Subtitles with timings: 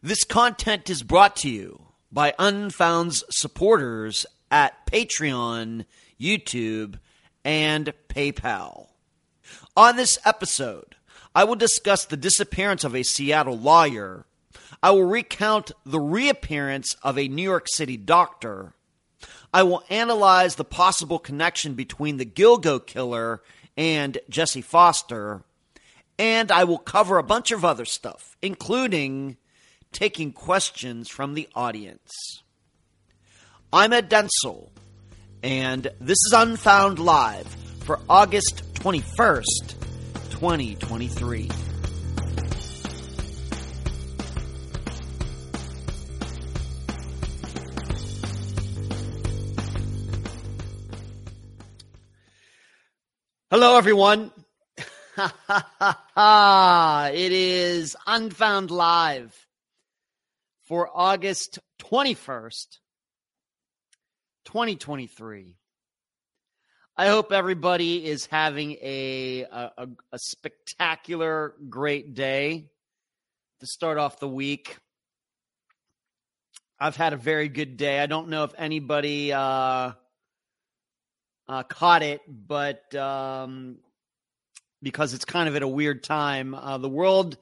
[0.00, 1.82] This content is brought to you
[2.12, 5.86] by Unfound's supporters at Patreon,
[6.20, 7.00] YouTube,
[7.44, 8.90] and PayPal.
[9.76, 10.94] On this episode,
[11.34, 14.24] I will discuss the disappearance of a Seattle lawyer.
[14.84, 18.74] I will recount the reappearance of a New York City doctor.
[19.52, 23.42] I will analyze the possible connection between the Gilgo killer
[23.76, 25.42] and Jesse Foster.
[26.20, 29.38] And I will cover a bunch of other stuff, including
[29.92, 32.42] taking questions from the audience.
[33.72, 34.70] I'm Ed Densel,
[35.42, 37.46] and this is Unfound Live
[37.80, 39.74] for August 21st,
[40.30, 41.50] 2023.
[53.50, 54.30] Hello, everyone.
[55.16, 59.47] it is Unfound Live
[60.68, 62.66] for August 21st,
[64.44, 65.54] 2023.
[66.94, 72.66] I hope everybody is having a, a, a, spectacular, great day
[73.60, 74.76] to start off the week.
[76.78, 78.00] I've had a very good day.
[78.00, 79.92] I don't know if anybody uh,
[81.48, 83.78] uh, caught it, but um,
[84.82, 87.38] because it's kind of at a weird time, uh, the world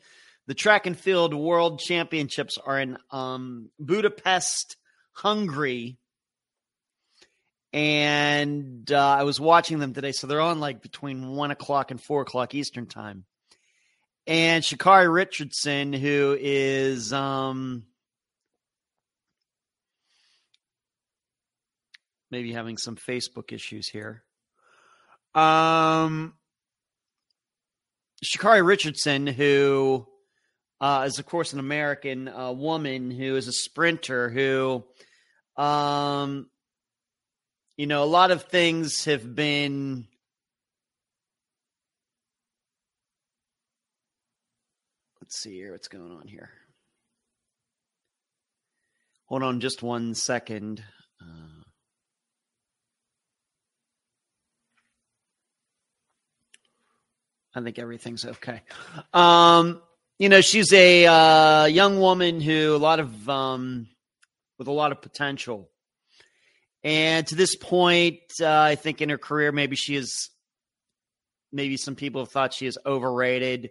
[0.46, 4.76] the track and field world championships are in um, Budapest,
[5.12, 5.98] Hungary.
[7.72, 10.12] And uh, I was watching them today.
[10.12, 13.24] So they're on like between one o'clock and four o'clock Eastern time.
[14.26, 17.84] And Sha'Carri Richardson, who is um,
[22.30, 24.24] maybe having some Facebook issues here.
[25.34, 26.34] Um,
[28.24, 30.06] Sha'Carri Richardson, who
[30.80, 34.84] uh, is of course an American uh, woman who is a sprinter who,
[35.56, 36.48] um,
[37.76, 40.06] you know, a lot of things have been.
[45.20, 46.50] Let's see here what's going on here.
[49.26, 50.84] Hold on just one second.
[51.20, 51.64] Uh,
[57.54, 58.60] I think everything's okay.
[59.12, 59.80] Um,
[60.18, 63.86] you know, she's a uh, young woman who a lot of um,
[64.58, 65.70] with a lot of potential.
[66.82, 70.30] And to this point, uh, I think in her career, maybe she is.
[71.52, 73.70] Maybe some people have thought she is overrated.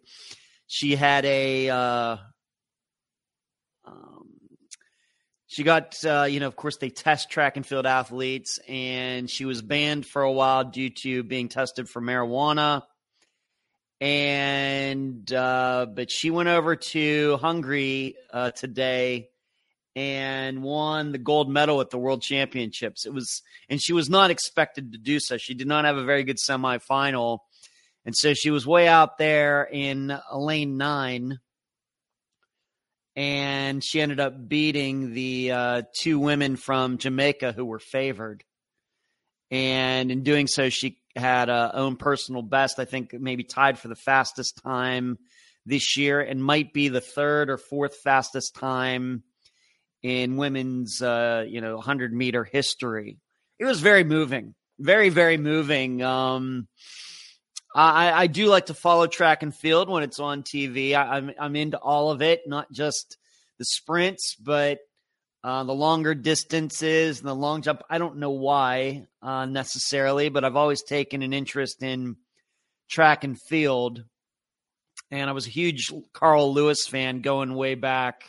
[0.67, 1.69] She had a.
[1.69, 2.17] Uh,
[3.85, 4.29] um,
[5.47, 9.45] she got, uh, you know, of course, they test track and field athletes, and she
[9.45, 12.83] was banned for a while due to being tested for marijuana
[14.05, 19.29] and uh, but she went over to Hungary uh, today
[19.95, 23.07] and won the gold medal at the World Championships.
[23.07, 25.37] It was, and she was not expected to do so.
[25.37, 27.39] She did not have a very good semifinal,
[28.05, 31.39] and so she was way out there in lane nine,
[33.15, 38.43] and she ended up beating the uh, two women from Jamaica who were favored.
[39.49, 42.79] And in doing so, she had a own personal best.
[42.79, 45.17] I think maybe tied for the fastest time
[45.65, 49.23] this year, and might be the third or fourth fastest time
[50.03, 53.17] in women's uh, you know 100 meter history.
[53.59, 56.01] It was very moving, very very moving.
[56.01, 56.67] Um,
[57.75, 60.95] I, I do like to follow track and field when it's on TV.
[60.95, 63.17] I, I'm I'm into all of it, not just
[63.57, 64.79] the sprints, but
[65.45, 67.83] uh, the longer distances and the long jump.
[67.87, 72.15] I don't know why uh, necessarily, but I've always taken an interest in
[72.89, 74.03] track and field.
[75.11, 78.23] And I was a huge Carl Lewis fan going way back,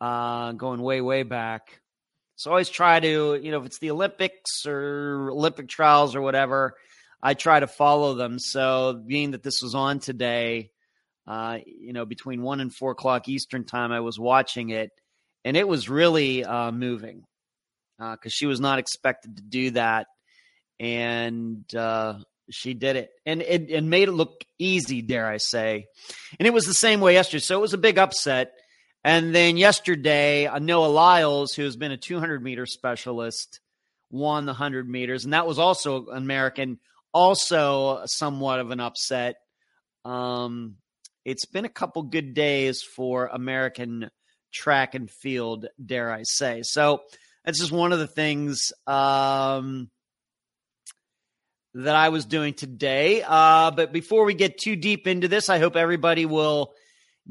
[0.00, 1.80] uh, going way, way back.
[2.34, 6.22] So I always try to, you know, if it's the Olympics or Olympic trials or
[6.22, 6.74] whatever,
[7.22, 8.40] I try to follow them.
[8.40, 10.72] So being that this was on today,
[11.24, 14.90] uh, you know, between one and four o'clock Eastern time, I was watching it
[15.46, 17.22] and it was really uh, moving
[17.98, 20.08] because uh, she was not expected to do that,
[20.80, 22.14] and uh,
[22.50, 25.86] she did it, and it and made it look easy, dare I say.
[26.40, 28.54] And it was the same way yesterday, so it was a big upset.
[29.04, 33.60] And then yesterday, Noah Lyles, who has been a 200 meter specialist,
[34.10, 36.80] won the 100 meters, and that was also American,
[37.14, 39.36] also somewhat of an upset.
[40.04, 40.78] Um,
[41.24, 44.10] it's been a couple good days for American
[44.52, 46.62] track and field, dare I say.
[46.62, 47.02] So
[47.44, 49.90] that's just one of the things um,
[51.74, 53.22] that I was doing today.
[53.26, 56.74] Uh, but before we get too deep into this, I hope everybody will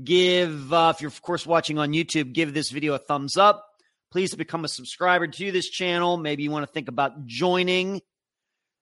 [0.03, 3.65] Give, uh, if you're, of course, watching on YouTube, give this video a thumbs up.
[4.11, 6.17] Please become a subscriber to this channel.
[6.17, 8.01] Maybe you want to think about joining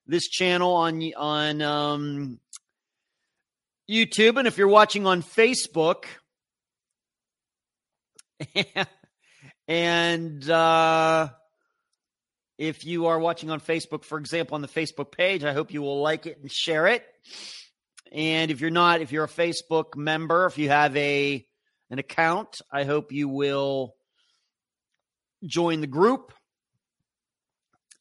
[0.07, 2.39] this channel on on um,
[3.89, 6.06] YouTube, and if you're watching on Facebook,
[9.67, 11.29] and uh,
[12.57, 15.81] if you are watching on Facebook, for example, on the Facebook page, I hope you
[15.81, 17.05] will like it and share it.
[18.11, 21.45] And if you're not, if you're a Facebook member, if you have a
[21.89, 23.95] an account, I hope you will
[25.43, 26.33] join the group.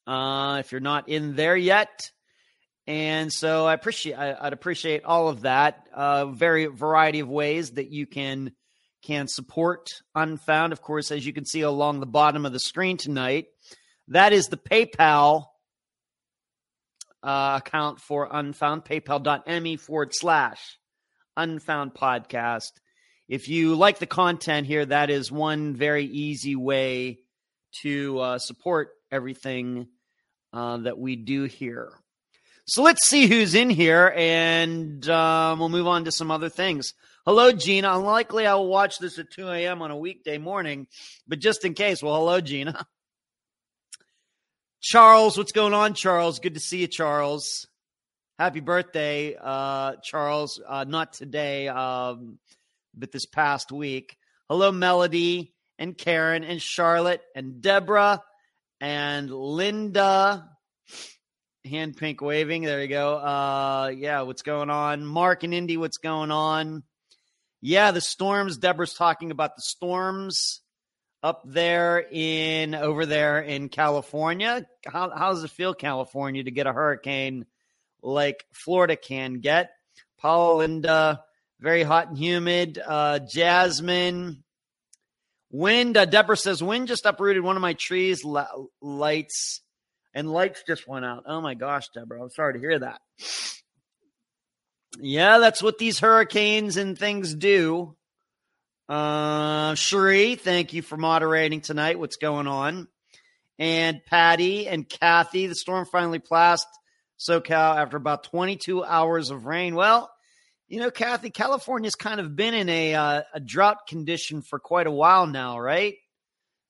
[0.06, 2.10] Uh, if you're not in there yet,
[2.86, 5.86] and so I appreciate I, would appreciate all of that.
[5.94, 8.52] Uh, very variety of ways that you can
[9.02, 10.72] can support Unfound.
[10.72, 13.46] Of course, as you can see along the bottom of the screen tonight,
[14.08, 15.46] that is the PayPal
[17.22, 20.78] uh, account for Unfound, paypal.me forward slash
[21.36, 22.72] Unfound Podcast.
[23.28, 27.20] If you like the content here, that is one very easy way
[27.82, 29.88] to uh, support everything
[30.52, 31.90] uh, that we do here.
[32.66, 36.92] So let's see who's in here, and um, we'll move on to some other things.
[37.24, 37.88] Hello, Gina.
[37.94, 39.80] Unlikely I will watch this at 2 a.m.
[39.80, 40.88] on a weekday morning,
[41.28, 42.84] but just in case, well, hello, Gina.
[44.80, 46.40] Charles, what's going on, Charles?
[46.40, 47.68] Good to see you, Charles.
[48.40, 50.60] Happy birthday, uh, Charles.
[50.66, 52.40] Uh, not today, um,
[52.92, 54.16] but this past week.
[54.48, 58.20] Hello, Melody and Karen and Charlotte and Deborah
[58.80, 60.48] and Linda.
[61.64, 62.62] Hand pink waving.
[62.62, 63.14] There you go.
[63.14, 65.06] Uh, yeah, what's going on?
[65.06, 66.82] Mark and Indy, what's going on?
[67.64, 68.58] Yeah, the storms.
[68.58, 70.60] Deborah's talking about the storms
[71.22, 74.66] up there in over there in California.
[74.84, 77.46] How, how does it feel, California, to get a hurricane
[78.02, 79.70] like Florida can get?
[80.18, 81.22] Paula Linda,
[81.60, 82.80] very hot and humid.
[82.84, 84.42] Uh, Jasmine,
[85.52, 85.96] wind.
[85.96, 88.24] Uh, Deborah says wind just uprooted one of my trees.
[88.80, 89.60] lights
[90.14, 91.22] and lights just went out.
[91.28, 93.00] Oh my gosh, Deborah, I'm sorry to hear that.
[94.98, 97.96] Yeah, that's what these hurricanes and things do.
[98.88, 101.98] Uh, Cherie, thank you for moderating tonight.
[101.98, 102.88] What's going on?
[103.58, 106.66] And Patty and Kathy, the storm finally passed
[107.18, 109.74] SoCal after about 22 hours of rain.
[109.74, 110.10] Well,
[110.68, 114.86] you know, Kathy, California's kind of been in a uh, a drought condition for quite
[114.86, 115.94] a while now, right?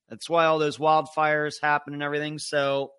[0.08, 2.38] That's why all those wildfires happen and everything.
[2.38, 2.92] So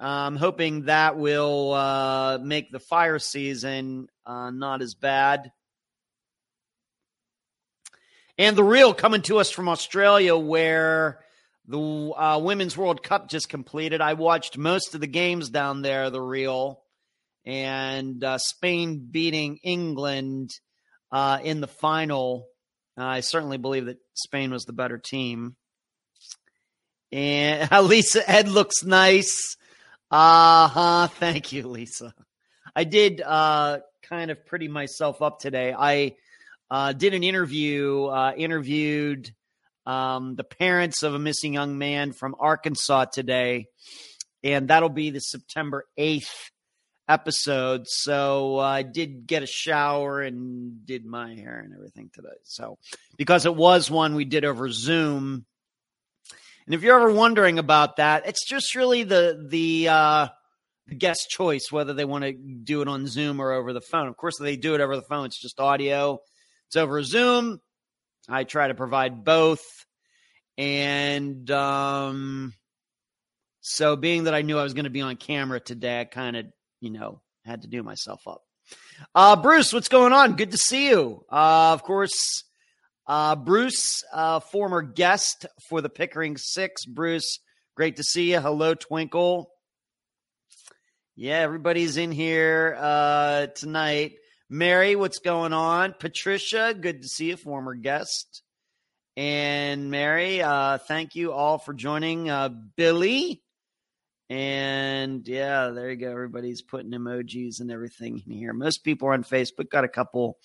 [0.00, 5.50] I'm hoping that will uh, make the fire season uh, not as bad.
[8.36, 11.18] And the real coming to us from Australia, where
[11.66, 14.00] the uh, Women's World Cup just completed.
[14.00, 16.80] I watched most of the games down there, the real,
[17.44, 20.50] and uh, Spain beating England
[21.10, 22.46] uh, in the final.
[22.96, 25.56] I certainly believe that Spain was the better team.
[27.10, 29.57] And Lisa Ed looks nice.
[30.10, 31.06] Uh huh.
[31.08, 32.14] Thank you, Lisa.
[32.74, 35.74] I did uh, kind of pretty myself up today.
[35.76, 36.16] I
[36.70, 39.30] uh, did an interview, uh, interviewed
[39.84, 43.66] um, the parents of a missing young man from Arkansas today,
[44.42, 46.50] and that'll be the September 8th
[47.08, 47.86] episode.
[47.86, 52.28] So uh, I did get a shower and did my hair and everything today.
[52.44, 52.78] So
[53.16, 55.46] because it was one we did over Zoom.
[56.68, 60.28] And if you're ever wondering about that, it's just really the the uh,
[60.98, 64.06] guest choice whether they want to do it on Zoom or over the phone.
[64.06, 65.24] Of course, they do it over the phone.
[65.24, 66.18] It's just audio.
[66.66, 67.62] It's over Zoom.
[68.28, 69.62] I try to provide both.
[70.58, 72.52] And um,
[73.62, 76.36] so, being that I knew I was going to be on camera today, I kind
[76.36, 76.44] of,
[76.82, 78.42] you know, had to do myself up.
[79.14, 80.36] Uh, Bruce, what's going on?
[80.36, 81.24] Good to see you.
[81.32, 82.44] Uh, of course,
[83.08, 86.84] uh, Bruce, uh, former guest for the Pickering Six.
[86.84, 87.40] Bruce,
[87.74, 88.40] great to see you.
[88.40, 89.50] Hello, Twinkle.
[91.16, 94.12] Yeah, everybody's in here uh, tonight.
[94.50, 95.94] Mary, what's going on?
[95.98, 98.42] Patricia, good to see you, former guest.
[99.16, 102.30] And Mary, uh, thank you all for joining.
[102.30, 103.42] Uh, Billy,
[104.30, 106.10] and yeah, there you go.
[106.10, 108.52] Everybody's putting emojis and everything in here.
[108.52, 109.70] Most people are on Facebook.
[109.70, 110.36] Got a couple.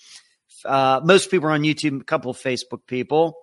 [0.65, 2.01] Uh, most people are on YouTube.
[2.01, 3.37] A couple of Facebook people.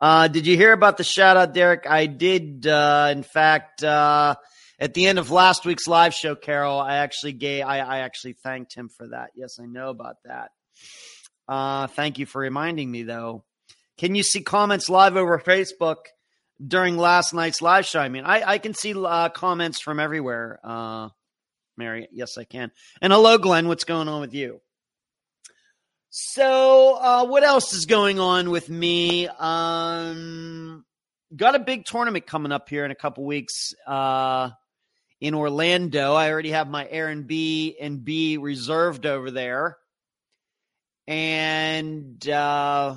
[0.00, 1.86] Uh, did you hear about the shout out, Derek?
[1.88, 2.66] I did.
[2.66, 4.34] Uh, in fact, uh,
[4.78, 8.32] at the end of last week's live show, Carol, I actually gave, I, I actually
[8.32, 9.30] thanked him for that.
[9.34, 10.52] Yes, I know about that.
[11.46, 13.44] Uh, thank you for reminding me, though.
[13.98, 15.96] Can you see comments live over Facebook
[16.66, 18.00] during last night's live show?
[18.00, 20.58] I mean, I, I can see uh, comments from everywhere.
[20.64, 21.10] Uh,
[21.76, 22.72] Mary, yes, I can.
[23.02, 23.68] And hello, Glenn.
[23.68, 24.62] What's going on with you?
[26.12, 29.28] So, uh, what else is going on with me?
[29.28, 30.84] Um,
[31.36, 34.50] got a big tournament coming up here in a couple weeks uh,
[35.20, 36.14] in Orlando.
[36.14, 39.76] I already have my Airbnb and B reserved over there,
[41.06, 42.96] and uh,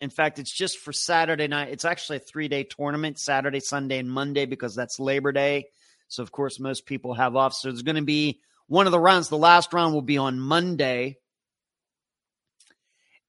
[0.00, 1.68] in fact, it's just for Saturday night.
[1.70, 5.66] It's actually a three day tournament: Saturday, Sunday, and Monday because that's Labor Day.
[6.08, 7.54] So, of course, most people have off.
[7.54, 9.28] So, it's going to be one of the rounds.
[9.28, 11.18] The last round will be on Monday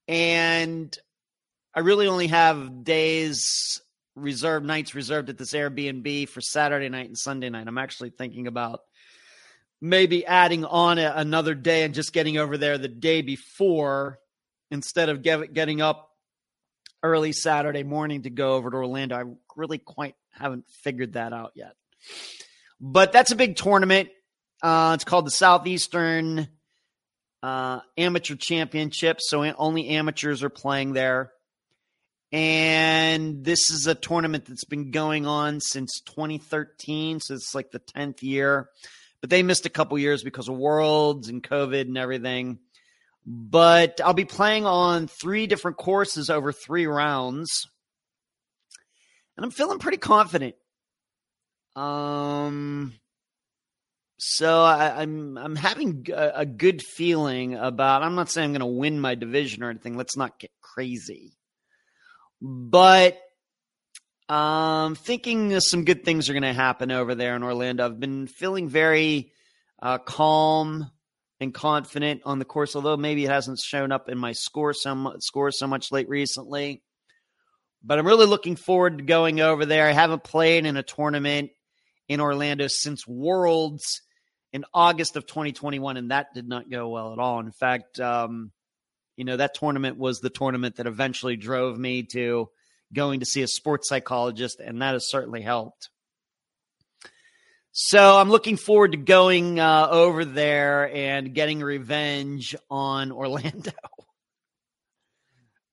[0.08, 0.98] and
[1.74, 3.82] I really only have days
[4.16, 7.68] reserved, nights reserved at this Airbnb for Saturday night and Sunday night.
[7.68, 8.82] I'm actually thinking about
[9.82, 14.20] maybe adding on a, another day and just getting over there the day before
[14.72, 16.10] instead of get, getting up
[17.02, 19.16] early Saturday morning to go over to Orlando.
[19.16, 19.24] I
[19.56, 21.74] really quite haven't figured that out yet.
[22.80, 24.10] But that's a big tournament.
[24.62, 26.48] Uh, it's called the Southeastern
[27.44, 31.34] uh, amateur championship, so only amateurs are playing there.
[32.32, 37.82] And this is a tournament that's been going on since 2013, so it's like the
[37.82, 38.70] 10th year.
[39.20, 42.60] But they missed a couple years because of Worlds and COVID and everything.
[43.26, 47.68] But I'll be playing on three different courses over three rounds.
[49.36, 50.56] And I'm feeling pretty confident.
[51.76, 52.94] Um,
[54.18, 58.04] so I, am I'm, I'm having a, a, good feeling about.
[58.04, 59.98] I'm not saying I'm going to win my division or anything.
[59.98, 61.34] Let's not get crazy,
[62.42, 63.18] but
[64.30, 67.86] um, thinking some good things are going to happen over there in Orlando.
[67.86, 69.32] I've been feeling very
[69.82, 70.90] uh, calm
[71.40, 75.16] and confident on the course, although maybe it hasn't shown up in my score so
[75.20, 76.84] score so much late recently.
[77.84, 79.88] But I'm really looking forward to going over there.
[79.88, 81.52] I haven't played in a tournament
[82.08, 84.02] in Orlando since Worlds
[84.52, 87.40] in August of 2021, and that did not go well at all.
[87.40, 88.52] In fact, um,
[89.18, 92.50] you know, that tournament was the tournament that eventually drove me to
[92.94, 95.90] going to see a sports psychologist, and that has certainly helped.
[97.72, 103.72] So I'm looking forward to going uh, over there and getting revenge on Orlando.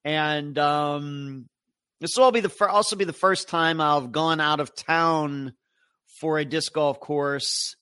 [0.02, 1.46] and um,
[2.00, 5.52] this will be the fir- also be the first time I've gone out of town
[6.20, 7.74] for a disc golf course,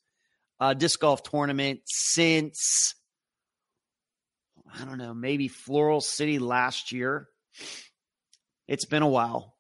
[0.61, 2.95] uh, disc golf tournament since
[4.75, 7.29] I don't know, maybe Floral City last year.
[8.69, 9.57] It's been a while.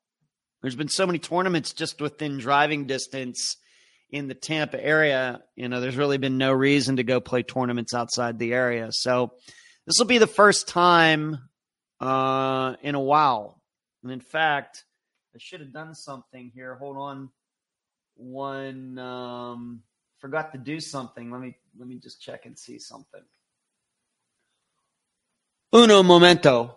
[0.60, 3.56] There's been so many tournaments just within driving distance
[4.10, 5.40] in the Tampa area.
[5.56, 8.88] You know, there's really been no reason to go play tournaments outside the area.
[8.90, 9.32] So
[9.86, 11.38] this will be the first time
[12.00, 13.62] uh, in a while.
[14.02, 14.84] And in fact,
[15.34, 16.74] I should have done something here.
[16.76, 17.30] Hold on
[18.18, 19.82] one um,
[20.18, 21.30] forgot to do something.
[21.30, 23.22] Let me let me just check and see something.
[25.74, 26.76] Uno momento.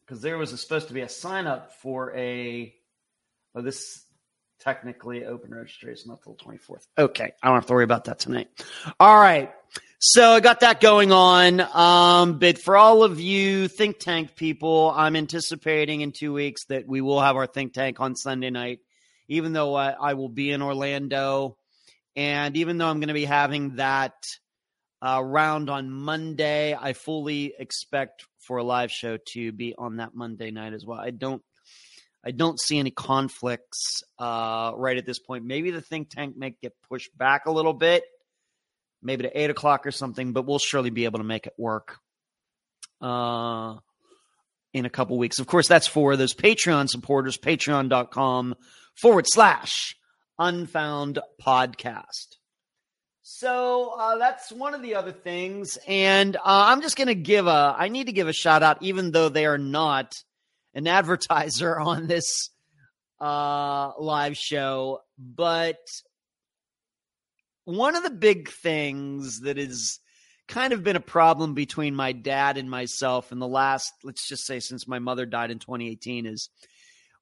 [0.00, 2.74] Because there was a, supposed to be a sign up for a.
[3.54, 4.04] Oh, this
[4.60, 6.86] technically open registration not till 24th.
[6.98, 7.32] Okay.
[7.42, 8.48] I don't have to worry about that tonight.
[9.00, 9.52] All right.
[10.02, 11.60] So I got that going on.
[11.60, 16.88] Um, but for all of you think tank people, I'm anticipating in two weeks that
[16.88, 18.78] we will have our think tank on Sunday night,
[19.28, 21.58] even though I, I will be in Orlando.
[22.16, 24.14] And even though I'm going to be having that
[25.02, 30.14] uh, round on Monday, I fully expect for a live show to be on that
[30.14, 30.98] Monday night as well.
[30.98, 31.42] I don't
[32.24, 35.44] I don't see any conflicts uh, right at this point.
[35.44, 38.02] Maybe the think tank may get pushed back a little bit,
[39.02, 41.98] maybe to eight o'clock or something, but we'll surely be able to make it work
[43.00, 43.74] uh,
[44.72, 45.38] in a couple weeks.
[45.38, 48.54] Of course, that's for those Patreon supporters, patreon.com
[49.00, 49.96] forward slash
[50.38, 52.36] unfound podcast.
[53.22, 55.78] So uh, that's one of the other things.
[55.86, 58.82] And uh, I'm just going to give a, I need to give a shout out,
[58.82, 60.14] even though they are not
[60.74, 62.50] an advertiser on this
[63.20, 65.02] uh, live show.
[65.18, 65.78] But
[67.70, 70.00] one of the big things that has
[70.48, 74.44] kind of been a problem between my dad and myself in the last, let's just
[74.44, 76.50] say, since my mother died in 2018 is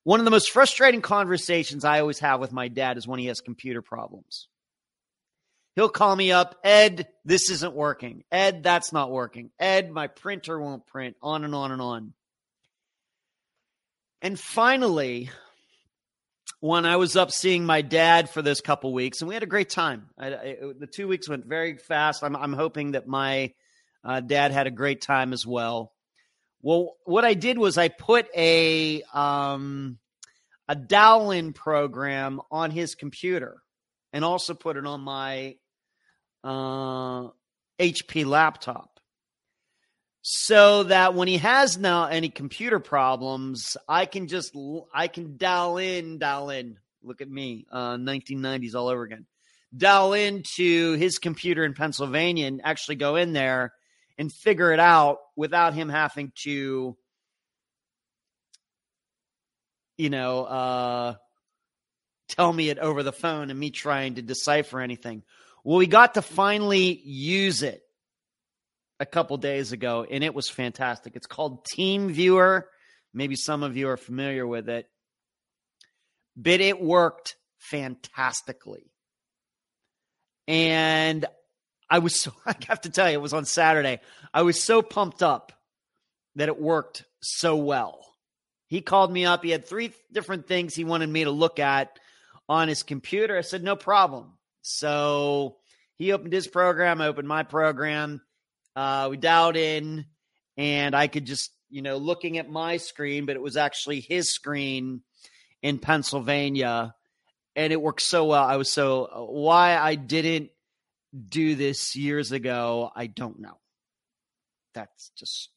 [0.04, 3.26] one of the most frustrating conversations I always have with my dad is when he
[3.26, 4.48] has computer problems.
[5.74, 8.24] He'll call me up, Ed, this isn't working.
[8.32, 9.50] Ed, that's not working.
[9.60, 12.14] Ed, my printer won't print, on and on and on.
[14.22, 15.30] And finally,
[16.60, 19.46] when I was up seeing my dad for this couple weeks, and we had a
[19.46, 20.08] great time.
[20.18, 22.24] I, I, the two weeks went very fast.
[22.24, 23.52] I'm, I'm hoping that my
[24.04, 25.92] uh, dad had a great time as well.
[26.60, 29.98] Well, what I did was I put a um,
[30.66, 33.62] a Dowlin program on his computer,
[34.12, 35.56] and also put it on my
[36.42, 37.28] uh,
[37.78, 38.97] HP laptop.
[40.22, 44.56] So that when he has now any computer problems, I can just
[44.92, 46.78] I can dial in, dial in.
[47.02, 49.26] Look at me, uh, 1990s all over again.
[49.76, 53.72] Dial into his computer in Pennsylvania and actually go in there
[54.18, 56.96] and figure it out without him having to,
[59.96, 61.14] you know, uh,
[62.28, 65.22] tell me it over the phone and me trying to decipher anything.
[65.62, 67.82] Well, we got to finally use it
[69.00, 71.16] a couple days ago, and it was fantastic.
[71.16, 72.68] It's called Team Viewer.
[73.14, 74.88] Maybe some of you are familiar with it,
[76.36, 78.92] but it worked fantastically.
[80.46, 81.26] And
[81.90, 84.00] I was so, I have to tell you, it was on Saturday.
[84.32, 85.52] I was so pumped up
[86.36, 88.04] that it worked so well.
[88.66, 89.42] He called me up.
[89.42, 91.98] He had three different things he wanted me to look at
[92.48, 93.36] on his computer.
[93.36, 94.32] I said, no problem.
[94.62, 95.56] So
[95.94, 97.00] he opened his program.
[97.00, 98.20] I opened my program.
[98.78, 100.06] Uh, we dialed in,
[100.56, 104.32] and I could just, you know, looking at my screen, but it was actually his
[104.32, 105.02] screen
[105.64, 106.94] in Pennsylvania.
[107.56, 108.44] And it worked so well.
[108.44, 110.50] I was so, why I didn't
[111.28, 113.58] do this years ago, I don't know.
[114.74, 115.48] That's just,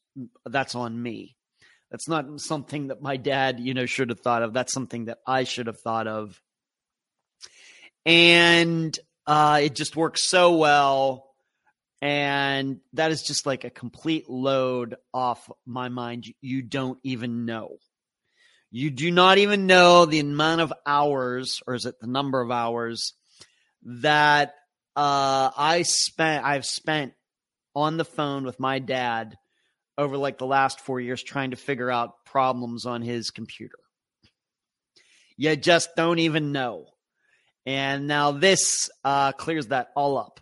[0.44, 1.36] that's on me.
[1.92, 4.52] That's not something that my dad, you know, should have thought of.
[4.52, 6.42] That's something that I should have thought of.
[8.04, 8.98] And
[9.28, 11.31] uh, it just works so well.
[12.02, 16.26] And that is just like a complete load off my mind.
[16.40, 17.76] You don't even know.
[18.72, 22.50] You do not even know the amount of hours, or is it the number of
[22.50, 23.12] hours
[23.84, 24.54] that
[24.96, 26.44] uh, I spent?
[26.44, 27.12] I've spent
[27.74, 29.36] on the phone with my dad
[29.96, 33.78] over like the last four years trying to figure out problems on his computer.
[35.36, 36.86] You just don't even know.
[37.64, 40.40] And now this uh, clears that all up.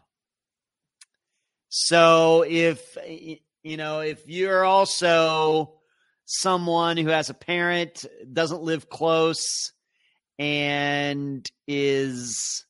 [1.71, 2.99] So if
[3.62, 5.75] you know if you're also
[6.25, 9.73] someone who has a parent doesn't live close
[10.39, 12.65] and is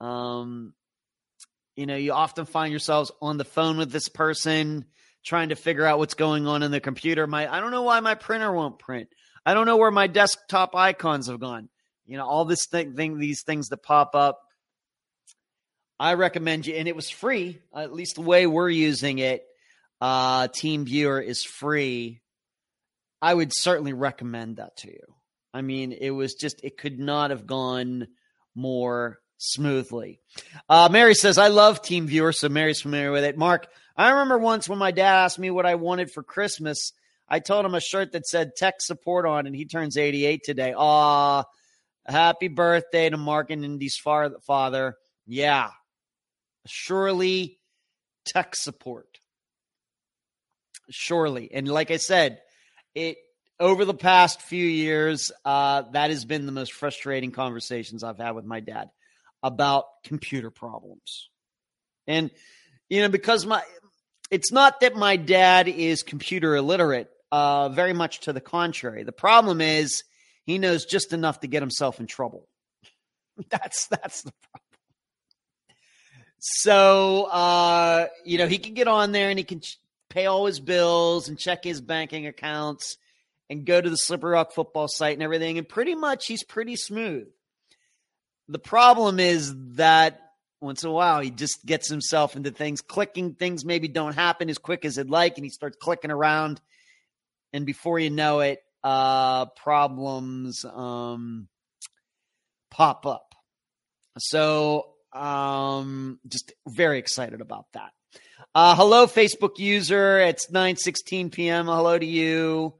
[0.00, 0.74] um
[1.76, 4.84] you know you often find yourselves on the phone with this person
[5.24, 8.00] trying to figure out what's going on in the computer my I don't know why
[8.00, 9.08] my printer won't print.
[9.46, 11.68] I don't know where my desktop icons have gone.
[12.04, 14.43] You know all this thing, thing these things that pop up
[15.98, 17.58] i recommend you and it was free.
[17.74, 19.44] At least the way we're using it
[20.00, 22.20] uh team viewer is free.
[23.22, 25.02] I would certainly recommend that to you.
[25.52, 28.08] I mean it was just it could not have gone
[28.54, 30.20] more smoothly.
[30.68, 33.38] Uh mary says i love team viewer so mary's familiar with it.
[33.38, 36.92] Mark i remember once when my dad asked me what i wanted for christmas.
[37.28, 40.74] I told him a shirt that said tech support on and he turns 88 today.
[40.76, 41.44] Ah
[42.06, 44.96] Happy birthday to Mark and Indy's father.
[45.26, 45.70] Yeah,
[46.66, 47.58] surely
[48.24, 49.18] tech support.
[50.90, 51.50] Surely.
[51.52, 52.40] And like I said,
[52.94, 53.16] it
[53.60, 58.32] over the past few years, uh, that has been the most frustrating conversations I've had
[58.32, 58.90] with my dad
[59.42, 61.28] about computer problems.
[62.06, 62.30] And,
[62.88, 63.62] you know, because my,
[64.30, 69.04] it's not that my dad is computer illiterate, uh, very much to the contrary.
[69.04, 70.02] The problem is
[70.44, 72.48] he knows just enough to get himself in trouble.
[73.50, 74.63] that's that's the problem.
[76.46, 79.78] So uh, you know he can get on there and he can ch-
[80.10, 82.98] pay all his bills and check his banking accounts
[83.48, 86.76] and go to the Slippery Rock football site and everything, and pretty much he's pretty
[86.76, 87.28] smooth.
[88.48, 90.20] The problem is that
[90.60, 94.50] once in a while he just gets himself into things, clicking things maybe don't happen
[94.50, 96.60] as quick as he'd like, and he starts clicking around,
[97.54, 101.48] and before you know it, uh, problems um,
[102.70, 103.34] pop up.
[104.18, 107.92] So, um, just very excited about that.
[108.54, 110.20] Uh, hello, Facebook user.
[110.20, 111.66] It's 9:16 p.m.
[111.66, 112.74] Hello to you.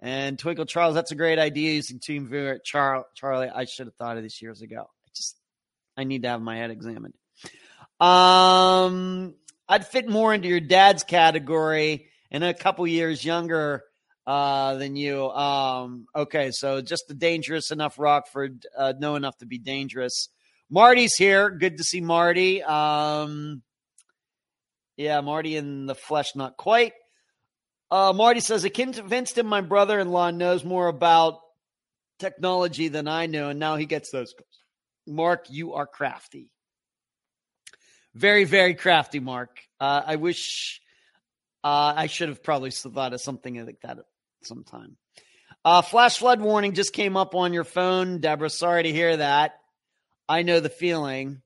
[0.00, 2.58] And Twinkle Charles, that's a great idea using Team Viewer.
[2.62, 4.82] Char- Charlie, I should have thought of this years ago.
[4.82, 5.40] I just,
[5.96, 7.14] I need to have my head examined.
[8.00, 9.34] Um,
[9.66, 13.82] I'd fit more into your dad's category and a couple years younger
[14.26, 15.30] uh, than you.
[15.30, 20.28] Um, okay, so just the dangerous enough Rockford, uh, know enough to be dangerous.
[20.74, 21.50] Marty's here.
[21.50, 22.60] Good to see Marty.
[22.60, 23.62] Um,
[24.96, 26.94] yeah, Marty in the flesh, not quite.
[27.92, 31.38] Uh, Marty says, I convinced him my brother in law knows more about
[32.18, 34.32] technology than I know, and now he gets those.
[34.32, 34.48] Calls.
[35.06, 36.50] Mark, you are crafty.
[38.12, 39.60] Very, very crafty, Mark.
[39.78, 40.80] Uh, I wish
[41.62, 43.98] uh, I should have probably thought of something like that
[44.42, 44.96] sometime.
[45.64, 48.50] Uh, flash flood warning just came up on your phone, Deborah.
[48.50, 49.52] Sorry to hear that.
[50.28, 51.42] I know the feeling.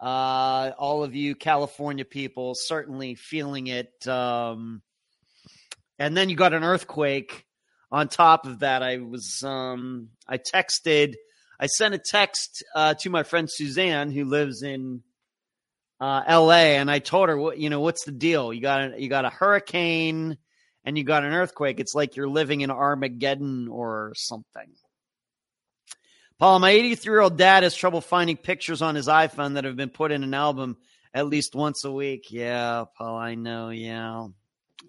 [0.00, 4.06] Uh, all of you California people certainly feeling it.
[4.06, 4.82] Um,
[5.98, 7.44] and then you got an earthquake
[7.90, 8.82] on top of that.
[8.82, 11.14] I was, um, I texted,
[11.58, 15.02] I sent a text uh, to my friend Suzanne, who lives in
[16.00, 18.52] uh, L.A., and I told her, what you know, what's the deal?
[18.52, 20.36] You got a, you got a hurricane
[20.84, 21.80] and you got an earthquake.
[21.80, 24.74] It's like you're living in Armageddon or something.
[26.38, 29.76] Paul, my 83 year old dad has trouble finding pictures on his iPhone that have
[29.76, 30.76] been put in an album
[31.14, 32.26] at least once a week.
[32.30, 33.70] Yeah, Paul, I know.
[33.70, 34.26] Yeah,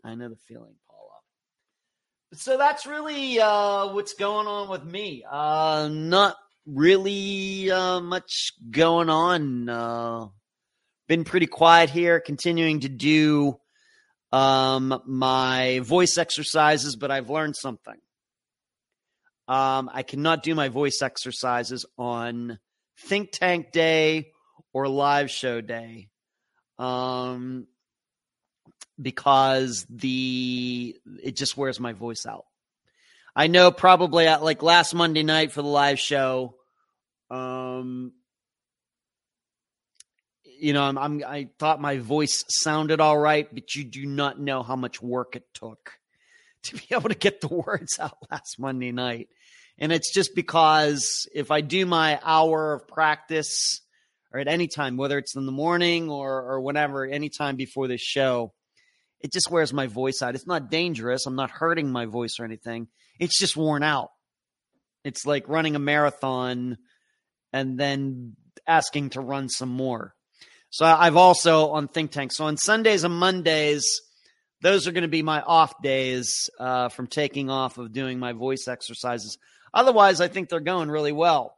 [0.04, 1.20] I know the feeling, Paula.
[2.34, 5.24] So that's really uh, what's going on with me.
[5.30, 9.70] Uh, not really uh, much going on.
[9.70, 10.28] Uh,
[11.08, 13.58] been pretty quiet here, continuing to do
[14.34, 17.96] um, my voice exercises, but I've learned something.
[19.48, 22.60] Um, I cannot do my voice exercises on
[23.00, 24.32] think tank day
[24.74, 26.10] or live show day.
[26.78, 27.68] Um,
[29.02, 32.46] because the it just wears my voice out.
[33.36, 36.56] I know probably at like last Monday night for the live show,
[37.30, 38.14] um,
[40.60, 44.40] you know, I'm, I'm, i thought my voice sounded all right, but you do not
[44.40, 46.00] know how much work it took
[46.64, 49.30] to be able to get the words out last Monday night.
[49.80, 53.82] And it's just because if I do my hour of practice
[54.34, 58.02] or at any time, whether it's in the morning or, or whenever, anytime before this
[58.02, 58.54] show,
[59.20, 60.36] it just wears my voice out.
[60.36, 61.26] It's not dangerous.
[61.26, 62.88] I'm not hurting my voice or anything.
[63.20, 64.10] It's just worn out.
[65.04, 66.78] It's like running a marathon
[67.54, 68.36] and then
[68.68, 70.14] asking to run some more.
[70.70, 72.34] So I've also on Think Tank.
[72.34, 74.02] So on Sundays and Mondays,
[74.62, 78.34] those are going to be my off days uh, from taking off of doing my
[78.34, 79.38] voice exercises.
[79.74, 81.56] Otherwise, I think they're going really well.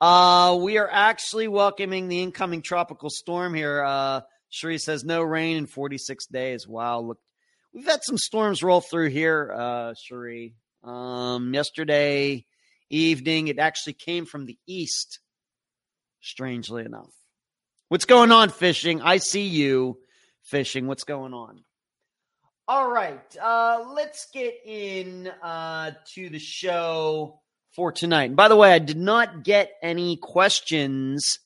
[0.00, 3.82] Uh, we are actually welcoming the incoming tropical storm here.
[3.82, 6.66] Uh, Cherie says no rain in 46 days.
[6.66, 7.18] Wow, look,
[7.72, 10.54] we've had some storms roll through here, uh, Cherie.
[10.82, 12.44] Um, yesterday
[12.90, 15.20] evening, it actually came from the east,
[16.20, 17.10] strangely enough.
[17.88, 19.00] What's going on, fishing?
[19.00, 19.98] I see you
[20.42, 20.86] fishing.
[20.86, 21.64] What's going on?
[22.66, 27.40] All right, uh, let's get in uh, to the show
[27.76, 28.24] for tonight.
[28.30, 31.40] And by the way, I did not get any questions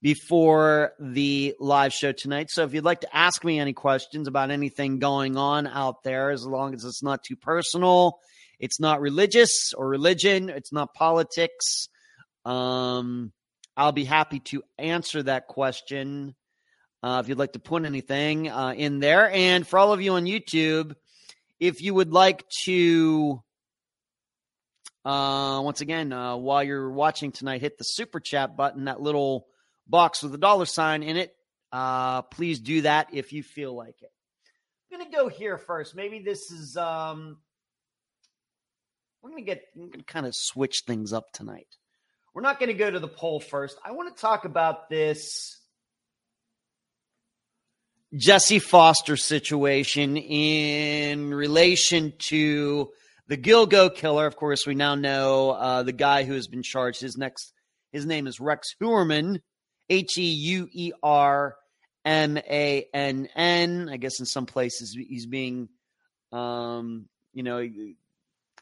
[0.00, 2.50] before the live show tonight.
[2.50, 6.30] So if you'd like to ask me any questions about anything going on out there,
[6.30, 8.18] as long as it's not too personal,
[8.58, 11.90] it's not religious or religion, it's not politics,
[12.46, 13.30] um,
[13.76, 16.34] I'll be happy to answer that question
[17.02, 19.30] uh, if you'd like to put anything uh, in there.
[19.30, 20.94] And for all of you on YouTube,
[21.58, 23.42] if you would like to,
[25.04, 29.46] uh, once again, uh, while you're watching tonight, hit the super chat button, that little
[29.86, 31.34] box with a dollar sign in it.
[31.72, 34.10] Uh, please do that if you feel like it.
[34.90, 35.96] I'm going to go here first.
[35.96, 37.38] Maybe this is, um,
[39.22, 41.68] we're going to get, I'm going to kind of switch things up tonight.
[42.34, 43.78] We're not going to go to the poll first.
[43.84, 45.58] I want to talk about this
[48.14, 52.90] Jesse Foster situation in relation to
[53.26, 54.26] the Gilgo killer.
[54.26, 57.00] Of course, we now know uh, the guy who has been charged.
[57.00, 57.54] His next,
[57.90, 59.40] his name is Rex Heuermann,
[59.88, 61.56] H E U E R
[62.04, 63.88] M A N N.
[63.90, 65.70] I guess in some places he's being,
[66.32, 67.66] um, you know,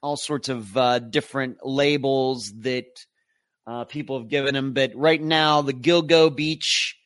[0.01, 2.87] all sorts of uh, different labels that
[3.67, 4.75] uh, people have given him.
[4.75, 7.00] But right now, the Gilgo Beach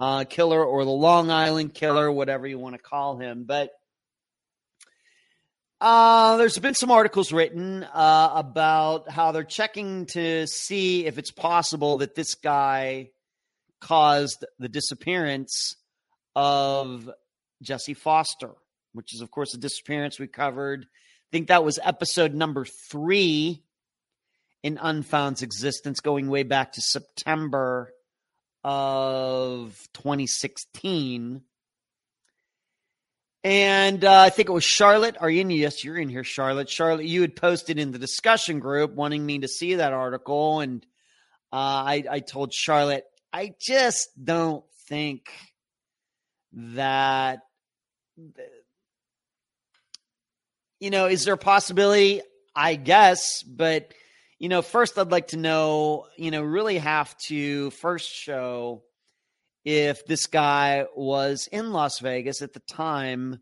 [0.00, 3.44] uh, killer or the Long Island killer, whatever you want to call him.
[3.44, 3.70] But
[5.80, 11.30] uh, there's been some articles written uh, about how they're checking to see if it's
[11.30, 13.10] possible that this guy
[13.80, 15.76] caused the disappearance
[16.34, 17.10] of
[17.62, 18.50] Jesse Foster,
[18.92, 20.84] which is, of course, a disappearance we covered.
[20.84, 23.62] I think that was episode number three
[24.62, 27.92] in Unfound's existence, going way back to September
[28.64, 31.42] of 2016.
[33.44, 35.16] And uh, I think it was Charlotte.
[35.20, 35.50] Are you in?
[35.50, 36.70] Yes, you're in here, Charlotte.
[36.70, 40.60] Charlotte, you had posted in the discussion group wanting me to see that article.
[40.60, 40.84] And
[41.52, 45.28] uh, I, I told Charlotte, I just don't think
[46.52, 47.40] that,
[50.80, 52.22] you know, is there a possibility?
[52.56, 53.92] I guess, but
[54.44, 58.82] you know, first I'd like to know, you know, really have to first show
[59.64, 63.40] if this guy was in Las Vegas at the time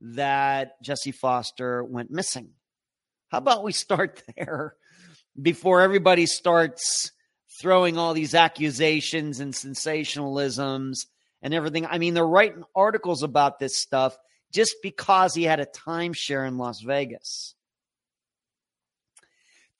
[0.00, 2.50] that Jesse Foster went missing.
[3.32, 4.76] How about we start there
[5.42, 7.10] before everybody starts
[7.60, 10.98] throwing all these accusations and sensationalisms
[11.42, 11.84] and everything.
[11.84, 14.16] I mean, they're writing articles about this stuff
[14.52, 17.56] just because he had a timeshare in Las Vegas.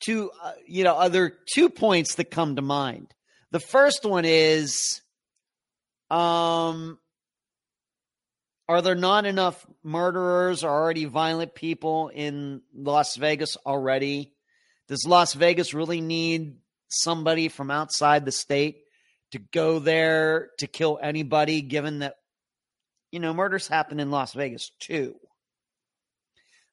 [0.00, 3.14] Two, uh, you know, other two points that come to mind.
[3.52, 5.00] The first one is,
[6.10, 6.98] um,
[8.68, 14.32] are there not enough murderers or already violent people in Las Vegas already?
[14.88, 16.56] Does Las Vegas really need
[16.88, 18.78] somebody from outside the state
[19.32, 22.16] to go there to kill anybody, given that,
[23.10, 25.14] you know, murders happen in Las Vegas too?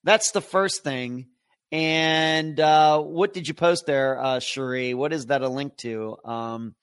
[0.03, 1.27] That's the first thing.
[1.71, 4.93] And uh, what did you post there, uh, Cherie?
[4.93, 6.17] What is that a link to?
[6.25, 6.75] Um,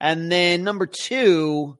[0.00, 1.78] and then number two,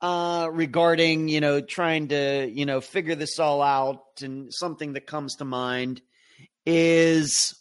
[0.00, 5.06] uh, regarding you know trying to you know figure this all out and something that
[5.06, 6.00] comes to mind
[6.64, 7.54] is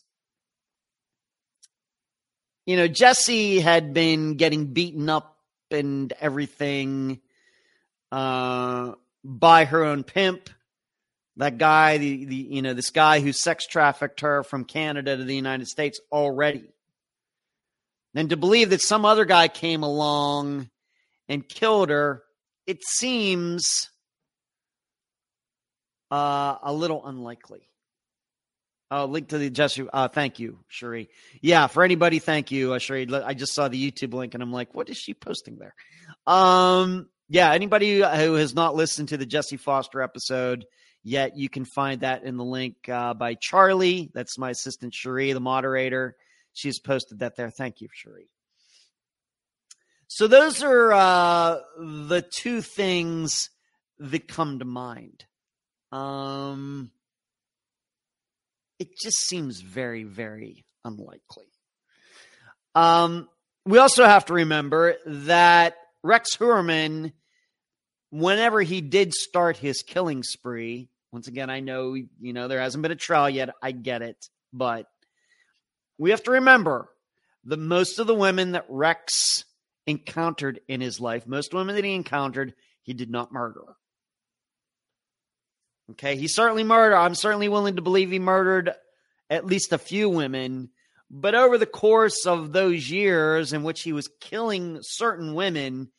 [2.65, 5.37] you know Jesse had been getting beaten up
[5.69, 7.19] and everything
[8.11, 8.93] uh,
[9.23, 10.49] by her own pimp
[11.39, 15.23] that guy the, the you know this guy who sex trafficked her from Canada to
[15.23, 16.69] the United States already
[18.15, 20.69] and to believe that some other guy came along
[21.27, 22.23] and killed her
[22.67, 23.89] it seems
[26.11, 27.61] uh, a little unlikely.
[28.91, 29.87] Uh, link to the Jesse.
[29.91, 31.09] Uh, thank you, Cherie.
[31.41, 33.07] Yeah, for anybody, thank you, uh, Cherie.
[33.11, 35.75] I just saw the YouTube link and I'm like, what is she posting there?
[36.25, 40.65] Um, yeah, anybody who has not listened to the Jesse Foster episode
[41.03, 44.11] yet, you can find that in the link uh, by Charlie.
[44.13, 46.15] That's my assistant, Cherie, the moderator.
[46.53, 47.49] She's posted that there.
[47.49, 48.29] Thank you, Cherie.
[50.07, 53.49] So those are uh, the two things
[53.99, 55.25] that come to mind.
[55.91, 56.91] Um,
[58.79, 61.45] it just seems very, very unlikely.
[62.75, 63.27] Um,
[63.65, 67.11] we also have to remember that Rex Heuermann,
[68.11, 72.81] whenever he did start his killing spree, once again, I know you know there hasn't
[72.81, 73.49] been a trial yet.
[73.61, 74.87] I get it, but
[75.97, 76.89] we have to remember
[77.45, 79.45] that most of the women that Rex
[79.87, 83.63] encountered in his life, most women that he encountered, he did not murder.
[85.91, 86.95] Okay, he certainly murdered.
[86.95, 88.71] I'm certainly willing to believe he murdered
[89.29, 90.69] at least a few women.
[91.09, 95.89] But over the course of those years in which he was killing certain women,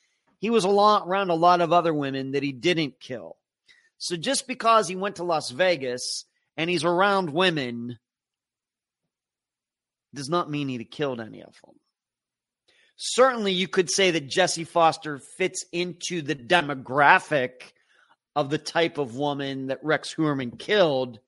[0.40, 3.36] he was a lot, around a lot of other women that he didn't kill.
[3.98, 6.24] So just because he went to Las Vegas
[6.56, 7.98] and he's around women
[10.12, 11.76] does not mean he killed any of them
[13.00, 17.72] certainly you could say that Jesse Foster fits into the demographic
[18.36, 21.18] of the type of woman that Rex Heuermann killed.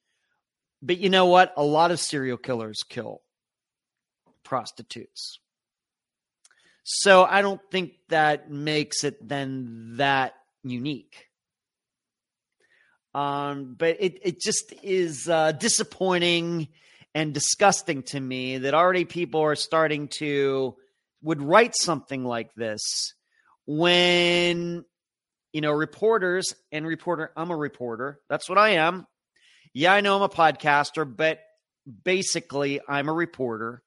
[0.82, 1.52] But you know what?
[1.56, 3.22] A lot of serial killers kill
[4.44, 5.38] prostitutes.
[6.84, 11.28] So I don't think that makes it then that unique.
[13.14, 16.68] Um, but it, it just is uh, disappointing
[17.14, 20.76] and disgusting to me that already people are starting to
[21.22, 23.14] would write something like this
[23.66, 24.84] when
[25.52, 29.06] you know reporters and reporter i'm a reporter that's what i am
[29.72, 31.38] yeah i know i'm a podcaster but
[32.04, 33.82] basically i'm a reporter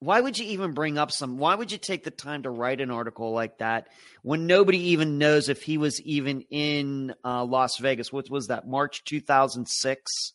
[0.00, 2.80] why would you even bring up some why would you take the time to write
[2.80, 3.88] an article like that
[4.22, 8.66] when nobody even knows if he was even in uh, las vegas what was that
[8.68, 10.32] march 2006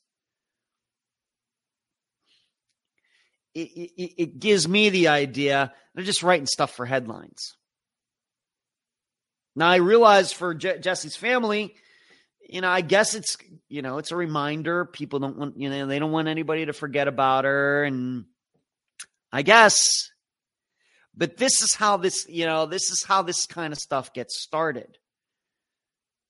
[3.56, 7.56] it, it, it gives me the idea they're just writing stuff for headlines.
[9.56, 11.76] Now I realize for Je- Jesse's family,
[12.50, 13.38] you know, I guess it's
[13.70, 14.86] you know it's a reminder.
[14.86, 18.26] People don't want you know they don't want anybody to forget about her, and
[19.34, 20.12] I guess.
[21.16, 24.42] But this is how this you know this is how this kind of stuff gets
[24.42, 24.98] started,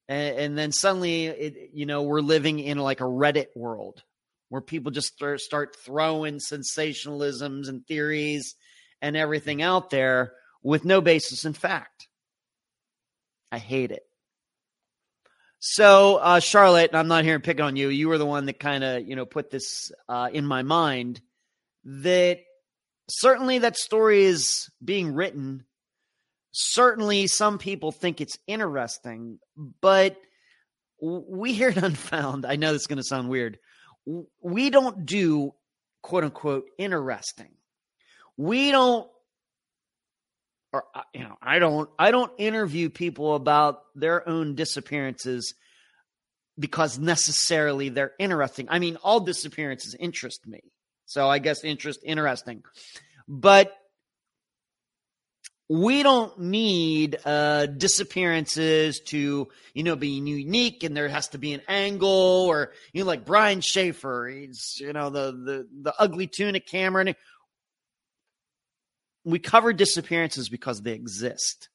[0.07, 4.01] and, and then suddenly it you know we're living in like a Reddit world
[4.49, 8.55] where people just start throwing sensationalisms and theories
[9.01, 12.07] and everything out there with no basis in fact.
[13.51, 14.03] I hate it.
[15.59, 17.87] So, uh, Charlotte, I'm not here to pick on you.
[17.87, 21.21] You were the one that kind of, you know, put this uh, in my mind
[21.85, 22.39] that
[23.09, 25.65] certainly that story is being written.
[26.51, 29.39] Certainly, some people think it's interesting,
[29.81, 30.17] but
[31.01, 33.57] we here at Unfound, I know this is going to sound weird
[34.41, 35.53] we don't do
[36.01, 37.51] quote unquote interesting.
[38.37, 39.07] We don't
[40.71, 45.53] or uh, you know, I don't I don't interview people about their own disappearances
[46.57, 48.67] because necessarily they're interesting.
[48.69, 50.61] I mean, all disappearances interest me.
[51.05, 52.63] So I guess interest interesting.
[53.27, 53.73] But
[55.69, 61.53] we don't need uh, disappearances to you know be unique and there has to be
[61.53, 66.27] an angle or you know like Brian Shaffer he's you know the the the Ugly
[66.27, 67.15] Tuna Cameron
[69.23, 71.69] we cover disappearances because they exist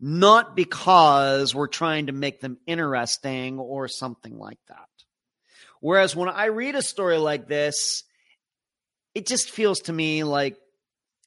[0.00, 4.88] not because we're trying to make them interesting or something like that
[5.80, 8.04] whereas when I read a story like this
[9.18, 10.56] it just feels to me like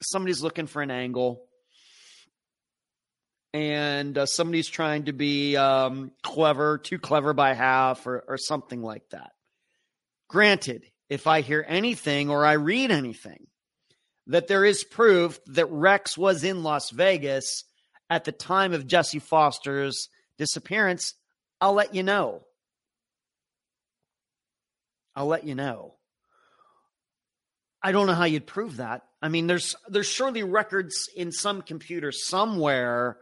[0.01, 1.43] somebody's looking for an angle
[3.53, 8.81] and uh, somebody's trying to be um, clever, too clever by half, or, or something
[8.81, 9.31] like that.
[10.29, 13.47] Granted, if I hear anything or I read anything
[14.27, 17.65] that there is proof that Rex was in Las Vegas
[18.09, 21.13] at the time of Jesse Foster's disappearance,
[21.59, 22.43] I'll let you know.
[25.13, 25.95] I'll let you know.
[27.83, 29.03] I don't know how you'd prove that.
[29.21, 33.17] I mean, there's there's surely records in some computer somewhere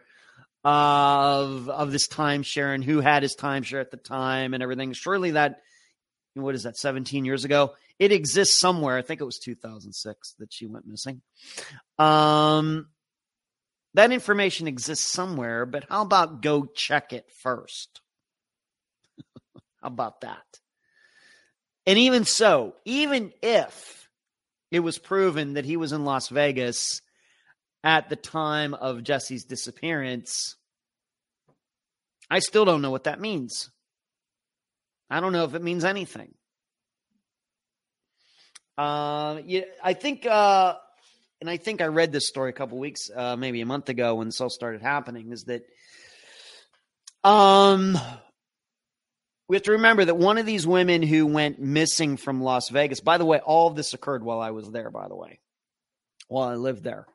[0.63, 4.93] of of this timeshare and who had his timeshare at the time and everything.
[4.93, 5.61] Surely that
[6.33, 7.73] what is that 17 years ago?
[7.97, 8.97] It exists somewhere.
[8.97, 11.21] I think it was 2006 that she went missing.
[11.97, 12.87] Um
[13.95, 18.01] that information exists somewhere, but how about go check it first?
[19.81, 20.45] how about that?
[21.87, 24.08] And even so, even if
[24.71, 27.01] it was proven that he was in Las Vegas
[27.83, 30.55] at the time of Jesse's disappearance,
[32.29, 33.69] I still don't know what that means.
[35.09, 36.33] I don't know if it means anything.
[38.77, 40.75] Uh, yeah, I think, uh,
[41.41, 44.15] and I think I read this story a couple weeks, uh, maybe a month ago
[44.15, 45.63] when this all started happening, is that
[47.23, 47.97] um,
[49.49, 52.99] we have to remember that one of these women who went missing from Las Vegas,
[52.99, 55.39] by the way, all of this occurred while I was there, by the way,
[56.27, 57.07] while I lived there.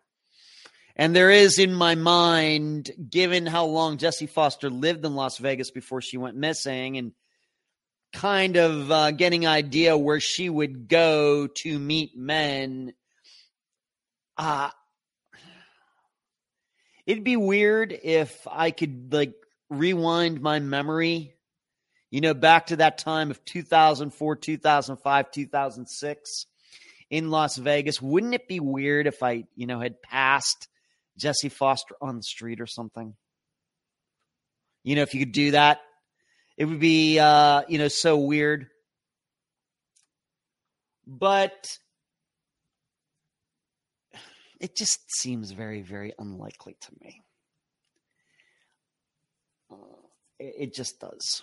[0.97, 5.71] And there is in my mind, given how long Jesse Foster lived in Las Vegas
[5.71, 7.13] before she went missing and
[8.13, 12.95] kind of uh, getting idea where she would go to meet men,
[14.37, 14.71] uh,
[17.07, 19.35] it'd be weird if I could like
[19.71, 21.35] rewind my memory,
[22.15, 26.47] you know, back to that time of 2004, 2005, 2006
[27.11, 28.01] in Las Vegas.
[28.01, 30.69] Wouldn't it be weird if I, you know, had passed
[31.19, 33.17] Jesse Foster on the street or something.
[34.85, 35.81] You know, if you could do that,
[36.57, 38.69] it would be, uh, you know, so weird.
[41.05, 41.79] But
[44.61, 47.23] it just seems very, very unlikely to me.
[49.69, 50.07] Uh,
[50.39, 51.43] it, it, just does.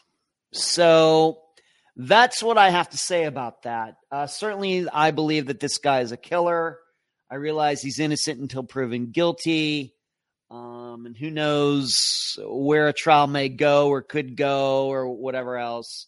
[0.53, 1.39] So
[1.95, 3.95] that's what I have to say about that.
[4.11, 6.79] Uh, certainly, I believe that this guy is a killer.
[7.29, 9.95] I realize he's innocent until proven guilty.
[10.49, 16.07] Um, and who knows where a trial may go or could go or whatever else.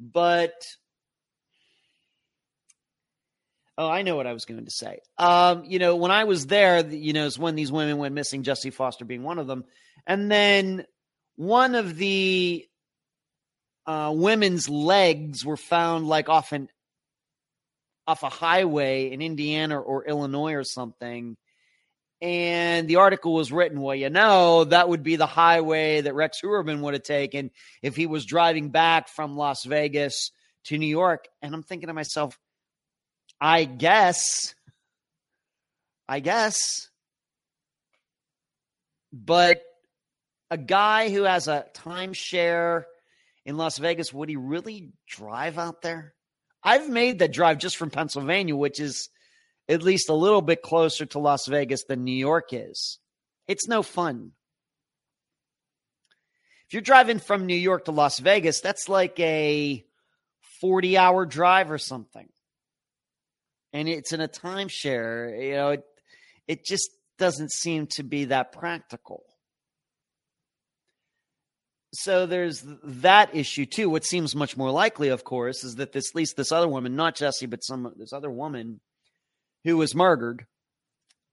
[0.00, 0.52] But
[3.78, 5.00] oh, I know what I was going to say.
[5.18, 8.42] Um, you know, when I was there, you know, is when these women went missing,
[8.42, 9.64] Jesse Foster being one of them,
[10.04, 10.84] and then
[11.36, 12.66] one of the
[13.86, 16.68] uh, women's legs were found like off an
[18.06, 21.36] off a highway in Indiana or Illinois or something.
[22.22, 26.40] And the article was written, well, you know, that would be the highway that Rex
[26.42, 27.50] Heuermann would have taken
[27.82, 30.30] if he was driving back from Las Vegas
[30.64, 31.26] to New York.
[31.42, 32.38] And I'm thinking to myself,
[33.40, 34.54] I guess,
[36.08, 36.88] I guess.
[39.12, 39.62] But
[40.50, 42.84] a guy who has a timeshare
[43.46, 46.12] in Las Vegas, would he really drive out there?
[46.64, 49.08] I've made the drive just from Pennsylvania, which is
[49.68, 52.98] at least a little bit closer to Las Vegas than New York is.
[53.46, 54.32] It's no fun.
[56.66, 59.84] If you're driving from New York to Las Vegas, that's like a
[60.60, 62.28] 40 hour drive or something.
[63.72, 65.40] And it's in a timeshare.
[65.40, 65.84] You know, it,
[66.48, 69.22] it just doesn't seem to be that practical
[71.92, 73.88] so there's that issue too.
[73.88, 76.96] What seems much more likely, of course, is that this at least this other woman,
[76.96, 78.80] not Jesse, but some this other woman
[79.64, 80.46] who was murdered,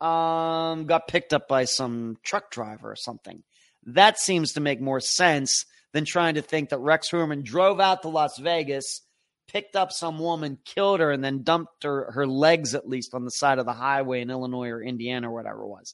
[0.02, 3.44] um, got picked up by some truck driver or something.
[3.86, 8.02] That seems to make more sense than trying to think that Rex Heuermann drove out
[8.02, 9.02] to Las Vegas,
[9.48, 13.26] picked up some woman, killed her, and then dumped her her legs at least on
[13.26, 15.94] the side of the highway in Illinois or Indiana or whatever it was.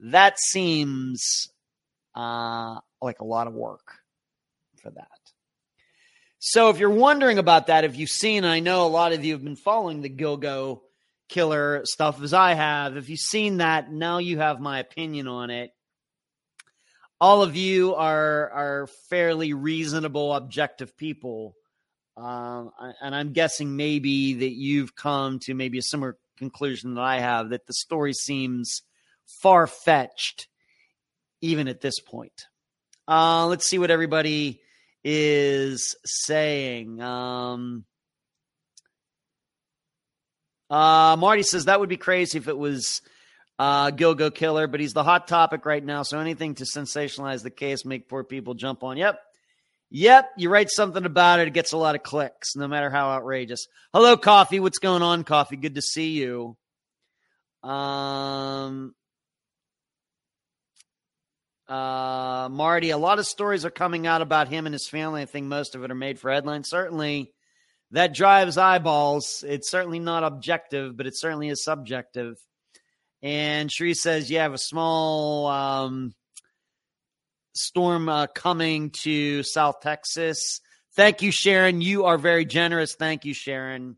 [0.00, 1.48] That seems
[2.14, 3.98] uh, like a lot of work
[4.82, 5.08] for that.
[6.38, 9.34] So if you're wondering about that, if you've seen, I know a lot of you
[9.34, 10.80] have been following the Gilgo
[11.28, 12.96] killer stuff as I have.
[12.96, 15.70] If you've seen that, now you have my opinion on it.
[17.20, 21.54] All of you are are fairly reasonable, objective people,
[22.16, 22.70] um,
[23.02, 27.50] and I'm guessing maybe that you've come to maybe a similar conclusion that I have
[27.50, 28.80] that the story seems
[29.42, 30.48] far fetched,
[31.42, 32.46] even at this point.
[33.10, 34.60] Uh, let's see what everybody
[35.02, 37.02] is saying.
[37.02, 37.84] Um,
[40.70, 43.02] uh, Marty says that would be crazy if it was
[43.58, 46.04] uh, Gilgo Killer, but he's the hot topic right now.
[46.04, 48.96] So anything to sensationalize the case, make poor people jump on.
[48.96, 49.18] Yep.
[49.90, 50.30] Yep.
[50.36, 53.66] You write something about it, it gets a lot of clicks, no matter how outrageous.
[53.92, 54.60] Hello, Coffee.
[54.60, 55.56] What's going on, Coffee?
[55.56, 56.56] Good to see you.
[57.68, 58.94] Um,
[61.70, 65.22] uh, Marty, a lot of stories are coming out about him and his family.
[65.22, 66.68] I think most of it are made for headlines.
[66.68, 67.32] Certainly,
[67.92, 69.44] that drives eyeballs.
[69.46, 72.36] It's certainly not objective, but it certainly is subjective.
[73.22, 76.14] And Cherie says, "You have a small um,
[77.54, 80.60] storm uh, coming to South Texas."
[80.96, 81.80] Thank you, Sharon.
[81.80, 82.96] You are very generous.
[82.96, 83.96] Thank you, Sharon,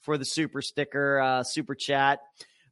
[0.00, 2.18] for the super sticker, uh, super chat.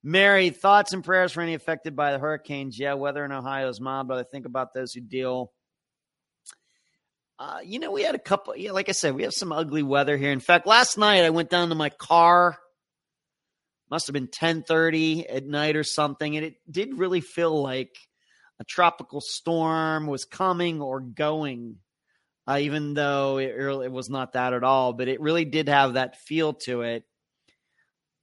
[0.03, 2.78] Mary, thoughts and prayers for any affected by the hurricanes.
[2.78, 5.53] Yeah, weather in Ohio is mild, but I think about those who deal
[7.40, 8.55] uh, you know, we had a couple.
[8.55, 10.30] Yeah, like I said, we have some ugly weather here.
[10.30, 12.59] In fact, last night I went down to my car.
[13.90, 17.96] Must have been ten thirty at night or something, and it did really feel like
[18.61, 21.76] a tropical storm was coming or going.
[22.46, 25.94] Uh, even though it, it was not that at all, but it really did have
[25.94, 27.05] that feel to it.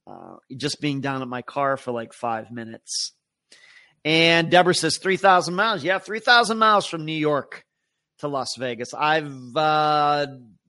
[0.08, 3.12] Uh, just being down at my car for like five minutes.
[4.04, 5.84] And Deborah says 3,000 miles.
[5.84, 7.64] Yeah, 3,000 miles from New York
[8.20, 8.94] to Las Vegas.
[8.94, 10.26] I've uh,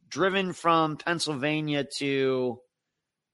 [0.09, 2.59] driven from Pennsylvania to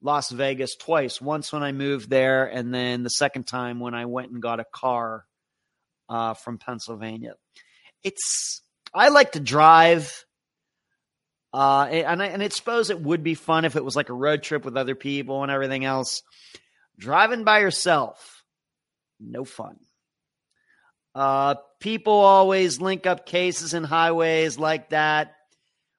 [0.01, 1.19] Las Vegas twice.
[1.19, 4.59] Once when I moved there, and then the second time when I went and got
[4.59, 5.25] a car
[6.09, 7.33] uh, from Pennsylvania.
[8.03, 8.61] It's
[8.93, 10.24] I like to drive.
[11.55, 14.13] Uh, and I, and I suppose it would be fun if it was like a
[14.13, 16.21] road trip with other people and everything else.
[16.99, 18.43] Driving by yourself,
[19.21, 19.77] no fun.
[21.15, 25.33] Uh, people always link up cases in highways like that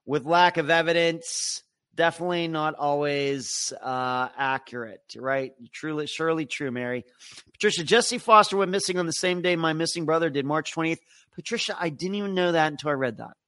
[0.04, 1.62] with lack of evidence.
[1.94, 5.54] Definitely not always uh, accurate, right?
[5.72, 7.06] Truly, surely true, Mary.
[7.54, 10.98] Patricia, Jesse Foster went missing on the same day my missing brother did, March 20th.
[11.34, 13.38] Patricia, I didn't even know that until I read that.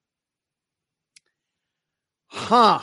[2.28, 2.80] Huh.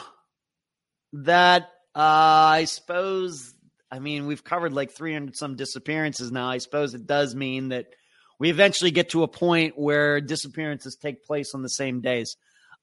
[1.14, 3.54] That, uh, I suppose,
[3.90, 6.50] I mean, we've covered like 300 some disappearances now.
[6.50, 7.88] I suppose it does mean that
[8.40, 12.36] we eventually get to a point where disappearances take place on the same days.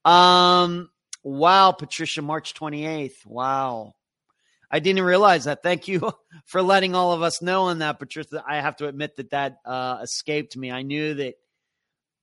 [0.04, 0.90] Um,
[1.22, 3.26] wow, Patricia, March 28th.
[3.26, 3.94] Wow.
[4.70, 5.62] I didn't realize that.
[5.62, 6.12] Thank you
[6.46, 8.42] for letting all of us know on that, Patricia.
[8.48, 10.70] I have to admit that that uh, escaped me.
[10.70, 11.34] I knew that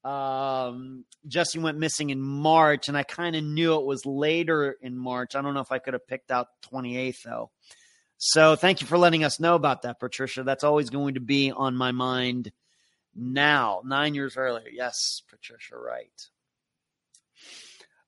[0.04, 4.98] um, Jesse went missing in March, and I kind of knew it was later in
[4.98, 5.36] March.
[5.36, 7.52] I don't know if I could have picked out 28th, though.
[8.18, 10.44] So thank you for letting us know about that, Patricia.
[10.44, 12.52] That's always going to be on my mind
[13.16, 14.68] now, nine years earlier.
[14.72, 16.28] Yes, Patricia, right.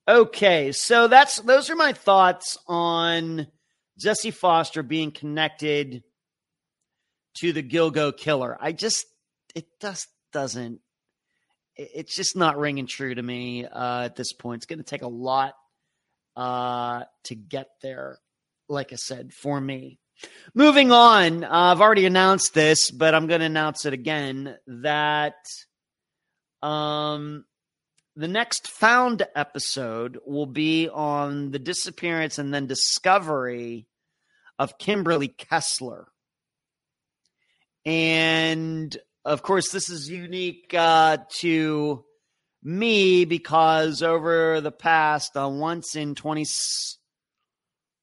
[0.08, 3.46] Okay, so that's those are my thoughts on
[3.98, 6.02] Jesse Foster being connected
[7.34, 8.58] to the Gilgo killer.
[8.60, 9.06] I just
[9.54, 10.80] it just doesn't
[11.94, 14.58] it's just not ringing true to me uh, at this point.
[14.58, 15.54] It's going to take a lot
[16.36, 18.18] uh, to get there.
[18.68, 19.98] Like I said, for me.
[20.54, 25.34] Moving on, uh, I've already announced this, but I'm going to announce it again that
[26.62, 27.44] um,
[28.14, 33.86] the next found episode will be on the disappearance and then discovery
[34.58, 36.06] of Kimberly Kessler.
[37.84, 42.04] And of course, this is unique uh, to
[42.62, 46.44] me because over the past, uh, once in 20,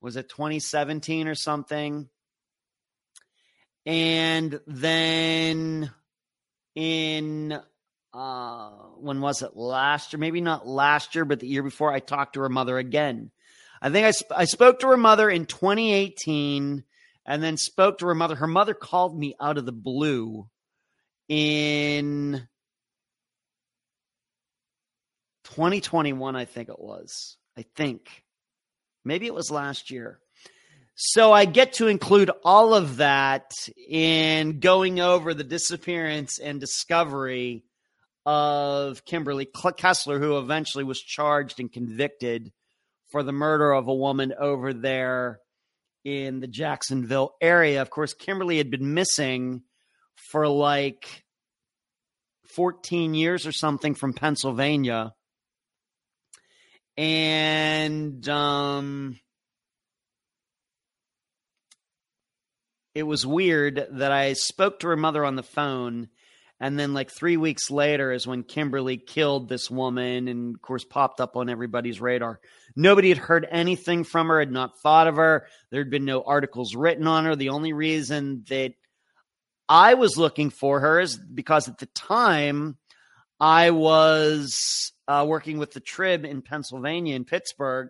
[0.02, 2.08] was it 2017 or something?
[3.86, 5.92] And then
[6.76, 7.60] in
[8.14, 10.20] uh when was it last year?
[10.20, 13.32] Maybe not last year, but the year before I talked to her mother again.
[13.82, 16.84] I think I sp- I spoke to her mother in 2018
[17.26, 18.36] and then spoke to her mother.
[18.36, 20.48] Her mother called me out of the blue
[21.30, 22.48] in
[25.46, 27.38] 2021 I think it was.
[27.58, 28.24] I think.
[29.06, 30.20] Maybe it was last year.
[30.96, 33.52] So I get to include all of that
[33.88, 37.64] in going over the disappearance and discovery
[38.26, 42.52] of Kimberly Kessler, who eventually was charged and convicted
[43.08, 45.40] for the murder of a woman over there
[46.04, 47.82] in the Jacksonville area.
[47.82, 49.64] Of course, Kimberly had been missing
[50.30, 51.24] for like
[52.56, 55.14] 14 years or something from Pennsylvania.
[56.98, 59.20] And um,
[62.94, 66.10] it was weird that I spoke to her mother on the phone.
[66.62, 70.84] And then, like three weeks later, is when Kimberly killed this woman and, of course,
[70.84, 72.42] popped up on everybody's radar.
[72.76, 75.48] Nobody had heard anything from her, had not thought of her.
[75.72, 77.38] There had been no articles written on her.
[77.38, 78.74] The only reason that
[79.70, 82.78] I was looking for her is because at the time
[83.40, 87.90] I was uh, working with the Trib in Pennsylvania, in Pittsburgh,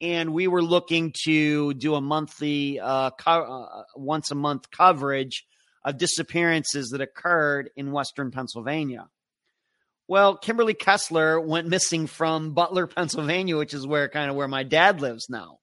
[0.00, 5.46] and we were looking to do a monthly, uh, co- uh, once a month coverage
[5.84, 9.08] of disappearances that occurred in Western Pennsylvania.
[10.08, 14.64] Well, Kimberly Kessler went missing from Butler, Pennsylvania, which is where kind of where my
[14.64, 15.58] dad lives now.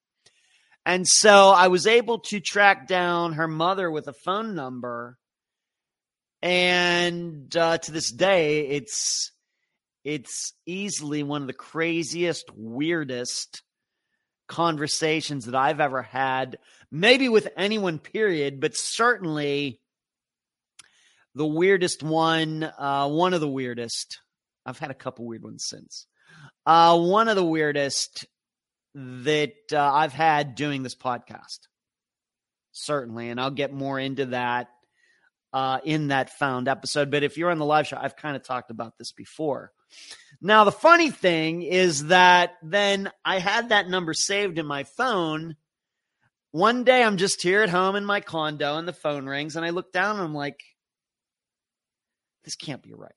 [0.86, 5.18] And so I was able to track down her mother with a phone number.
[6.42, 9.32] And uh, to this day, it's
[10.04, 13.62] it's easily one of the craziest, weirdest
[14.48, 16.58] conversations that I've ever had,
[16.92, 19.80] maybe with anyone, period, but certainly
[21.36, 24.20] the weirdest one, uh, one of the weirdest.
[24.66, 26.08] I've had a couple weird ones since.
[26.66, 28.26] Uh, one of the weirdest
[28.96, 31.60] that uh, I've had doing this podcast,
[32.72, 34.68] certainly, and I'll get more into that
[35.54, 37.12] uh, in that found episode.
[37.12, 39.72] But if you're on the live show, I've kind of talked about this before.
[40.42, 45.56] Now, the funny thing is that then I had that number saved in my phone.
[46.52, 49.66] One day I'm just here at home in my condo and the phone rings and
[49.66, 50.60] I look down and I'm like,
[52.44, 53.12] this can't be right.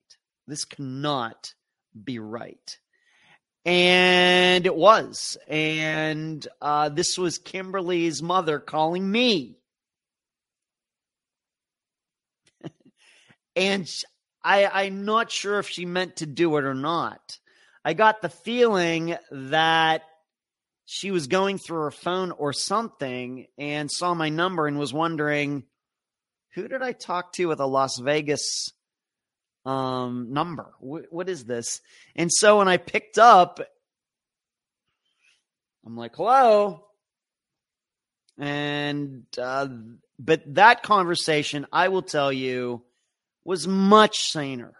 [0.46, 1.54] This cannot
[2.02, 2.78] be right.
[3.64, 5.38] And it was.
[5.48, 9.56] And uh, this was Kimberly's mother calling me.
[13.56, 13.90] And
[14.42, 17.38] I, I'm not sure if she meant to do it or not.
[17.84, 20.02] I got the feeling that
[20.86, 25.64] she was going through her phone or something and saw my number and was wondering
[26.54, 28.68] who did I talk to with a Las Vegas
[29.66, 30.72] um, number?
[30.78, 31.80] Wh- what is this?
[32.14, 33.60] And so when I picked up,
[35.84, 36.84] I'm like, hello.
[38.38, 39.68] And, uh,
[40.18, 42.82] but that conversation, I will tell you,
[43.44, 44.74] was much saner.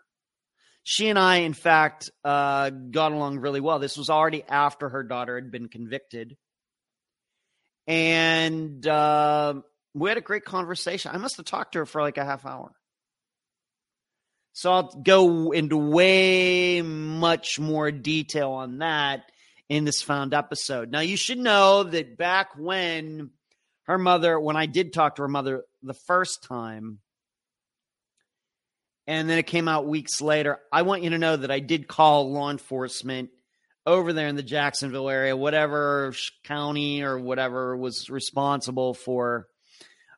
[0.82, 3.78] She and I, in fact, uh, got along really well.
[3.78, 6.36] This was already after her daughter had been convicted.
[7.86, 9.54] And uh,
[9.94, 11.12] we had a great conversation.
[11.14, 12.72] I must have talked to her for like a half hour.
[14.52, 19.24] So I'll go into way much more detail on that
[19.68, 20.90] in this found episode.
[20.90, 23.30] Now, you should know that back when
[23.84, 27.00] her mother, when I did talk to her mother the first time,
[29.06, 30.58] and then it came out weeks later.
[30.72, 33.30] I want you to know that I did call law enforcement
[33.86, 39.46] over there in the Jacksonville area, whatever county or whatever was responsible for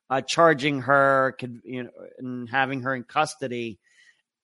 [0.08, 3.78] uh, charging her you know, and having her in custody.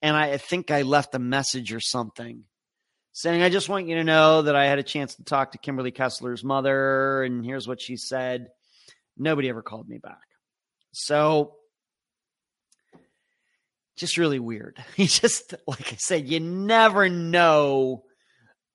[0.00, 2.44] And I think I left a message or something
[3.12, 5.58] saying, I just want you to know that I had a chance to talk to
[5.58, 8.48] Kimberly Kessler's mother, and here's what she said.
[9.16, 10.16] Nobody ever called me back.
[10.92, 11.54] So
[13.96, 14.82] just really weird.
[14.96, 18.04] You just, like I said, you never know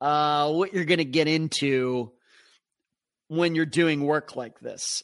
[0.01, 2.11] uh, what you're going to get into
[3.28, 5.03] when you're doing work like this.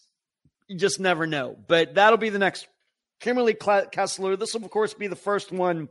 [0.68, 1.58] You just never know.
[1.68, 2.68] But that'll be the next
[3.20, 4.36] Kimberly Kessler.
[4.36, 5.90] This will, of course, be the first one,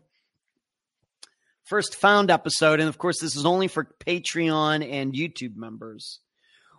[1.64, 2.80] first found episode.
[2.80, 6.20] And of course, this is only for Patreon and YouTube members,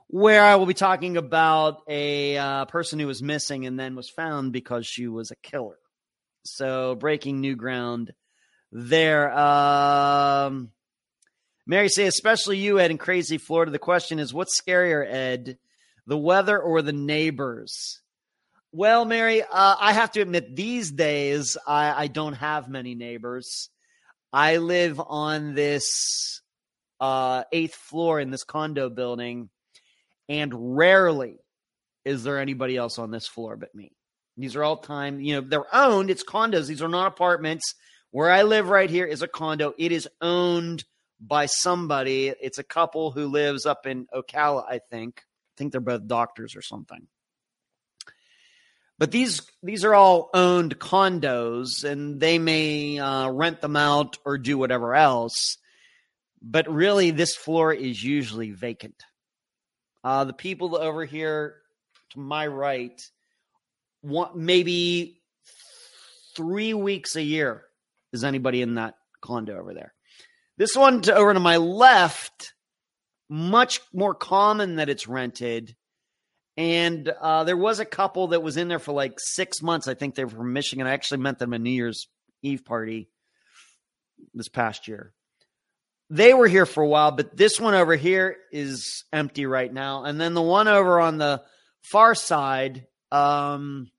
[0.08, 4.10] where I will be talking about a uh, person who was missing and then was
[4.10, 5.78] found because she was a killer.
[6.44, 8.14] So breaking new ground
[8.72, 9.32] there.
[9.32, 10.72] Um,
[11.66, 13.72] Mary say, especially you, Ed, in crazy Florida.
[13.72, 15.58] The question is, what's scarier, Ed,
[16.06, 18.02] the weather or the neighbors?
[18.74, 23.70] Well, Mary, uh, I have to admit, these days I, I, don't have many neighbors.
[24.34, 26.42] I live on this
[27.00, 29.50] uh, eighth floor in this condo building,
[30.28, 31.38] and rarely
[32.04, 33.92] is there anybody else on this floor but me.
[34.38, 36.10] These are all time, you know, they're owned.
[36.10, 36.68] It's condos.
[36.68, 37.76] These are not apartments.
[38.12, 39.74] Where I live right here is a condo.
[39.78, 40.84] It is owned
[41.20, 42.28] by somebody.
[42.28, 45.20] It's a couple who lives up in Ocala, I think.
[45.20, 47.08] I think they're both doctors or something.
[49.00, 54.38] But these these are all owned condos, and they may uh, rent them out or
[54.38, 55.58] do whatever else.
[56.42, 59.04] But really, this floor is usually vacant.
[60.04, 61.56] Uh, the people over here
[62.12, 63.02] to my right,
[64.04, 65.22] one, maybe
[66.36, 67.64] three weeks a year
[68.12, 69.94] is anybody in that condo over there.
[70.58, 72.54] This one to, over to my left,
[73.30, 75.76] much more common that it's rented.
[76.56, 79.88] And uh, there was a couple that was in there for like six months.
[79.88, 80.86] I think they were from Michigan.
[80.86, 82.08] I actually met them at New Year's
[82.44, 83.10] Eve party
[84.34, 85.14] this past year.
[86.10, 90.04] They were here for a while, but this one over here is empty right now.
[90.04, 91.42] And then the one over on the
[91.82, 93.92] far side um,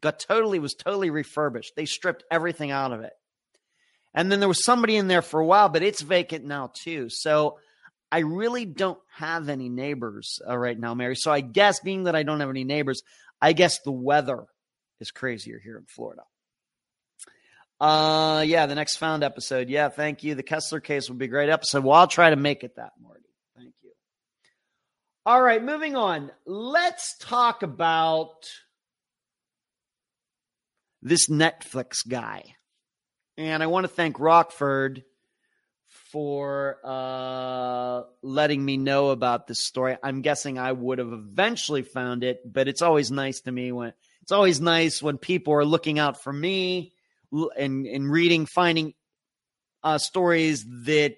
[0.00, 1.74] got totally was totally refurbished.
[1.76, 3.12] They stripped everything out of it.
[4.14, 7.08] And then there was somebody in there for a while, but it's vacant now too.
[7.08, 7.58] So
[8.10, 11.16] I really don't have any neighbors uh, right now, Mary.
[11.16, 13.02] So I guess being that I don't have any neighbors,
[13.40, 14.44] I guess the weather
[15.00, 16.22] is crazier here in Florida.
[17.80, 19.68] Uh, yeah, the next found episode.
[19.68, 20.36] Yeah, thank you.
[20.36, 21.82] The Kessler case will be a great episode.
[21.82, 23.21] Well, I'll try to make it that, Marty.
[25.24, 26.32] All right, moving on.
[26.46, 28.50] Let's talk about
[31.00, 32.56] this Netflix guy.
[33.36, 35.04] And I want to thank Rockford
[36.10, 39.96] for uh, letting me know about this story.
[40.02, 43.92] I'm guessing I would have eventually found it, but it's always nice to me when
[44.22, 46.94] it's always nice when people are looking out for me
[47.56, 48.94] and and reading, finding
[49.84, 51.14] uh, stories that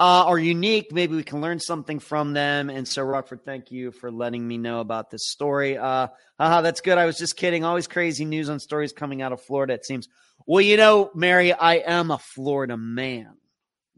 [0.00, 0.92] uh, are unique.
[0.92, 2.70] Maybe we can learn something from them.
[2.70, 5.76] And so, Rockford, thank you for letting me know about this story.
[5.76, 6.96] Uh, haha, that's good.
[6.96, 7.64] I was just kidding.
[7.64, 10.08] Always crazy news on stories coming out of Florida, it seems.
[10.46, 13.36] Well, you know, Mary, I am a Florida man,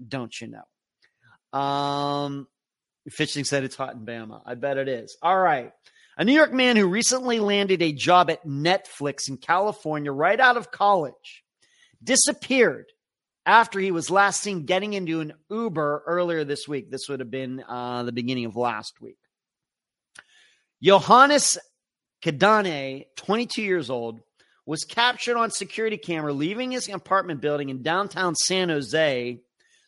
[0.07, 1.59] don't you know?
[1.59, 2.49] Um,
[3.09, 4.43] Fishing said it's hot in Bama.
[4.45, 5.17] I bet it is.
[5.23, 5.71] All right.
[6.19, 10.57] A New York man who recently landed a job at Netflix in California right out
[10.57, 11.45] of college
[12.03, 12.87] disappeared
[13.45, 16.91] after he was last seen getting into an Uber earlier this week.
[16.91, 19.19] This would have been uh, the beginning of last week.
[20.83, 21.59] Johannes
[22.23, 24.21] Kadane, 22 years old,
[24.65, 29.41] was captured on security camera leaving his apartment building in downtown San Jose,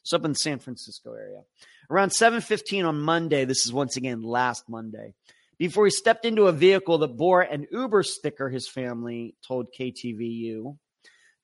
[0.03, 1.43] it's up in the San Francisco area,
[1.91, 3.45] around 7:15 on Monday.
[3.45, 5.15] This is once again last Monday.
[5.59, 10.77] Before he stepped into a vehicle that bore an Uber sticker, his family told KTVU.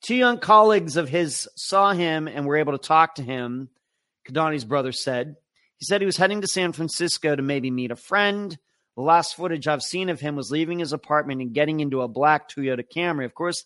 [0.03, 3.68] Two young colleagues of his saw him and were able to talk to him,
[4.26, 5.36] Kadane's brother said.
[5.76, 8.57] He said he was heading to San Francisco to maybe meet a friend.
[8.96, 12.09] The last footage I've seen of him was leaving his apartment and getting into a
[12.09, 13.24] black Toyota Camry.
[13.24, 13.64] Of course,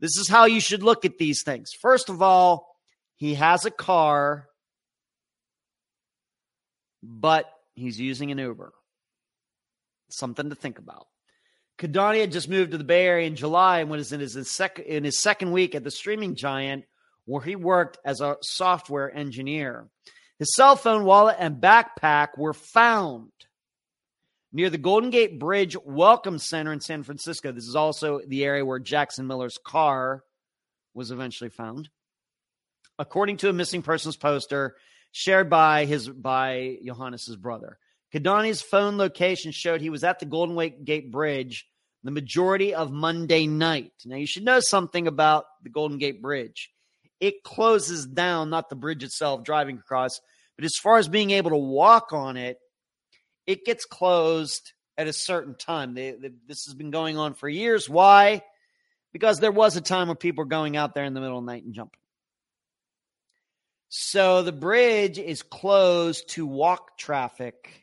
[0.00, 1.70] this is how you should look at these things.
[1.80, 2.66] First of all,
[3.16, 4.48] he has a car,
[7.02, 8.72] but he's using an Uber.
[10.10, 11.06] Something to think about.
[11.78, 14.78] Kadani had just moved to the Bay Area in July and was in his, sec-
[14.78, 16.84] in his second week at the streaming giant
[17.24, 19.88] where he worked as a software engineer.
[20.38, 23.30] His cell phone, wallet, and backpack were found
[24.52, 27.52] near the Golden Gate Bridge Welcome Center in San Francisco.
[27.52, 30.24] This is also the area where Jackson Miller's car
[30.94, 31.88] was eventually found.
[32.98, 34.76] According to a missing persons poster
[35.12, 37.78] shared by his by Johannes's brother.
[38.12, 41.66] Kadani's phone location showed he was at the Golden Gate Bridge
[42.04, 43.92] the majority of Monday night.
[44.04, 46.70] Now, you should know something about the Golden Gate Bridge.
[47.20, 50.20] It closes down, not the bridge itself driving across,
[50.56, 52.58] but as far as being able to walk on it,
[53.46, 55.94] it gets closed at a certain time.
[55.94, 57.88] They, they, this has been going on for years.
[57.88, 58.42] Why?
[59.12, 61.44] Because there was a time when people were going out there in the middle of
[61.44, 62.00] the night and jumping.
[63.88, 67.81] So the bridge is closed to walk traffic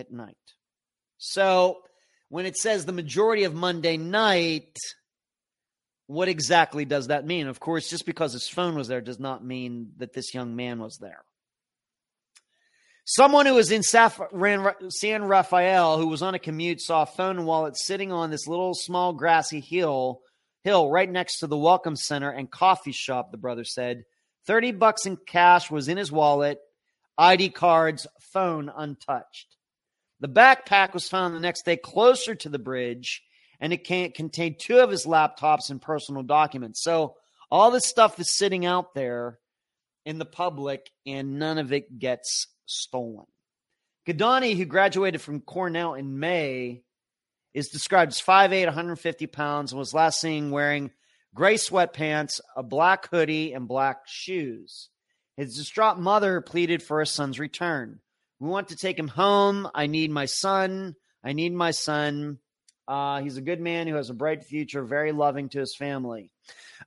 [0.00, 0.36] at night.
[1.18, 1.82] So
[2.28, 4.76] when it says the majority of Monday night,
[6.06, 7.46] what exactly does that mean?
[7.46, 10.80] Of course, just because his phone was there does not mean that this young man
[10.80, 11.22] was there.
[13.04, 17.46] Someone who was in San Rafael, who was on a commute, saw a phone and
[17.46, 20.20] wallet sitting on this little small grassy hill,
[20.62, 23.32] hill right next to the Welcome Center and coffee shop.
[23.32, 24.04] The brother said,
[24.46, 26.58] thirty bucks in cash was in his wallet,
[27.18, 29.56] ID cards, phone untouched.
[30.20, 33.22] The backpack was found the next day closer to the bridge,
[33.58, 36.82] and it contained two of his laptops and personal documents.
[36.82, 37.16] So
[37.50, 39.38] all this stuff is sitting out there
[40.04, 43.26] in the public, and none of it gets stolen.
[44.06, 46.82] Gadani, who graduated from Cornell in May,
[47.52, 50.90] is described as 5'8, 150 pounds, and was last seen wearing
[51.34, 54.88] gray sweatpants, a black hoodie, and black shoes.
[55.36, 58.00] His distraught mother pleaded for his son's return.
[58.40, 59.68] We want to take him home.
[59.74, 60.96] I need my son.
[61.22, 62.38] I need my son.
[62.88, 66.32] Uh, he's a good man who has a bright future, very loving to his family.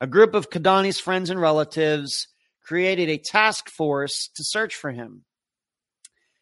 [0.02, 2.28] A group of Kadani's friends and relatives
[2.64, 5.24] created a task force to search for him.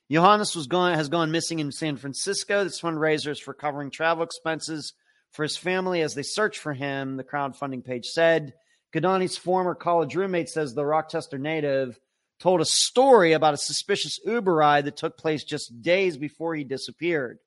[0.10, 2.64] Johannes was gone has gone missing in San Francisco.
[2.64, 4.94] This fundraiser is for covering travel expenses
[5.32, 7.18] for his family as they search for him.
[7.18, 8.54] The crowdfunding page said.
[8.94, 11.98] Kadani's former college roommate says the Rochester native
[12.42, 16.64] told a story about a suspicious Uber ride that took place just days before he
[16.64, 17.38] disappeared.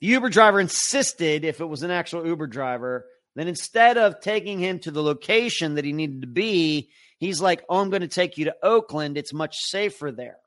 [0.00, 4.58] The Uber driver insisted, if it was an actual Uber driver, then instead of taking
[4.58, 8.08] him to the location that he needed to be, he's like, Oh, I'm going to
[8.08, 9.18] take you to Oakland.
[9.18, 10.38] It's much safer there.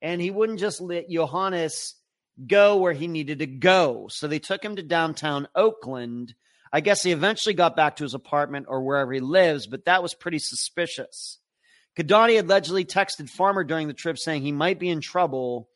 [0.00, 1.94] And he wouldn't just let Johannes
[2.46, 4.08] go where he needed to go.
[4.10, 6.34] So they took him to downtown Oakland.
[6.72, 10.02] I guess he eventually got back to his apartment or wherever he lives, but that
[10.02, 11.38] was pretty suspicious.
[11.96, 15.68] Kidani allegedly texted Farmer during the trip saying he might be in trouble,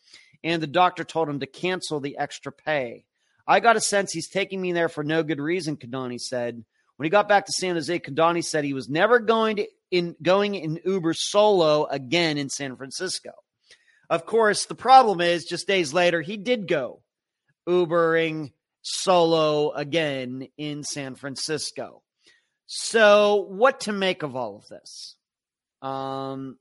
[0.44, 3.04] and the doctor told him to cancel the extra pay.
[3.46, 6.64] I got a sense he's taking me there for no good reason, Kidani said.
[6.96, 10.14] When he got back to San Jose, Kidani said he was never going to in
[10.22, 13.32] going in Uber solo again in San Francisco.
[14.08, 17.02] Of course, the problem is just days later he did go
[17.68, 18.52] Ubering
[18.82, 22.02] solo again in San Francisco.
[22.66, 25.16] So, what to make of all of this?
[25.82, 26.58] Um,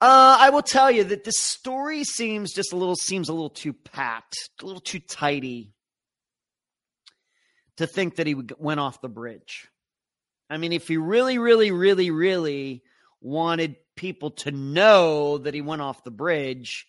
[0.00, 3.50] uh, I will tell you that this story seems just a little seems a little
[3.50, 5.72] too packed, a little too tidy
[7.76, 9.68] to think that he went off the bridge.
[10.48, 12.82] I mean, if he really, really, really, really
[13.20, 16.86] wanted people to know that he went off the bridge,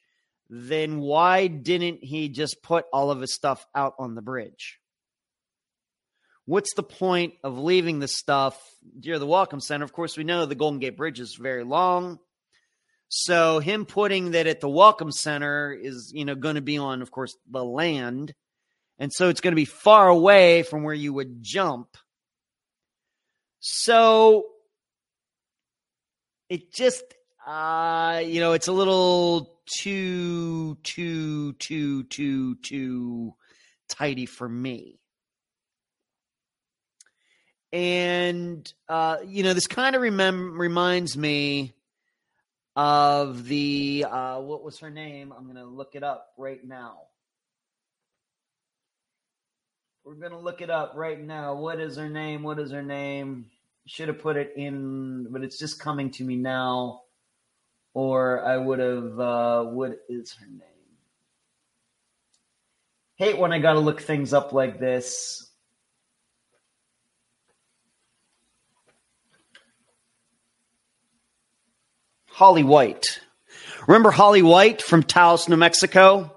[0.50, 4.80] then why didn't he just put all of his stuff out on the bridge?
[6.48, 8.58] What's the point of leaving the stuff
[9.04, 9.84] near the Welcome Center?
[9.84, 12.20] Of course, we know the Golden Gate Bridge is very long.
[13.10, 17.02] So him putting that at the Welcome Center is, you know, going to be on,
[17.02, 18.34] of course, the land.
[18.98, 21.98] And so it's going to be far away from where you would jump.
[23.60, 24.46] So
[26.48, 27.04] it just,
[27.46, 33.34] uh, you know, it's a little too, too, too, too, too
[33.90, 35.02] tidy for me.
[37.74, 41.74] And, uh, you know, this kind of remem- reminds me
[42.78, 45.34] of the uh, what was her name?
[45.36, 47.00] I'm to look it up right now.
[50.06, 51.56] We're to look it up right now.
[51.56, 52.44] What is her name?
[52.44, 53.48] What is her name?
[53.88, 57.02] Should have put it in, but it's just coming to me now.
[57.94, 59.20] Or I would have.
[59.20, 60.62] Uh, what is her name?
[63.16, 65.47] Hate when I got to look things up like this.
[72.38, 73.20] Holly White.
[73.88, 76.32] Remember Holly White from Taos, New Mexico?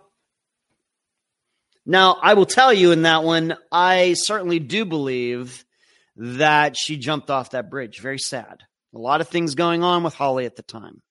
[1.85, 5.63] Now, I will tell you in that one, I certainly do believe
[6.17, 8.01] that she jumped off that bridge.
[8.01, 8.63] Very sad.
[8.95, 11.03] A lot of things going on with Holly at the time.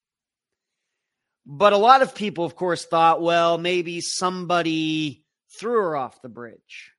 [1.46, 5.24] But a lot of people, of course, thought, well, maybe somebody
[5.60, 6.94] threw her off the bridge.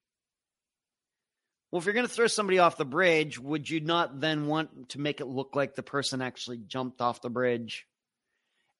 [1.70, 4.90] Well, if you're going to throw somebody off the bridge, would you not then want
[4.90, 7.86] to make it look like the person actually jumped off the bridge?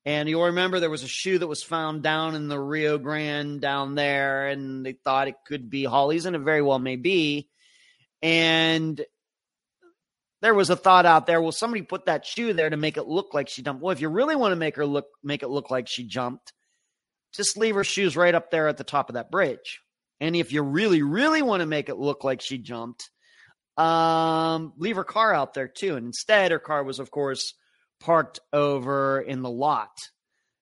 [0.04, 3.60] And you'll remember there was a shoe that was found down in the Rio Grande
[3.60, 7.48] down there, and they thought it could be Holly's, and it very well may be.
[8.22, 9.00] And
[10.40, 13.06] there was a thought out there, well, somebody put that shoe there to make it
[13.06, 13.82] look like she jumped.
[13.82, 16.52] Well, if you really want to make her look make it look like she jumped,
[17.32, 19.80] just leave her shoes right up there at the top of that bridge.
[20.20, 23.08] And if you really, really want to make it look like she jumped,
[23.76, 25.96] um, leave her car out there too.
[25.96, 27.54] And instead, her car was, of course,
[28.00, 29.96] parked over in the lot.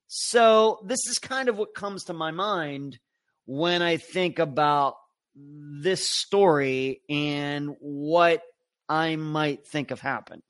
[0.06, 2.98] So this is kind of what comes to my mind
[3.46, 4.94] when I think about
[5.34, 8.42] this story and what
[8.88, 10.42] I might think have happened.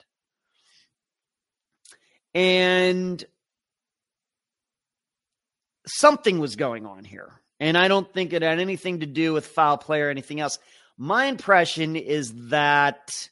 [2.34, 3.24] And
[5.86, 7.40] something was going on here.
[7.60, 10.58] And I don't think it had anything to do with foul play or anything else.
[10.96, 13.28] My impression is that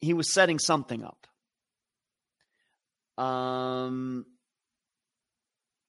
[0.00, 1.26] he was setting something up.
[3.22, 4.24] Um,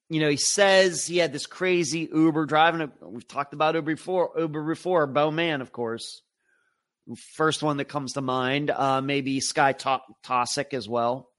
[0.10, 2.92] you know, he says he had this crazy Uber driving.
[3.02, 4.32] We've talked about Uber before.
[4.38, 5.08] Uber before.
[5.08, 6.22] Bo Man, of course,
[7.36, 8.70] first one that comes to mind.
[8.70, 11.31] Uh, maybe Sky Tossick as well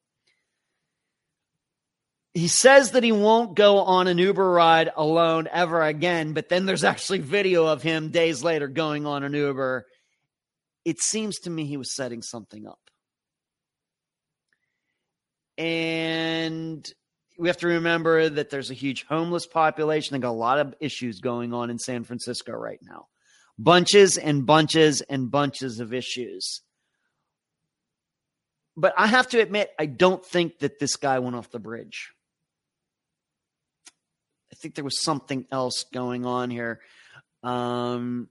[2.35, 6.65] he says that he won't go on an Uber ride alone ever again, but then
[6.65, 9.87] there's actually video of him days later going on an Uber.
[10.85, 12.79] It seems to me he was setting something up.
[15.59, 16.91] And
[17.39, 20.15] we have to remember that there's a huge homeless population.
[20.15, 23.09] They got a lot of issues going on in San Francisco right now.
[23.59, 26.63] Bunches and bunches and bunches of issues.
[28.77, 32.11] but I have to admit, I don't think that this guy went off the bridge.
[34.63, 36.79] I think there was something else going on here.
[37.43, 38.29] Um,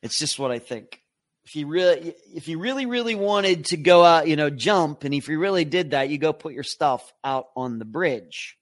[0.00, 1.02] it's just what I think.
[1.44, 5.12] If you really, if you really, really wanted to go out, you know, jump, and
[5.12, 8.56] if you really did that, you go put your stuff out on the bridge.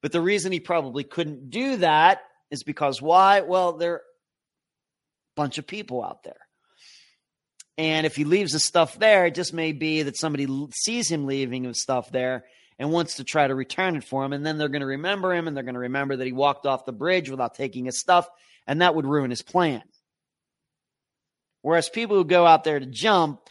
[0.00, 3.42] But the reason he probably couldn't do that is because why?
[3.42, 6.40] Well, there are a bunch of people out there.
[7.80, 11.24] And if he leaves the stuff there, it just may be that somebody sees him
[11.24, 12.44] leaving his stuff there
[12.78, 14.34] and wants to try to return it for him.
[14.34, 16.66] And then they're going to remember him and they're going to remember that he walked
[16.66, 18.28] off the bridge without taking his stuff.
[18.66, 19.82] And that would ruin his plan.
[21.62, 23.48] Whereas people who go out there to jump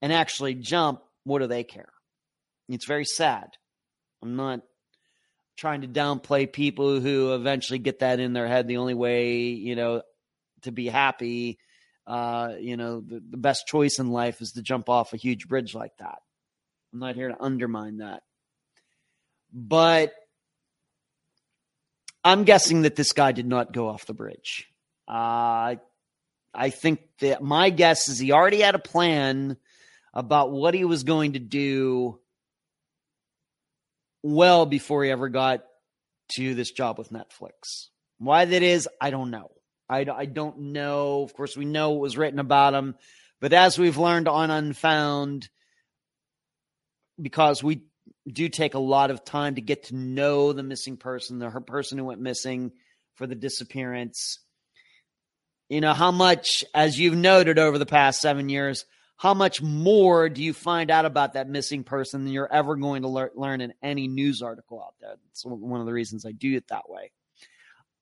[0.00, 1.90] and actually jump, what do they care?
[2.68, 3.48] It's very sad.
[4.22, 4.60] I'm not
[5.56, 8.68] trying to downplay people who eventually get that in their head.
[8.68, 10.02] The only way, you know,
[10.62, 11.58] to be happy,
[12.08, 15.46] uh, you know, the, the best choice in life is to jump off a huge
[15.46, 16.20] bridge like that.
[16.92, 18.22] I'm not here to undermine that.
[19.52, 20.14] But
[22.24, 24.66] I'm guessing that this guy did not go off the bridge.
[25.06, 25.76] Uh,
[26.54, 29.58] I think that my guess is he already had a plan
[30.14, 32.18] about what he was going to do
[34.22, 35.60] well before he ever got
[36.32, 37.88] to this job with Netflix.
[38.18, 39.50] Why that is, I don't know.
[39.88, 41.22] I, I don't know.
[41.22, 42.94] Of course, we know what was written about him,
[43.40, 45.48] but as we've learned on Unfound,
[47.20, 47.82] because we
[48.30, 51.60] do take a lot of time to get to know the missing person, the her
[51.60, 52.72] person who went missing
[53.14, 54.38] for the disappearance.
[55.68, 58.84] You know, how much, as you've noted over the past seven years,
[59.16, 63.02] how much more do you find out about that missing person than you're ever going
[63.02, 65.16] to lear- learn in any news article out there?
[65.26, 67.10] That's one of the reasons I do it that way.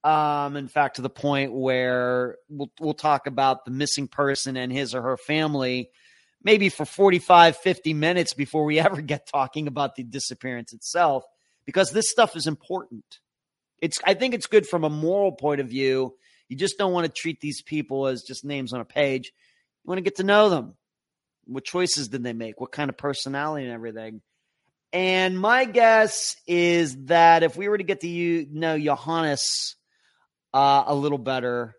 [0.07, 4.73] Um, in fact, to the point where we'll, we'll talk about the missing person and
[4.73, 5.91] his or her family
[6.47, 11.25] maybe for 45, 50 minutes before we ever get talking about the disappearance itself,
[11.67, 13.05] because this stuff is important.
[13.83, 16.15] It's, I think it's good from a moral point of view.
[16.49, 19.33] You just don't want to treat these people as just names on a page.
[19.85, 20.75] You want to get to know them.
[21.47, 22.61] What choices did they make?
[22.61, 24.23] What kind of personality and everything?
[24.93, 29.75] And my guess is that if we were to get to you know Johannes
[30.57, 31.77] uh, a little better,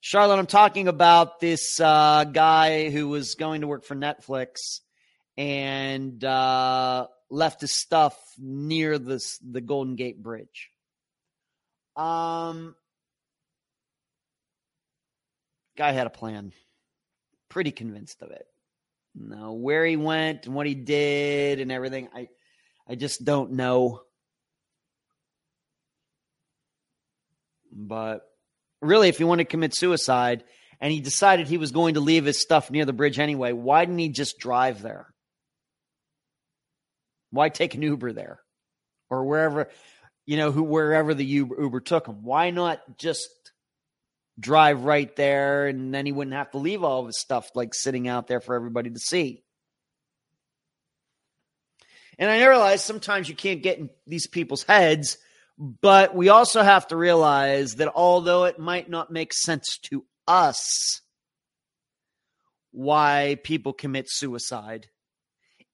[0.00, 4.80] Charlotte, I'm talking about this uh, guy who was going to work for Netflix
[5.36, 10.70] and uh, left his stuff near this the Golden Gate Bridge.
[11.96, 12.74] Um,
[15.76, 16.52] guy had a plan
[17.50, 18.46] pretty convinced of it.
[19.14, 22.28] Now, where he went and what he did and everything, I
[22.88, 24.00] I just don't know.
[27.72, 28.22] But
[28.80, 30.44] really, if he wanted to commit suicide
[30.80, 33.84] and he decided he was going to leave his stuff near the bridge anyway, why
[33.84, 35.06] didn't he just drive there?
[37.30, 38.40] Why take an Uber there?
[39.08, 39.68] Or wherever,
[40.26, 42.22] you know, who wherever the Uber, Uber took him.
[42.22, 43.28] Why not just
[44.38, 47.74] drive right there and then he wouldn't have to leave all of his stuff like
[47.74, 49.42] sitting out there for everybody to see.
[52.18, 55.18] And I realize sometimes you can't get in these people's heads,
[55.58, 61.00] but we also have to realize that although it might not make sense to us
[62.72, 64.88] why people commit suicide,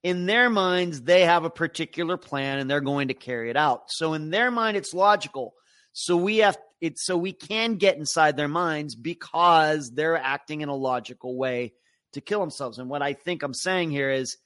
[0.02, 3.84] in their minds, they have a particular plan and they're going to carry it out.
[3.88, 5.54] So in their mind, it's logical.
[5.92, 10.68] So we have it so we can get inside their minds because they're acting in
[10.68, 11.74] a logical way
[12.12, 12.78] to kill themselves.
[12.78, 14.36] And what I think I'm saying here is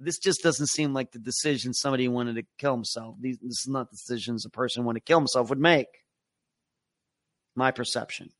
[0.00, 3.16] this just doesn't seem like the decision somebody wanted to kill himself.
[3.20, 5.88] These, this is not decisions a person wanted to kill himself would make.
[7.54, 8.30] My perception.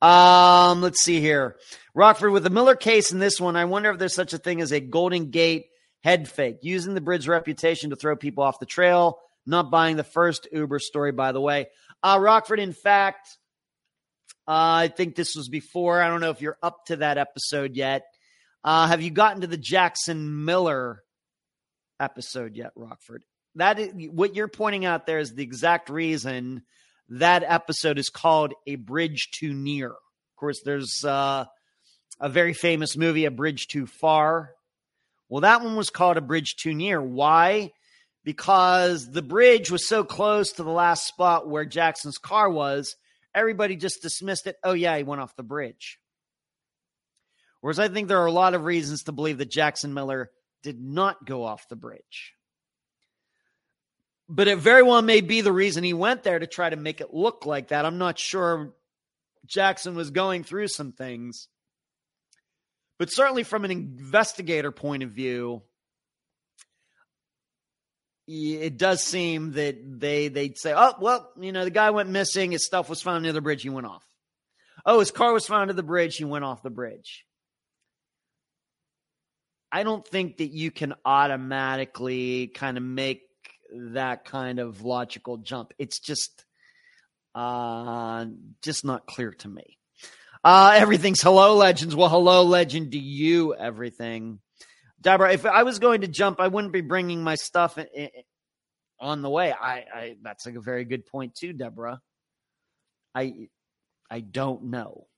[0.00, 1.56] Um, let's see here.
[1.94, 3.56] Rockford with the Miller case in this one.
[3.56, 5.66] I wonder if there's such a thing as a Golden Gate
[6.02, 9.18] head fake, using the bridge reputation to throw people off the trail.
[9.46, 11.66] Not buying the first Uber story, by the way.
[12.02, 13.36] Uh, Rockford, in fact,
[14.46, 16.00] uh, I think this was before.
[16.00, 18.04] I don't know if you're up to that episode yet.
[18.64, 21.02] Uh, have you gotten to the Jackson Miller
[22.00, 23.24] episode yet, Rockford?
[23.56, 26.62] That is, what you're pointing out there is the exact reason
[27.10, 31.44] that episode is called "A Bridge Too Near." Of course, there's uh,
[32.18, 34.52] a very famous movie, "A Bridge Too Far."
[35.28, 37.70] Well, that one was called "A Bridge Too Near." Why?
[38.24, 42.96] because the bridge was so close to the last spot where Jackson's car was,
[43.34, 44.56] everybody just dismissed it.
[44.64, 45.98] Oh, yeah, he went off the bridge.
[47.64, 50.30] Whereas I think there are a lot of reasons to believe that Jackson Miller
[50.62, 52.34] did not go off the bridge.
[54.28, 57.00] But it very well may be the reason he went there to try to make
[57.00, 57.86] it look like that.
[57.86, 58.74] I'm not sure,
[59.46, 61.48] Jackson was going through some things.
[62.98, 65.62] But certainly from an investigator point of view,
[68.28, 72.50] it does seem that they they'd say, "Oh, well, you know, the guy went missing.
[72.52, 73.62] His stuff was found near the bridge.
[73.62, 74.04] He went off.
[74.84, 76.18] Oh, his car was found under the bridge.
[76.18, 77.24] He went off the bridge."
[79.74, 83.22] I don't think that you can automatically kind of make
[83.72, 85.72] that kind of logical jump.
[85.80, 86.44] It's just
[87.34, 88.26] uh
[88.62, 89.76] just not clear to me.
[90.44, 91.96] Uh everything's hello legends.
[91.96, 94.38] Well, hello legend to you everything.
[95.00, 98.10] Deborah, if I was going to jump, I wouldn't be bringing my stuff in, in,
[99.00, 99.52] on the way.
[99.52, 102.00] I, I that's like a very good point too, Deborah.
[103.12, 103.48] I
[104.08, 105.08] I don't know.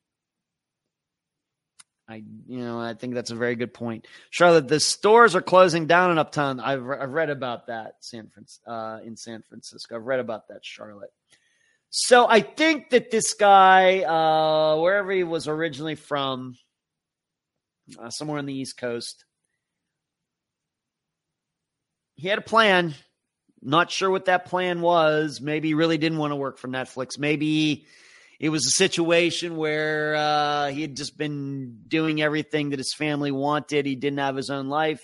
[2.09, 4.69] I you know I think that's a very good point, Charlotte.
[4.69, 6.61] The stores are closing down in Uptown.
[6.61, 9.97] I've I've read about that San Francisco uh, in San Francisco.
[9.97, 11.13] I've read about that Charlotte.
[11.91, 16.57] So I think that this guy, uh, wherever he was originally from,
[17.99, 19.25] uh, somewhere on the East Coast,
[22.15, 22.95] he had a plan.
[23.63, 25.41] Not sure what that plan was.
[25.41, 27.19] Maybe he really didn't want to work for Netflix.
[27.19, 27.87] Maybe
[28.39, 33.31] it was a situation where uh, he had just been doing everything that his family
[33.31, 33.87] wanted.
[33.87, 35.03] He didn't have his own life,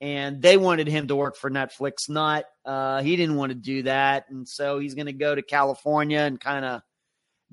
[0.00, 2.08] and they wanted him to work for Netflix.
[2.08, 5.42] Not uh, he didn't want to do that, and so he's going to go to
[5.42, 6.82] California and kind of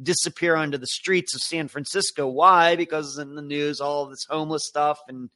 [0.02, 2.28] disappear onto the streets of San Francisco.
[2.28, 2.76] Why?
[2.76, 5.30] Because in the news, all this homeless stuff and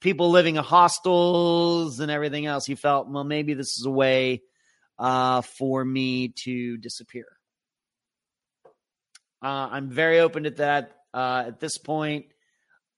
[0.00, 2.66] people living in hostels and everything else.
[2.66, 4.42] He felt, well, maybe this is a way
[4.98, 7.26] uh, for me to disappear.
[9.42, 12.26] Uh, I'm very open to that uh, at this point,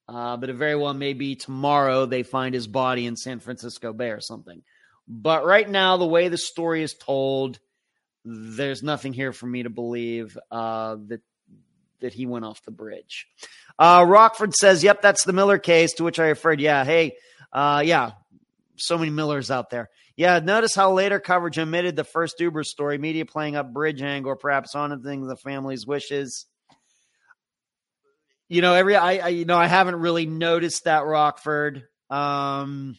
[0.09, 3.93] uh, but it very well may be tomorrow they find his body in San Francisco
[3.93, 4.63] Bay or something.
[5.09, 7.59] But right now, the way the story is told,
[8.25, 11.21] there's nothing here for me to believe uh, that
[12.01, 13.27] that he went off the bridge.
[13.79, 17.17] Uh, Rockford says, "Yep, that's the Miller case." To which I referred, "Yeah, hey,
[17.53, 18.13] uh, yeah,
[18.77, 22.99] so many Millers out there." Yeah, notice how later coverage omitted the first Uber story,
[22.99, 26.47] media playing up bridge angle, or perhaps honoring the family's wishes.
[28.49, 31.89] You know, every I, I you know I haven't really noticed that Rockford.
[32.11, 32.97] Um,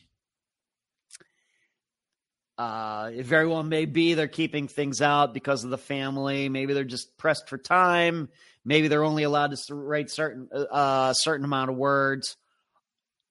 [2.57, 6.49] uh, it very well may be they're keeping things out because of the family.
[6.49, 8.29] Maybe they're just pressed for time.
[8.65, 12.35] Maybe they're only allowed to write certain a uh, certain amount of words.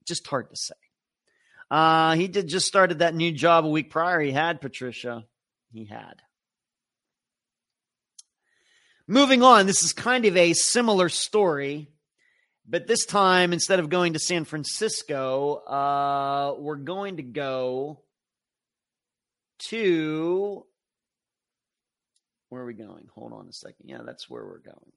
[0.06, 0.74] Just hard to say.
[1.70, 4.20] Uh, he did just started that new job a week prior.
[4.20, 5.24] He had Patricia.
[5.72, 6.22] He had.
[9.06, 11.88] Moving on, this is kind of a similar story,
[12.66, 18.00] but this time instead of going to San Francisco, uh, we're going to go
[19.68, 20.64] to
[22.48, 23.08] where are we going?
[23.14, 23.86] Hold on a second.
[23.88, 24.92] Yeah, that's where we're going.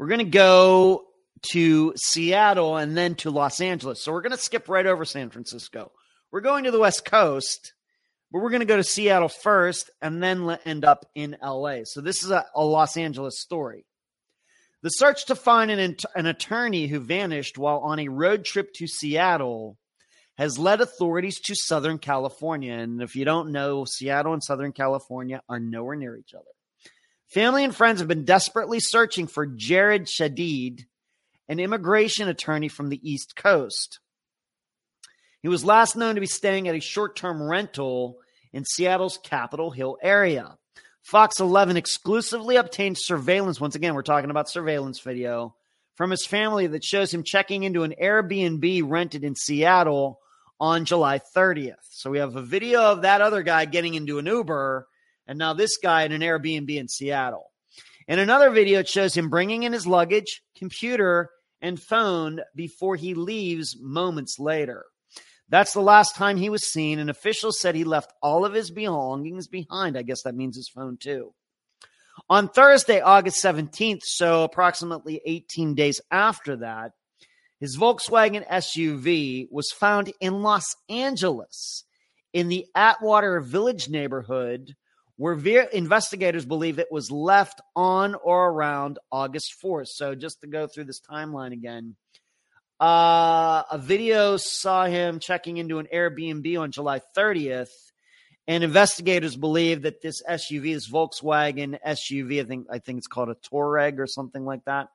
[0.00, 1.04] We're going to go
[1.52, 4.02] to Seattle and then to Los Angeles.
[4.02, 5.92] So we're going to skip right over San Francisco.
[6.32, 7.74] We're going to the West Coast,
[8.32, 11.80] but we're going to go to Seattle first and then end up in LA.
[11.84, 13.84] So this is a, a Los Angeles story.
[14.82, 18.86] The search to find an, an attorney who vanished while on a road trip to
[18.86, 19.76] Seattle
[20.38, 22.72] has led authorities to Southern California.
[22.72, 26.46] And if you don't know, Seattle and Southern California are nowhere near each other.
[27.30, 30.86] Family and friends have been desperately searching for Jared Shadid,
[31.48, 34.00] an immigration attorney from the East Coast.
[35.40, 38.18] He was last known to be staying at a short term rental
[38.52, 40.58] in Seattle's Capitol Hill area.
[41.02, 43.60] Fox 11 exclusively obtained surveillance.
[43.60, 45.54] Once again, we're talking about surveillance video
[45.94, 50.18] from his family that shows him checking into an Airbnb rented in Seattle
[50.58, 51.76] on July 30th.
[51.90, 54.88] So we have a video of that other guy getting into an Uber
[55.30, 57.52] and now this guy in an Airbnb in Seattle.
[58.08, 61.30] In another video, it shows him bringing in his luggage, computer,
[61.62, 64.86] and phone before he leaves moments later.
[65.48, 68.72] That's the last time he was seen, and officials said he left all of his
[68.72, 69.96] belongings behind.
[69.96, 71.32] I guess that means his phone, too.
[72.28, 76.90] On Thursday, August 17th, so approximately 18 days after that,
[77.60, 81.84] his Volkswagen SUV was found in Los Angeles
[82.32, 84.74] in the Atwater Village neighborhood
[85.20, 89.88] where investigators believe it was left on or around August 4th.
[89.88, 91.94] So just to go through this timeline again,
[92.80, 97.68] uh, a video saw him checking into an Airbnb on July 30th,
[98.48, 103.28] and investigators believe that this SUV, this Volkswagen SUV, I think I think it's called
[103.28, 104.88] a Touareg or something like that,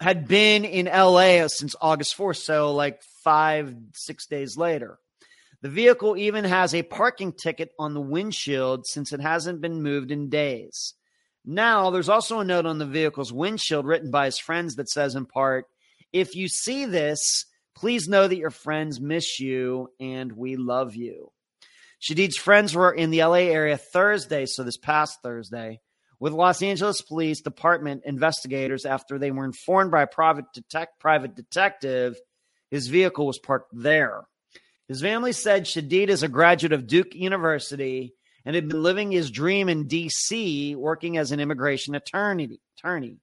[0.00, 2.38] had been in LA since August 4th.
[2.38, 4.98] So like five, six days later.
[5.62, 10.10] The vehicle even has a parking ticket on the windshield since it hasn't been moved
[10.10, 10.94] in days.
[11.44, 15.14] Now, there's also a note on the vehicle's windshield written by his friends that says,
[15.14, 15.66] in part,
[16.12, 17.44] if you see this,
[17.74, 21.30] please know that your friends miss you and we love you.
[22.00, 25.80] Shadid's friends were in the LA area Thursday, so this past Thursday,
[26.18, 30.46] with Los Angeles Police Department investigators after they were informed by a private,
[30.98, 32.16] private detective
[32.70, 34.22] his vehicle was parked there.
[34.90, 38.12] His family said Shadid is a graduate of Duke University
[38.44, 42.58] and had been living his dream in D.C., working as an immigration attorney.
[42.76, 43.18] attorney.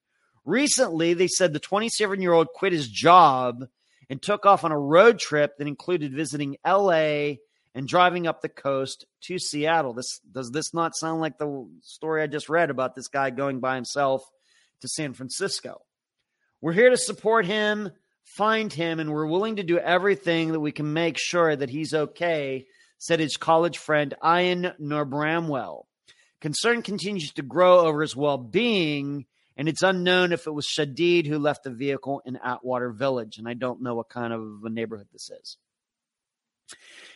[0.46, 3.68] Recently, they said the 27 year old quit his job
[4.10, 7.42] and took off on a road trip that included visiting L.A.
[7.76, 9.92] and driving up the coast to Seattle.
[9.92, 13.60] This does this not sound like the story I just read about this guy going
[13.60, 14.24] by himself
[14.80, 15.82] to San Francisco?
[16.62, 17.92] We're here to support him,
[18.36, 21.94] find him, and we're willing to do everything that we can make sure that he's
[21.94, 22.66] okay
[22.98, 25.84] said his college friend Ian Norbramwell.
[26.42, 29.26] Concern continues to grow over his well being,
[29.56, 33.38] and it's unknown if it was Shadid who left the vehicle in Atwater Village.
[33.38, 35.58] And I don't know what kind of a neighborhood this is.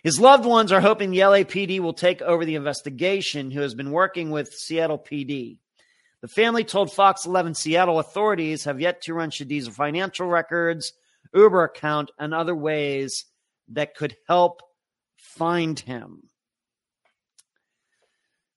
[0.04, 3.92] His loved ones are hoping the LAPD will take over the investigation, who has been
[3.92, 5.58] working with Seattle PD.
[6.22, 10.94] The family told Fox 11 Seattle authorities have yet to run Shadid's financial records,
[11.34, 13.26] Uber account, and other ways
[13.70, 14.62] that could help
[15.18, 16.24] find him.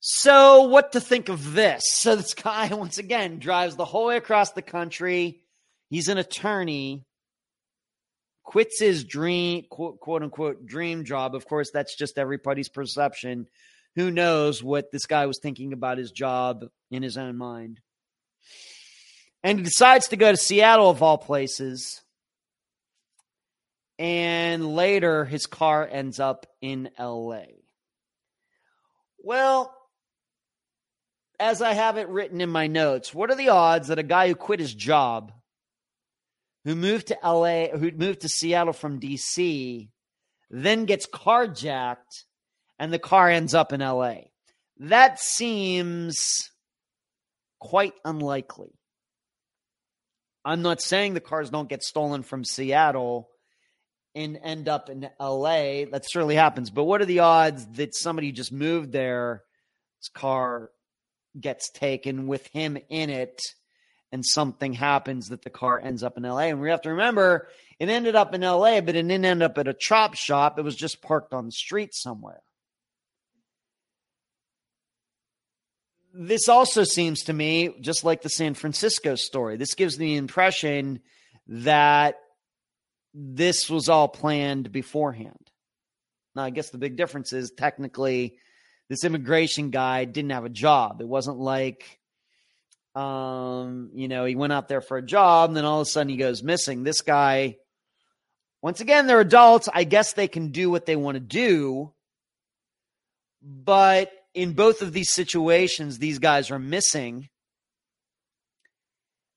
[0.00, 1.82] So, what to think of this?
[1.86, 5.40] So, this guy, once again, drives the whole way across the country.
[5.88, 7.06] He's an attorney,
[8.42, 11.34] quits his dream, quote, quote unquote, dream job.
[11.34, 13.46] Of course, that's just everybody's perception.
[13.96, 17.80] Who knows what this guy was thinking about his job in his own mind?
[19.42, 22.03] And he decides to go to Seattle, of all places
[23.98, 27.44] and later his car ends up in LA.
[29.22, 29.74] Well,
[31.38, 34.28] as I have it written in my notes, what are the odds that a guy
[34.28, 35.32] who quit his job,
[36.64, 39.88] who moved to LA, who moved to Seattle from DC,
[40.50, 42.24] then gets carjacked
[42.78, 44.16] and the car ends up in LA?
[44.78, 46.50] That seems
[47.60, 48.72] quite unlikely.
[50.44, 53.30] I'm not saying the cars don't get stolen from Seattle
[54.14, 55.84] and end up in LA.
[55.90, 56.70] That certainly happens.
[56.70, 59.42] But what are the odds that somebody just moved there,
[59.98, 60.70] his car
[61.38, 63.40] gets taken with him in it,
[64.12, 66.42] and something happens that the car ends up in LA?
[66.42, 67.48] And we have to remember
[67.80, 70.58] it ended up in LA, but it didn't end up at a chop shop.
[70.58, 72.42] It was just parked on the street somewhere.
[76.16, 81.00] This also seems to me, just like the San Francisco story, this gives the impression
[81.48, 82.14] that
[83.14, 85.38] this was all planned beforehand.
[86.34, 88.38] Now, I guess the big difference is technically
[88.88, 91.00] this immigration guy didn't have a job.
[91.00, 92.00] It wasn't like,
[92.96, 95.90] um, you know, he went out there for a job and then all of a
[95.90, 96.82] sudden he goes missing.
[96.82, 97.56] This guy,
[98.62, 99.68] once again, they're adults.
[99.72, 101.92] I guess they can do what they want to do.
[103.40, 107.28] But in both of these situations, these guys are missing.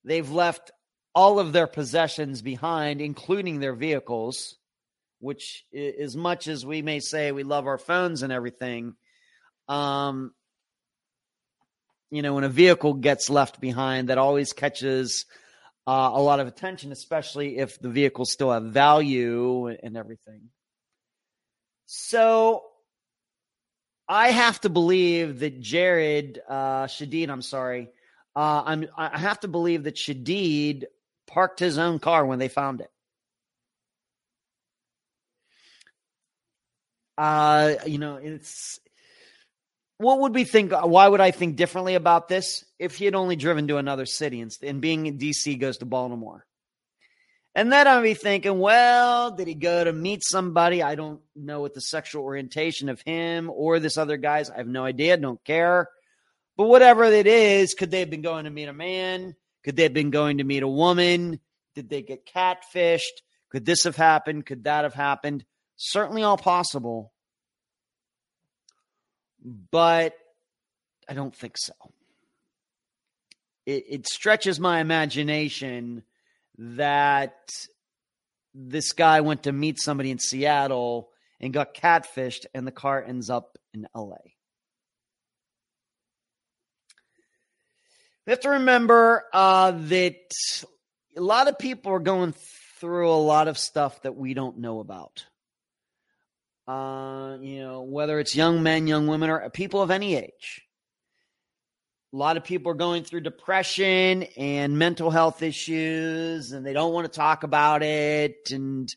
[0.04, 0.72] They've left
[1.18, 4.55] all of their possessions behind, including their vehicles,
[5.18, 8.93] which, as much as we may say we love our phones and everything,
[9.68, 10.32] um,
[12.11, 15.26] you know, when a vehicle gets left behind, that always catches
[15.88, 20.49] uh, a lot of attention, especially if the vehicles still have value and everything.
[21.88, 22.61] So
[24.07, 27.89] I have to believe that Jared uh, Shadid, I'm sorry,
[28.35, 30.84] uh, I'm I have to believe that Shadid
[31.38, 32.89] parked his own car when they found it.
[37.15, 38.80] Uh, you know, it's
[39.99, 40.72] what would we think?
[40.72, 44.41] Why would I think differently about this if he had only driven to another city
[44.41, 46.43] and, and being in DC goes to Baltimore?
[47.53, 50.81] And then I'd be thinking, well, did he go to meet somebody?
[50.81, 54.49] I don't know what the sexual orientation of him or this other guy's.
[54.49, 55.18] I have no idea.
[55.18, 55.88] Don't care.
[56.55, 59.35] But whatever it is, could they have been going to meet a man?
[59.64, 61.40] Could they have been going to meet a woman?
[61.76, 63.22] Did they get catfished?
[63.50, 64.46] Could this have happened?
[64.46, 65.46] Could that have happened?
[65.76, 67.14] Certainly all possible.
[69.72, 70.14] But
[71.08, 71.74] I don't think so.
[73.66, 76.04] It, it stretches my imagination
[76.58, 77.52] that
[78.54, 81.10] this guy went to meet somebody in Seattle
[81.40, 84.16] and got catfished, and the car ends up in LA.
[88.28, 90.34] We have to remember uh, that
[91.16, 92.34] a lot of people are going
[92.78, 95.26] through a lot of stuff that we don't know about.
[96.68, 100.62] Uh, you know, whether it's young men, young women, or people of any age.
[102.14, 106.91] A lot of people are going through depression and mental health issues, and they don't
[106.91, 108.52] want to talk about it.
[108.52, 108.94] And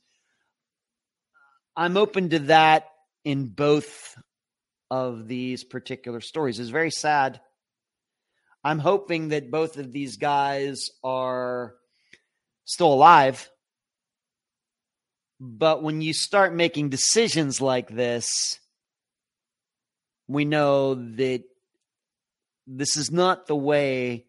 [1.77, 2.89] I'm open to that
[3.24, 4.16] in both
[4.90, 6.59] of these particular stories.
[6.59, 7.40] It's very sad.
[8.62, 11.74] I'm hoping that both of these guys are
[12.65, 13.51] still alive.
[15.41, 18.59] But when you start making decisions like this,
[20.28, 21.43] we know that
[22.66, 24.27] this is not the way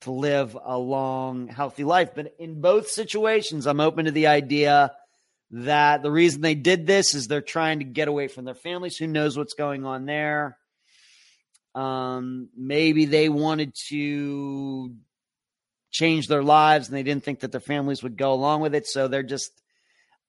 [0.00, 2.10] to live a long, healthy life.
[2.14, 4.92] But in both situations, I'm open to the idea
[5.50, 8.96] that the reason they did this is they're trying to get away from their families.
[8.96, 10.58] Who knows what's going on there?
[11.74, 14.94] Um, maybe they wanted to
[15.90, 18.86] change their lives and they didn't think that their families would go along with it.
[18.86, 19.50] So they're just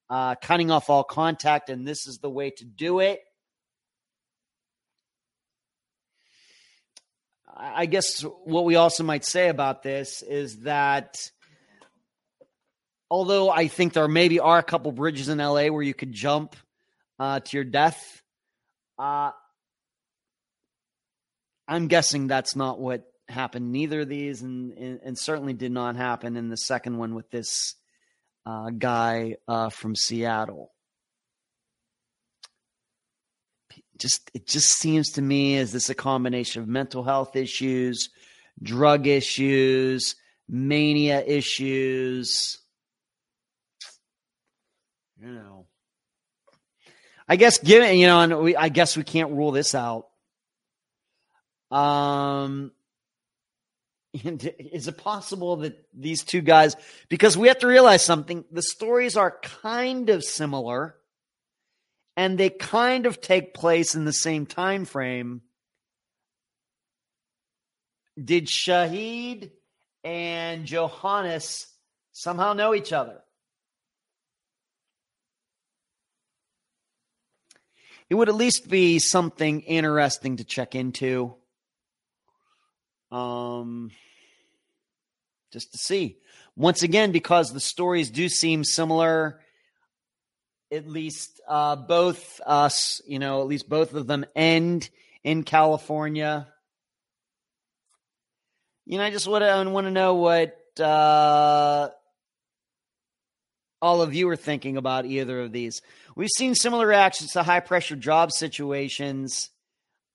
[0.10, 3.20] uh, cutting off all contact, and this is the way to do it.
[7.58, 11.32] I guess what we also might say about this is that
[13.10, 16.56] although I think there maybe are a couple bridges in LA where you could jump
[17.18, 18.22] uh, to your death,
[19.00, 19.32] uh,
[21.68, 23.72] I'm guessing that's not what happened.
[23.72, 27.30] Neither of these, and, and, and certainly did not happen in the second one with
[27.32, 27.76] this
[28.46, 30.72] uh, guy uh, from Seattle.
[33.98, 38.10] Just it just seems to me as this a combination of mental health issues,
[38.62, 40.16] drug issues,
[40.50, 42.60] mania issues.
[45.22, 45.68] You know,
[47.28, 50.08] I guess given you know, and we I guess we can't rule this out.
[51.72, 52.72] Um,
[54.24, 56.76] and is it possible that these two guys
[57.10, 60.96] because we have to realize something the stories are kind of similar
[62.16, 65.42] and they kind of take place in the same time frame.
[68.22, 69.52] Did shahid
[70.04, 71.68] and johannes
[72.14, 73.22] somehow know each other?
[78.10, 81.36] It would at least be something interesting to check into
[83.16, 83.92] um
[85.52, 86.18] just to see.
[86.58, 89.40] Once again, because the stories do seem similar,
[90.70, 94.90] at least uh, both us, you know, at least both of them end
[95.24, 96.48] in California.
[98.86, 101.90] You know, I just want to want to know what uh,
[103.82, 105.82] all of you are thinking about either of these.
[106.18, 109.50] We've seen similar reactions to high pressure job situations.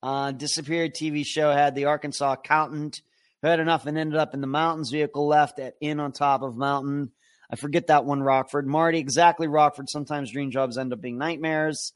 [0.02, 3.02] Uh, disappeared TV show had the Arkansas accountant
[3.42, 4.90] who had enough and ended up in the mountains.
[4.90, 7.10] Vehicle left at inn on top of mountain.
[7.50, 8.66] I forget that one, Rockford.
[8.66, 9.88] Marty, exactly, Rockford.
[9.88, 11.92] Sometimes dream jobs end up being nightmares.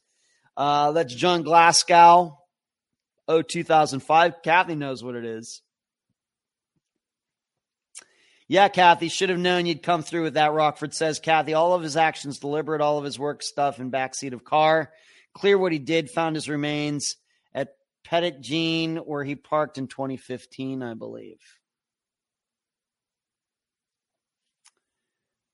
[0.56, 2.38] Uh, that's John Glasgow.
[3.26, 4.42] Oh, 2005.
[4.42, 5.62] Kathy knows what it is.
[8.46, 10.52] Yeah, Kathy, should have known you'd come through with that.
[10.52, 14.34] Rockford says, Kathy, all of his actions deliberate, all of his work stuff in backseat
[14.34, 14.92] of car.
[15.32, 17.16] Clear what he did, found his remains.
[18.04, 21.40] Petit Jean, where he parked in 2015, I believe.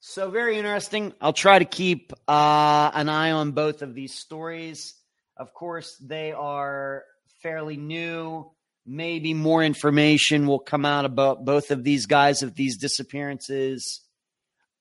[0.01, 1.13] So, very interesting.
[1.21, 4.95] I'll try to keep uh, an eye on both of these stories.
[5.37, 7.05] Of course, they are
[7.43, 8.51] fairly new.
[8.87, 14.01] Maybe more information will come out about both of these guys if these disappearances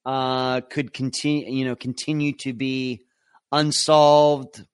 [0.05, 3.05] uh, could continue, you know, continue to be
[3.51, 4.65] unsolved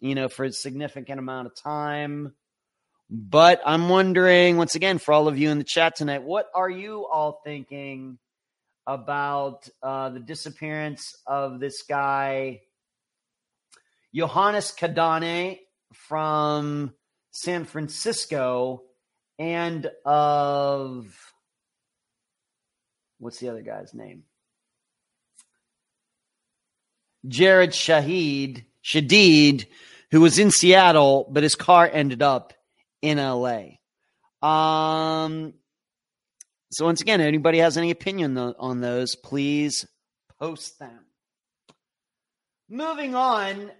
[0.00, 2.34] you know, for a significant amount of time.
[3.10, 6.68] But I'm wondering, once again, for all of you in the chat tonight, what are
[6.68, 8.18] you all thinking
[8.86, 12.60] about uh, the disappearance of this guy,
[14.14, 15.58] Johannes Kadane
[15.92, 16.92] from
[17.30, 18.82] San Francisco,
[19.38, 21.06] and of
[23.18, 24.24] what's the other guy's name?
[27.26, 29.66] Jared Shahid Shadid,
[30.10, 32.52] who was in Seattle, but his car ended up
[33.02, 33.78] in LA.
[34.42, 35.54] Um,
[36.70, 39.86] so once again, anybody has any opinion on those, please
[40.38, 41.00] post them.
[42.70, 43.70] Moving on,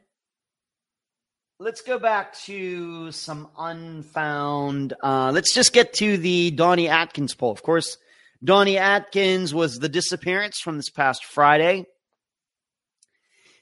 [1.58, 4.94] let's go back to some unfound.
[5.02, 7.52] Uh, let's just get to the Donnie Atkins poll.
[7.52, 7.98] Of course,
[8.42, 11.86] Donnie Atkins was the disappearance from this past Friday.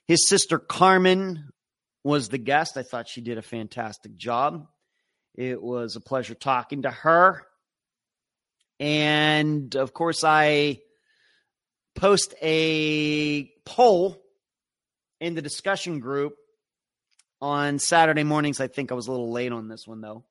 [0.06, 1.50] His sister Carmen
[2.04, 2.76] was the guest.
[2.76, 4.68] I thought she did a fantastic job.
[5.34, 7.42] It was a pleasure talking to her.
[8.78, 10.80] And of course, I
[11.96, 14.22] post a poll
[15.20, 16.34] in the discussion group
[17.40, 18.60] on Saturday mornings.
[18.60, 20.24] I think I was a little late on this one though,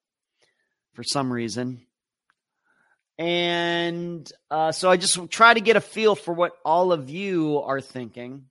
[0.93, 1.85] for some reason.
[3.17, 7.59] And uh, so I just try to get a feel for what all of you
[7.59, 8.45] are thinking.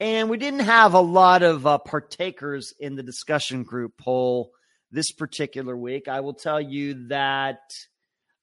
[0.00, 4.50] And we didn't have a lot of uh, partakers in the discussion group poll
[4.90, 6.08] this particular week.
[6.08, 7.58] I will tell you that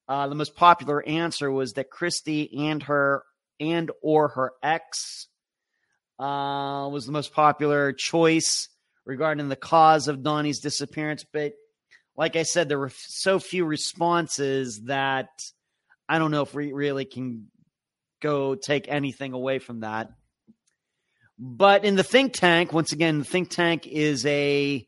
[0.07, 3.23] uh, the most popular answer was that Christy and her
[3.59, 5.27] and or her ex
[6.19, 8.69] uh, was the most popular choice
[9.03, 11.25] regarding the cause of Donnie's disappearance.
[11.33, 11.53] But
[12.15, 15.29] like I said, there were so few responses that
[16.07, 17.47] I don't know if we really can
[18.21, 20.09] go take anything away from that.
[21.39, 24.87] But in the think tank, once again, the think tank is a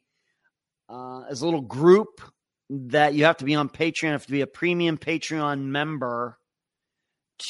[0.89, 2.21] uh, is a little group
[2.69, 6.37] that you have to be on Patreon, you have to be a premium Patreon member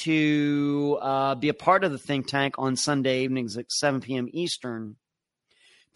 [0.04, 4.28] to uh, be a part of the think tank on Sunday evenings at 7 p.m.
[4.32, 4.96] Eastern.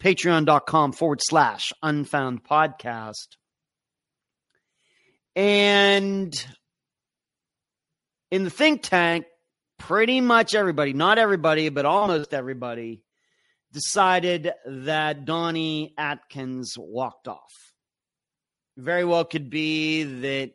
[0.02, 3.36] Patreon.com forward slash unfound podcast.
[5.36, 6.34] And
[8.30, 9.26] in the think tank,
[9.78, 13.02] pretty much everybody, not everybody, but almost everybody,
[13.72, 17.52] decided that Donnie Atkins walked off.
[18.76, 20.52] Very well could be that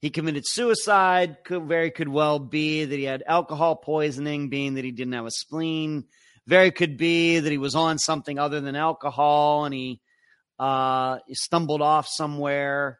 [0.00, 1.38] he committed suicide.
[1.44, 5.26] Could very could well be that he had alcohol poisoning, being that he didn't have
[5.26, 6.04] a spleen.
[6.46, 10.00] Very could be that he was on something other than alcohol and he
[10.58, 12.98] uh, stumbled off somewhere.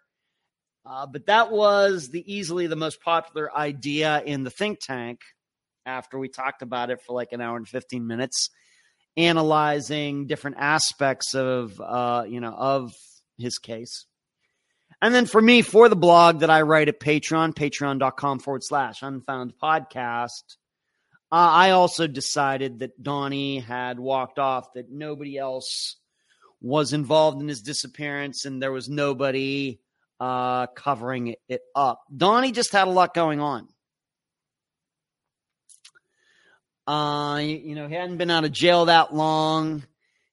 [0.85, 5.21] Uh, but that was the easily the most popular idea in the think tank
[5.87, 8.51] after we talked about it for like an hour and 15 minutes
[9.17, 12.95] analyzing different aspects of uh, you know of
[13.37, 14.07] his case
[15.03, 19.03] and then for me, for the blog that I write at Patreon, patreon.com forward slash
[19.03, 20.57] unfound podcast,
[21.33, 25.97] uh, I also decided that Donnie had walked off, that nobody else
[26.61, 29.81] was involved in his disappearance, and there was nobody
[30.21, 32.05] uh, covering it, it up.
[32.17, 33.67] Donnie just had a lot going on.
[36.87, 39.85] Uh, you, know, he hadn't been out of jail that long.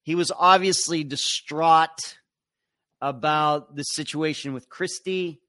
[0.02, 2.18] He was obviously distraught
[3.02, 5.42] about the situation with Christy.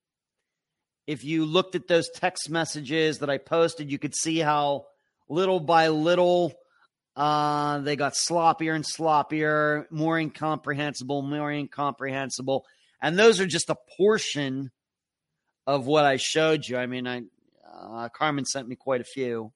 [1.07, 4.87] If you looked at those text messages that I posted, you could see how
[5.29, 6.53] little by little
[7.17, 12.65] uh, they got sloppier and sloppier, more incomprehensible, more incomprehensible.
[13.03, 14.71] And those are just a portion
[15.67, 16.77] of what I showed you.
[16.77, 17.23] I mean, I
[17.73, 19.53] uh, Carmen sent me quite a few,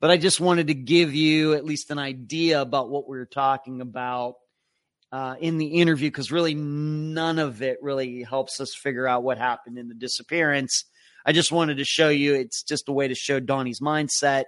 [0.00, 3.26] but I just wanted to give you at least an idea about what we were
[3.26, 4.34] talking about
[5.12, 9.38] uh, in the interview because really none of it really helps us figure out what
[9.38, 10.84] happened in the disappearance.
[11.24, 14.44] I just wanted to show you it's just a way to show Donnie's mindset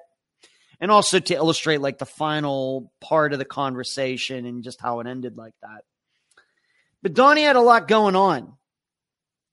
[0.80, 5.06] and also to illustrate like the final part of the conversation and just how it
[5.06, 5.82] ended like that.
[7.02, 8.54] But Donnie had a lot going on.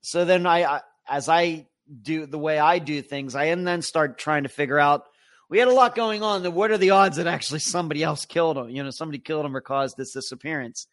[0.02, 1.68] So then I, I as I
[2.02, 5.06] do the way I do things, I and then start trying to figure out
[5.50, 6.44] we had a lot going on.
[6.44, 8.70] Then what are the odds that actually somebody else killed him?
[8.70, 10.88] You know, somebody killed him or caused this disappearance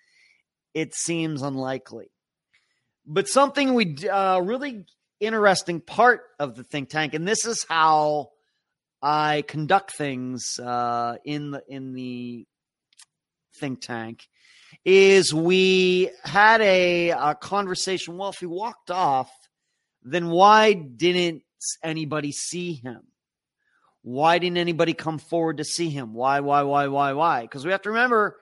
[0.75, 2.11] it seems unlikely.
[3.07, 4.85] But something we uh, really
[5.21, 8.31] interesting part of the think tank, and this is how
[9.01, 12.47] I conduct things uh, in the in the
[13.57, 14.29] think tank,
[14.85, 18.17] is we had a, a conversation.
[18.17, 19.31] Well, if he walked off,
[20.03, 21.43] then why didn't
[21.83, 23.03] anybody see him?
[24.03, 26.13] Why didn't anybody come forward to see him?
[26.13, 27.43] Why, why, why, why, why?
[27.43, 28.37] Because we have to remember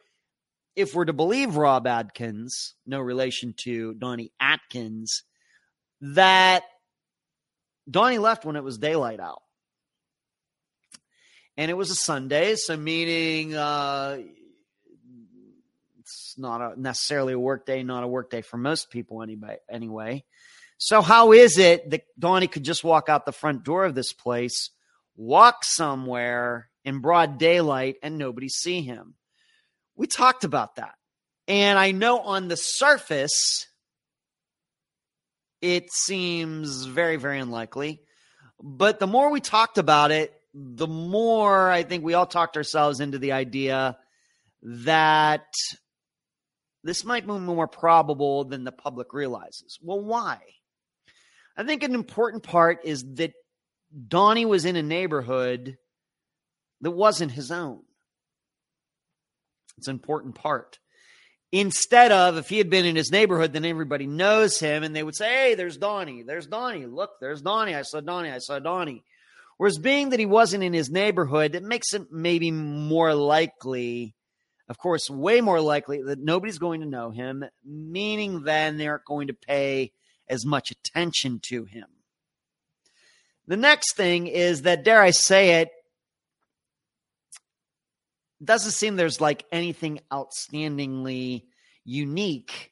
[0.75, 5.25] if we're to believe Rob Adkins, no relation to Donnie Atkins,
[6.01, 6.63] that
[7.91, 9.43] Donnie left when it was daylight out.
[11.57, 14.19] And it was a Sunday, so meaning uh,
[15.99, 19.59] it's not a, necessarily a work day, not a work day for most people anyway.
[19.69, 20.25] anyway.
[20.79, 24.15] So, how is it that Donnie could just walk out the front door of this
[24.15, 24.71] place,
[25.21, 29.15] walk somewhere in broad daylight, and nobody see him?
[29.95, 30.95] We talked about that.
[31.47, 33.67] And I know on the surface,
[35.61, 38.01] it seems very, very unlikely.
[38.63, 43.01] But the more we talked about it, the more I think we all talked ourselves
[43.01, 43.99] into the idea
[44.63, 45.53] that
[46.83, 49.79] this might be more probable than the public realizes.
[49.83, 50.39] Well, why?
[51.57, 53.33] I think an important part is that
[54.09, 55.79] Donnie was in a neighborhood
[56.81, 57.83] that wasn't his own.
[59.79, 60.79] It's an important part.
[61.53, 65.03] Instead of if he had been in his neighborhood, then everybody knows him and they
[65.03, 66.23] would say, Hey, there's Donnie.
[66.23, 66.87] There's Donnie.
[66.87, 67.75] Look, there's Donnie.
[67.75, 68.31] I saw Donnie.
[68.31, 69.03] I saw Donnie.
[69.57, 74.15] Whereas being that he wasn't in his neighborhood, it makes it maybe more likely,
[74.69, 79.05] of course, way more likely that nobody's going to know him, meaning then they aren't
[79.05, 79.93] going to pay
[80.29, 81.89] as much attention to him.
[83.51, 85.71] The next thing is that, dare I say it,
[88.43, 91.47] doesn't seem there's like anything outstandingly
[91.85, 92.71] unique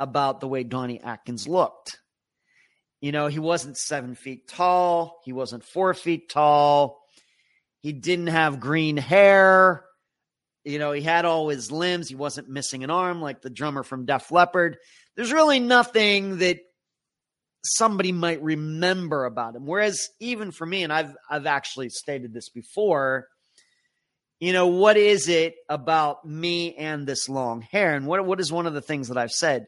[0.00, 1.98] about the way Donnie Atkins looked.
[3.02, 7.02] You know, he wasn't seven feet tall, he wasn't four feet tall,
[7.80, 9.84] he didn't have green hair.
[10.64, 12.08] You know, he had all his limbs.
[12.08, 14.78] He wasn't missing an arm like the drummer from Def Leppard.
[15.14, 16.60] There's really nothing that
[17.64, 19.66] somebody might remember about him.
[19.66, 23.26] Whereas even for me, and I've I've actually stated this before,
[24.40, 27.94] you know, what is it about me and this long hair?
[27.94, 29.66] And what, what is one of the things that I've said?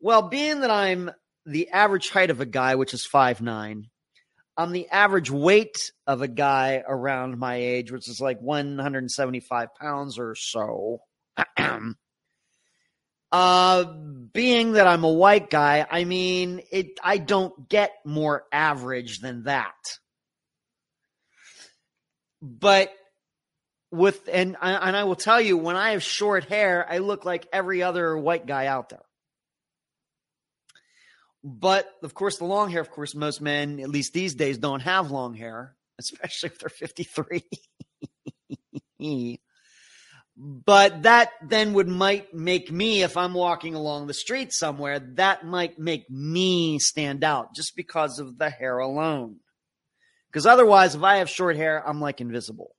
[0.00, 1.10] Well, being that I'm
[1.44, 3.88] the average height of a guy, which is five nine,
[4.56, 5.76] I'm the average weight
[6.06, 11.00] of a guy around my age, which is like 175 pounds or so.
[13.32, 16.98] uh, being that I'm a white guy, I mean, it.
[17.02, 19.74] I don't get more average than that.
[22.40, 22.92] But
[23.90, 27.46] with and and I will tell you when I have short hair, I look like
[27.52, 29.02] every other white guy out there.
[31.42, 34.80] But of course, the long hair, of course, most men, at least these days, don't
[34.80, 37.44] have long hair, especially if they're 53.
[40.36, 45.46] but that then would might make me, if I'm walking along the street somewhere, that
[45.46, 49.36] might make me stand out just because of the hair alone.
[50.30, 52.74] Because otherwise, if I have short hair, I'm like invisible.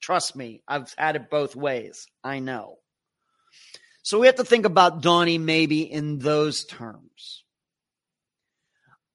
[0.00, 2.06] Trust me, I've had it both ways.
[2.22, 2.78] I know.
[4.02, 7.44] So we have to think about Donnie maybe in those terms.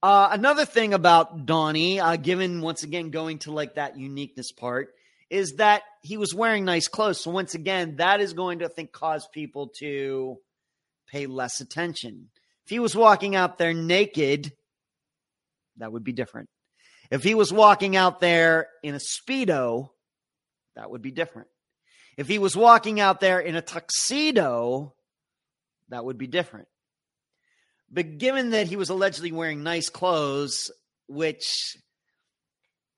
[0.01, 4.93] Uh, another thing about Donnie, uh, given once again going to like that uniqueness part,
[5.29, 7.23] is that he was wearing nice clothes.
[7.23, 10.37] So once again, that is going to I think cause people to
[11.07, 12.29] pay less attention.
[12.65, 14.51] If he was walking out there naked,
[15.77, 16.49] that would be different.
[17.11, 19.89] If he was walking out there in a speedo,
[20.75, 21.47] that would be different.
[22.17, 24.93] If he was walking out there in a tuxedo,
[25.89, 26.67] that would be different.
[27.91, 30.69] But given that he was allegedly wearing nice clothes,
[31.07, 31.75] which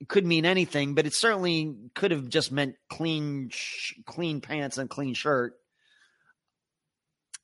[0.07, 3.51] could mean anything, but it certainly could have just meant clean,
[4.05, 5.53] clean pants and clean shirt,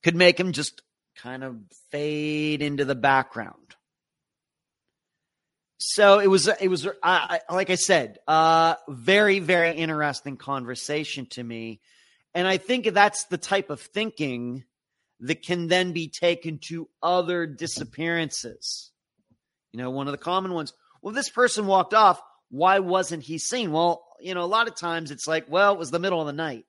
[0.02, 0.82] could make him just
[1.16, 1.56] kind of
[1.90, 3.54] fade into the background.
[5.78, 11.42] So it was, it was, uh, like I said, uh, very, very interesting conversation to
[11.42, 11.80] me.
[12.34, 14.64] And I think that's the type of thinking
[15.20, 18.90] that can then be taken to other disappearances.
[19.72, 20.72] You know, one of the common ones,
[21.02, 22.20] well, this person walked off.
[22.50, 23.72] Why wasn't he seen?
[23.72, 26.26] Well, you know, a lot of times it's like, well, it was the middle of
[26.26, 26.64] the night.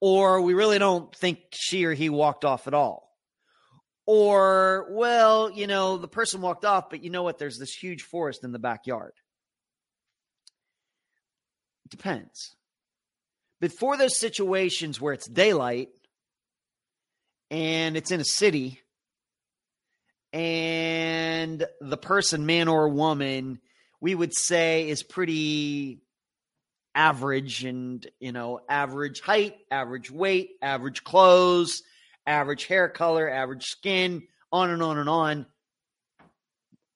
[0.00, 3.10] Or we really don't think she or he walked off at all.
[4.06, 7.38] Or, well, you know, the person walked off, but you know what?
[7.38, 9.12] There's this huge forest in the backyard.
[11.86, 12.54] It depends.
[13.60, 15.88] But for those situations where it's daylight
[17.50, 18.80] and it's in a city
[20.34, 23.60] and the person, man or woman,
[24.04, 26.02] we would say is pretty
[26.94, 31.82] average and, you know, average height, average weight, average clothes
[32.26, 34.22] average hair color, average skin,
[34.52, 35.46] on and on and on.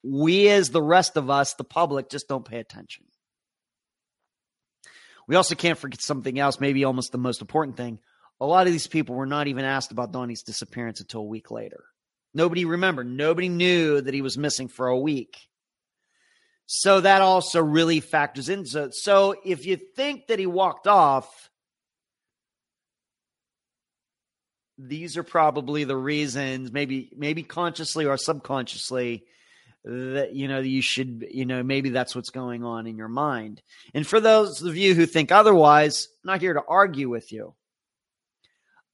[0.03, 3.05] We, as the rest of us, the public, just don't pay attention.
[5.27, 7.99] We also can't forget something else, maybe almost the most important thing.
[8.41, 11.51] A lot of these people were not even asked about Donnie's disappearance until a week
[11.51, 11.85] later.
[12.33, 13.07] Nobody remembered.
[13.07, 15.37] Nobody knew that he was missing for a week.
[16.71, 18.95] So that also really factors into it.
[18.95, 21.49] So if you think that he walked off,
[24.77, 29.25] these are probably the reasons maybe maybe consciously or subconsciously
[29.83, 33.63] that you know you should you know maybe that's what's going on in your mind.
[33.95, 37.55] And for those of you who think otherwise I'm not here to argue with you.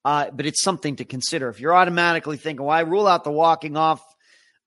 [0.04, 1.48] Uh, but it's something to consider.
[1.48, 4.13] If you're automatically thinking well i rule out the walking off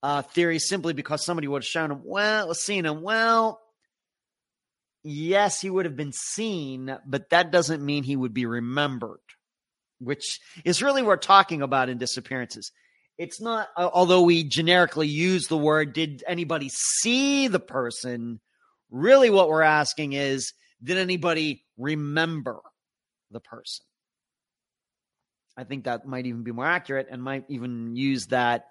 [0.03, 3.59] uh, theory simply because somebody would have shown him well seen him well
[5.03, 9.19] yes he would have been seen but that doesn't mean he would be remembered
[9.99, 12.71] which is really what we're talking about in disappearances.
[13.17, 18.39] It's not, although we generically use the word, did anybody see the person?
[18.91, 20.53] Really, what we're asking is,
[20.83, 22.59] did anybody remember
[23.31, 23.85] the person?
[25.57, 28.65] I think that might even be more accurate and might even use that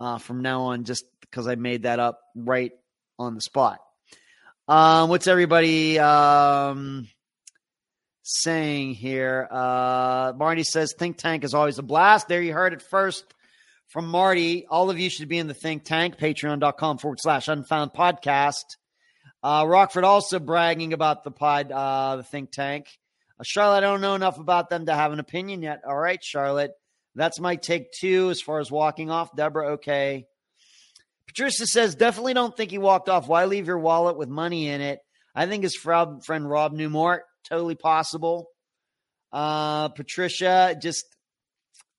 [0.00, 2.72] uh, from now on just because I made that up right
[3.18, 3.80] on the spot.
[4.66, 7.08] Um, what's everybody um,
[8.22, 9.46] saying here?
[9.50, 12.28] Uh, Marty says think tank is always a blast.
[12.28, 13.24] There you heard it first
[13.88, 14.66] from Marty.
[14.66, 16.16] All of you should be in the think tank.
[16.16, 18.64] Patreon.com forward slash unfound podcast.
[19.42, 22.86] Uh, Rockford also bragging about the pod, uh, the think tank.
[23.38, 25.82] Uh, Charlotte, I don't know enough about them to have an opinion yet.
[25.86, 26.72] All right, Charlotte.
[27.14, 29.34] That's my take two as far as walking off.
[29.36, 30.26] Deborah, okay.
[31.26, 33.28] Patricia says, definitely don't think he walked off.
[33.28, 35.00] Why leave your wallet with money in it?
[35.34, 38.48] I think his friend Rob Newmort, totally possible.
[39.32, 41.04] Uh, Patricia, just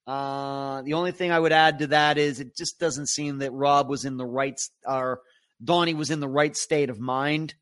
[0.08, 3.52] uh, the only thing I would add to that is it just doesn't seem that
[3.52, 5.22] Rob was in the right or
[5.64, 7.56] Donnie was in the right state of mind.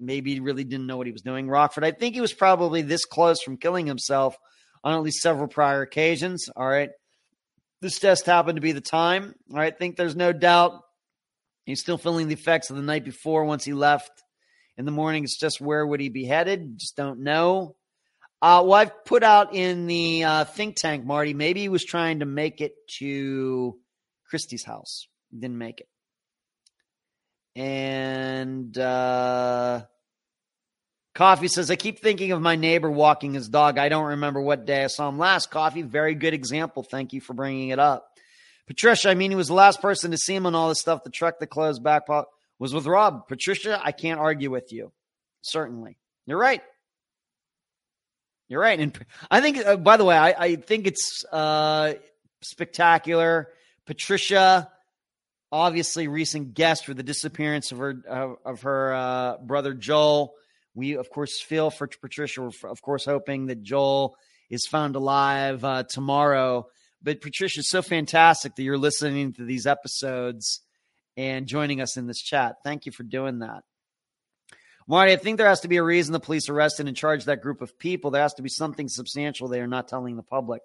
[0.00, 1.48] Maybe he really didn't know what he was doing.
[1.48, 4.36] Rockford, I think he was probably this close from killing himself
[4.84, 6.48] on at least several prior occasions.
[6.54, 6.90] All right.
[7.80, 9.34] This test happened to be the time.
[9.50, 9.72] All right.
[9.72, 10.82] I think there's no doubt
[11.64, 14.22] he's still feeling the effects of the night before once he left
[14.76, 15.24] in the morning.
[15.24, 16.78] It's just where would he be headed?
[16.78, 17.76] Just don't know.
[18.42, 21.32] Uh, well, I've put out in the uh, think tank, Marty.
[21.32, 23.78] Maybe he was trying to make it to
[24.28, 25.06] Christie's house.
[25.32, 25.88] Didn't make it.
[27.56, 29.84] And uh,
[31.14, 33.78] Coffee says, I keep thinking of my neighbor walking his dog.
[33.78, 35.50] I don't remember what day I saw him last.
[35.50, 36.82] Coffee, very good example.
[36.82, 38.08] Thank you for bringing it up.
[38.66, 41.04] Patricia, I mean, he was the last person to see him on all this stuff.
[41.04, 42.24] The truck, the clothes, backpack
[42.58, 43.28] was with Rob.
[43.28, 44.90] Patricia, I can't argue with you.
[45.42, 45.98] Certainly.
[46.26, 46.62] You're right.
[48.48, 48.80] You're right.
[48.80, 48.98] And
[49.30, 51.94] I think, uh, by the way, I, I think it's uh,
[52.40, 53.50] spectacular.
[53.86, 54.68] Patricia,
[55.52, 60.34] obviously, recent guest for the disappearance of her, of her uh, brother Joel
[60.74, 62.42] we, of course, feel for Patricia.
[62.42, 64.16] We're, of course, hoping that Joel
[64.50, 66.66] is found alive uh, tomorrow.
[67.02, 70.60] But Patricia, so fantastic that you're listening to these episodes
[71.16, 72.56] and joining us in this chat.
[72.64, 73.62] Thank you for doing that.
[74.86, 77.40] Marty, I think there has to be a reason the police arrested and charged that
[77.40, 78.10] group of people.
[78.10, 80.60] There has to be something substantial they are not telling the public.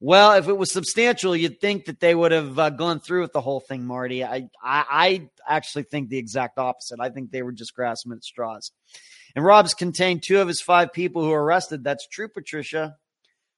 [0.00, 3.32] Well, if it was substantial, you'd think that they would have uh, gone through with
[3.32, 4.24] the whole thing, Marty.
[4.24, 7.00] I, I, I actually think the exact opposite.
[7.00, 8.70] I think they were just grasping at straws.
[9.34, 11.82] And Rob's contained two of his five people who were arrested.
[11.82, 12.96] That's true, Patricia.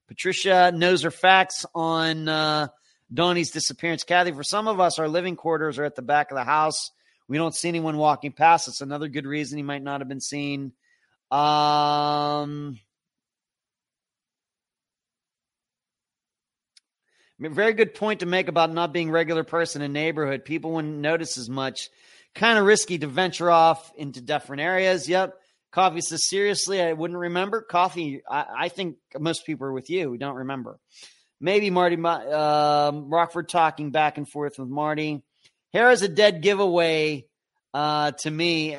[0.09, 2.69] Patricia knows her facts on uh,
[3.13, 4.03] Donnie's disappearance.
[4.03, 6.91] Kathy, for some of us, our living quarters are at the back of the house.
[7.29, 8.81] We don't see anyone walking past us.
[8.81, 10.73] Another good reason he might not have been seen.
[11.31, 12.81] Um,
[17.49, 20.45] very good point to make about not being regular person in neighborhood.
[20.45, 21.89] People wouldn't notice as much.
[22.35, 25.09] Kind of risky to venture off into different areas.
[25.09, 25.35] Yep.
[25.73, 27.63] Coffee says, seriously, I wouldn't remember.
[27.63, 30.11] Coffee, I, I think most people are with you.
[30.11, 30.79] We don't remember.
[31.41, 35.23] Maybe Marty uh, Rockford talking back and forth with Marty.
[35.73, 37.27] Hair is a dead giveaway
[37.73, 38.77] uh, to me.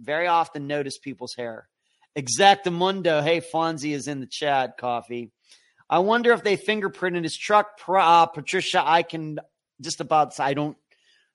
[0.00, 1.68] Very often notice people's hair.
[2.16, 3.22] Exactamundo.
[3.22, 5.32] Hey, Fonzie is in the chat, Coffee.
[5.88, 7.78] I wonder if they fingerprinted his truck.
[7.88, 9.38] Uh, Patricia, I can
[9.80, 10.76] just about, I don't,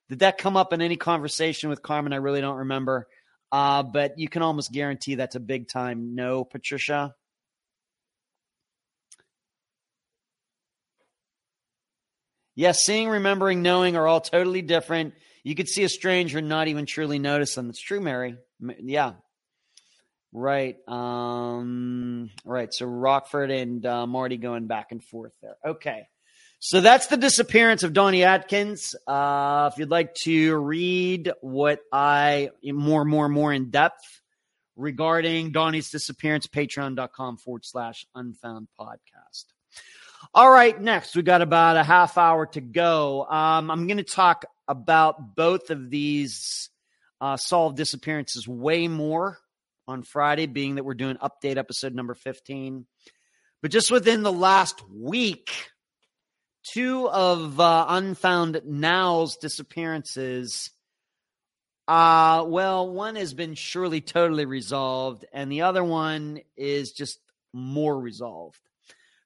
[0.10, 2.14] did that come up in any conversation with Carmen?
[2.14, 3.08] I really don't remember.
[3.52, 7.16] Uh, but you can almost guarantee that's a big time no, Patricia.
[12.56, 15.14] Yes, seeing, remembering, knowing are all totally different.
[15.44, 17.70] You could see a stranger and not even truly notice them.
[17.70, 18.36] It's true, Mary.
[18.82, 19.14] Yeah.
[20.32, 20.78] Right.
[20.88, 22.74] Um, right.
[22.74, 25.58] So Rockford and uh, Marty going back and forth there.
[25.66, 26.08] Okay.
[26.60, 28.94] So that's the disappearance of Donnie Atkins.
[29.08, 34.22] Uh, if you'd like to read what I more, more, more in depth
[34.76, 39.46] regarding Donnie's disappearance, patreon.com forward slash unfound podcast.
[40.34, 43.26] All right, next we got about a half hour to go.
[43.26, 46.70] Um, I'm going to talk about both of these
[47.22, 49.40] uh, solved disappearances way more
[49.90, 52.86] on Friday, being that we're doing update episode number 15.
[53.62, 55.52] But just within the last week,
[56.72, 60.70] two of uh, Unfound Now's disappearances.
[61.88, 67.20] Uh, well, one has been surely totally resolved, and the other one is just
[67.52, 68.60] more resolved.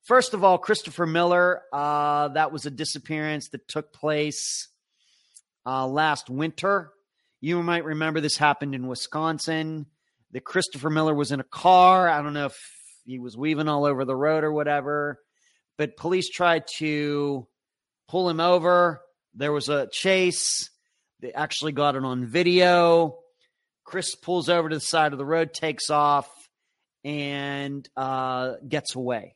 [0.03, 4.69] First of all, Christopher Miller, uh, that was a disappearance that took place
[5.65, 6.91] uh, last winter.
[7.41, 9.87] You might remember this happened in Wisconsin.
[10.33, 12.09] That Christopher Miller was in a car.
[12.09, 12.57] I don't know if
[13.05, 15.19] he was weaving all over the road or whatever
[15.77, 17.47] but police tried to
[18.07, 19.01] pull him over.
[19.33, 20.69] There was a chase.
[21.19, 23.17] They actually got it on video.
[23.83, 26.29] Chris pulls over to the side of the road, takes off,
[27.03, 29.35] and uh, gets away.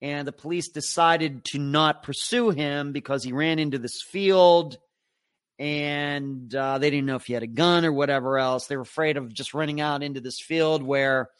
[0.00, 4.76] And the police decided to not pursue him because he ran into this field
[5.58, 8.66] and uh, they didn't know if he had a gun or whatever else.
[8.66, 11.30] They were afraid of just running out into this field where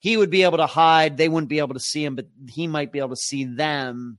[0.00, 1.16] he would be able to hide.
[1.16, 4.18] They wouldn't be able to see him, but he might be able to see them.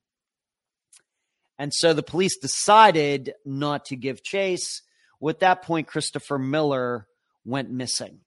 [1.57, 4.81] And so the police decided not to give chase.
[5.27, 7.05] At that point, Christopher Miller
[7.43, 8.19] went missing.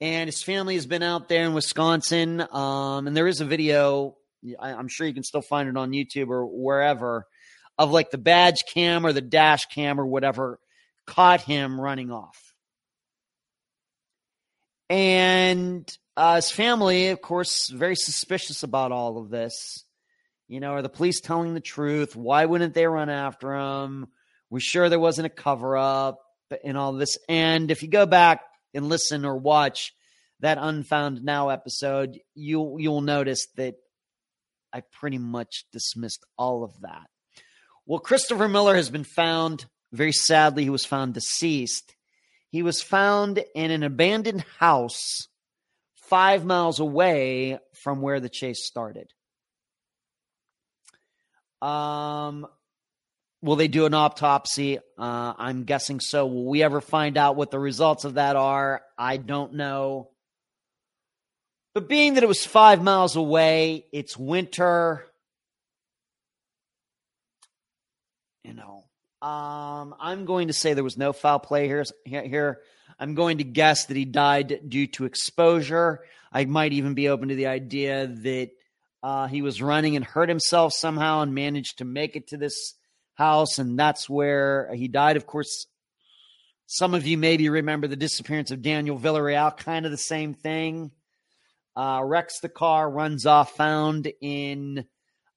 [0.00, 2.40] And his family has been out there in Wisconsin.
[2.50, 4.16] Um, and there is a video,
[4.58, 7.26] I, I'm sure you can still find it on YouTube or wherever,
[7.80, 10.60] of like the badge cam or the dash cam or whatever
[11.06, 12.52] caught him running off.
[14.90, 19.82] And uh, his family, of course, very suspicious about all of this.
[20.46, 22.14] You know, are the police telling the truth?
[22.14, 24.08] Why wouldn't they run after him?
[24.50, 26.18] We're sure there wasn't a cover up
[26.62, 27.16] and all this.
[27.30, 28.42] And if you go back
[28.74, 29.94] and listen or watch
[30.40, 33.76] that Unfound Now episode, you you'll notice that
[34.70, 37.06] I pretty much dismissed all of that.
[37.90, 39.66] Well, Christopher Miller has been found.
[39.90, 41.96] Very sadly, he was found deceased.
[42.48, 45.26] He was found in an abandoned house
[45.96, 49.10] five miles away from where the chase started.
[51.60, 52.46] Um,
[53.42, 54.78] will they do an autopsy?
[54.96, 56.26] Uh, I'm guessing so.
[56.26, 58.82] Will we ever find out what the results of that are?
[58.96, 60.10] I don't know.
[61.74, 65.09] But being that it was five miles away, it's winter.
[68.44, 68.84] You know,
[69.22, 71.84] um, I'm going to say there was no foul play here.
[72.04, 72.60] Here,
[72.98, 76.00] I'm going to guess that he died due to exposure.
[76.32, 78.50] I might even be open to the idea that
[79.02, 82.74] uh, he was running and hurt himself somehow and managed to make it to this
[83.14, 85.16] house, and that's where he died.
[85.16, 85.66] Of course,
[86.66, 90.92] some of you maybe remember the disappearance of Daniel Villarreal, kind of the same thing.
[91.76, 94.84] Uh, wrecks the car, runs off, found in,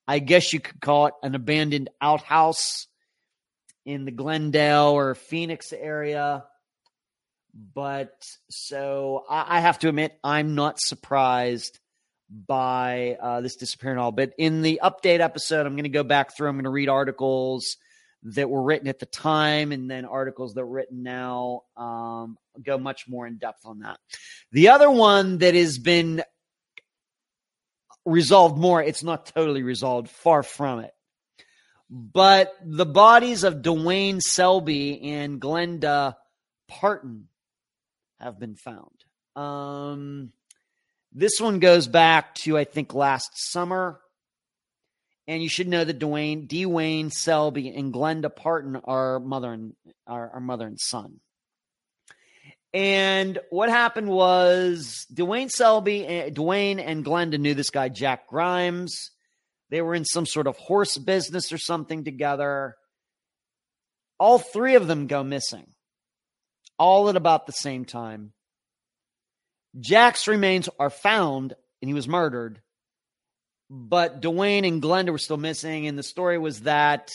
[0.08, 2.88] I guess you could call it an abandoned outhouse
[3.86, 6.46] in the Glendale or Phoenix area.
[7.74, 8.14] But
[8.50, 11.80] so I, I have to admit, I'm not surprised
[12.30, 14.12] by uh, this disappearing all.
[14.12, 16.50] But in the update episode, I'm going to go back through.
[16.50, 17.78] I'm going to read articles
[18.24, 21.62] that were written at the time and then articles that are written now.
[21.76, 24.00] Um, go much more in depth on that.
[24.52, 26.24] The other one that has been
[28.06, 30.93] resolved more, it's not totally resolved, far from it.
[31.96, 36.16] But the bodies of Dwayne Selby and Glenda
[36.68, 37.28] Parton
[38.20, 39.06] have been found.
[39.36, 40.34] Um,
[41.12, 44.00] this one goes back to, I think, last summer.
[45.28, 49.76] And you should know that Dwayne, Dwayne Selby and Glenda Parton are mother and
[50.08, 51.20] are, are mother and son.
[52.74, 59.12] And what happened was Dwayne Selby, eh, Dwayne and Glenda knew this guy Jack Grimes.
[59.74, 62.76] They were in some sort of horse business or something together.
[64.20, 65.66] All three of them go missing,
[66.78, 68.34] all at about the same time.
[69.80, 72.62] Jack's remains are found and he was murdered.
[73.68, 75.88] But Dwayne and Glenda were still missing.
[75.88, 77.10] And the story was that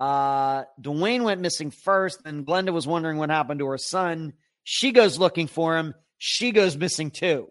[0.00, 4.32] uh, Dwayne went missing first, and Glenda was wondering what happened to her son.
[4.64, 5.94] She goes looking for him.
[6.18, 7.46] She goes missing too.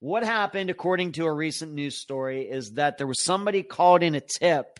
[0.00, 4.14] What happened, according to a recent news story, is that there was somebody called in
[4.14, 4.78] a tip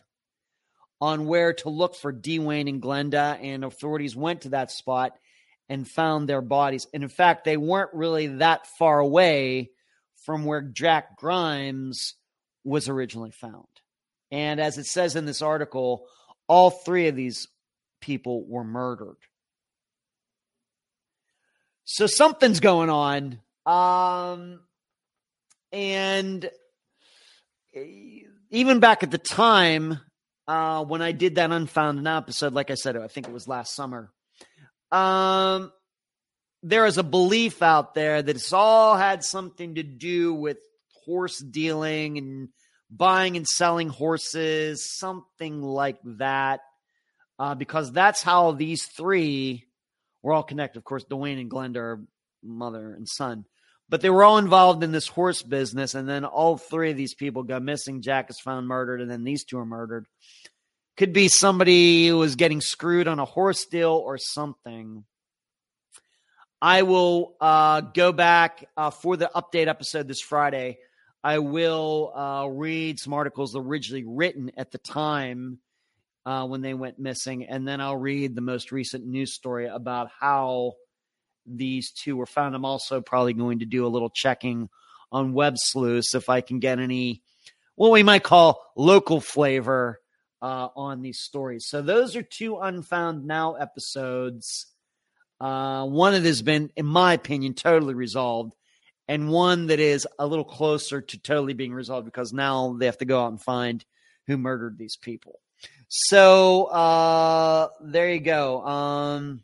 [1.00, 5.12] on where to look for Dwayne and Glenda, and authorities went to that spot
[5.68, 6.86] and found their bodies.
[6.92, 9.70] And in fact, they weren't really that far away
[10.24, 12.14] from where Jack Grimes
[12.64, 13.66] was originally found.
[14.30, 16.06] And as it says in this article,
[16.48, 17.48] all three of these
[18.00, 19.16] people were murdered.
[21.84, 23.40] So something's going on.
[23.64, 24.60] Um,
[25.76, 26.50] and
[28.50, 30.00] even back at the time,
[30.48, 33.74] uh, when I did that Unfound episode, like I said, I think it was last
[33.74, 34.10] summer,
[34.90, 35.70] um,
[36.62, 40.56] there is a belief out there that it's all had something to do with
[41.04, 42.48] horse dealing and
[42.90, 46.60] buying and selling horses, something like that.
[47.38, 49.66] Uh, because that's how these three
[50.22, 50.78] were all connected.
[50.78, 52.04] Of course, Dwayne and Glenda are
[52.42, 53.44] mother and son,
[53.88, 55.94] but they were all involved in this horse business.
[55.94, 58.02] And then all three of these people got missing.
[58.02, 60.06] Jack is found murdered, and then these two are murdered.
[60.96, 65.04] Could be somebody who was getting screwed on a horse deal or something.
[66.60, 70.78] I will uh, go back uh, for the update episode this Friday.
[71.22, 75.58] I will uh, read some articles originally written at the time
[76.24, 80.08] uh, when they went missing, and then I'll read the most recent news story about
[80.18, 80.72] how
[81.46, 82.54] these two were found.
[82.54, 84.68] I'm also probably going to do a little checking
[85.12, 87.22] on Web Sleuths if I can get any,
[87.74, 90.00] what we might call local flavor
[90.42, 91.66] uh, on these stories.
[91.68, 94.66] So those are two Unfound Now episodes.
[95.40, 98.54] Uh, one that has been, in my opinion, totally resolved,
[99.06, 102.98] and one that is a little closer to totally being resolved because now they have
[102.98, 103.84] to go out and find
[104.26, 105.40] who murdered these people.
[105.88, 108.64] So uh, there you go.
[108.66, 109.42] Um,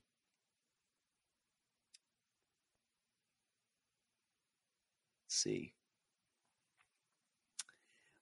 [5.43, 5.73] see.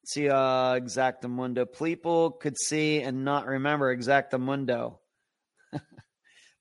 [0.03, 1.67] Let's see, uh, Exactamundo.
[1.71, 4.99] People could see and not remember Exactamundo.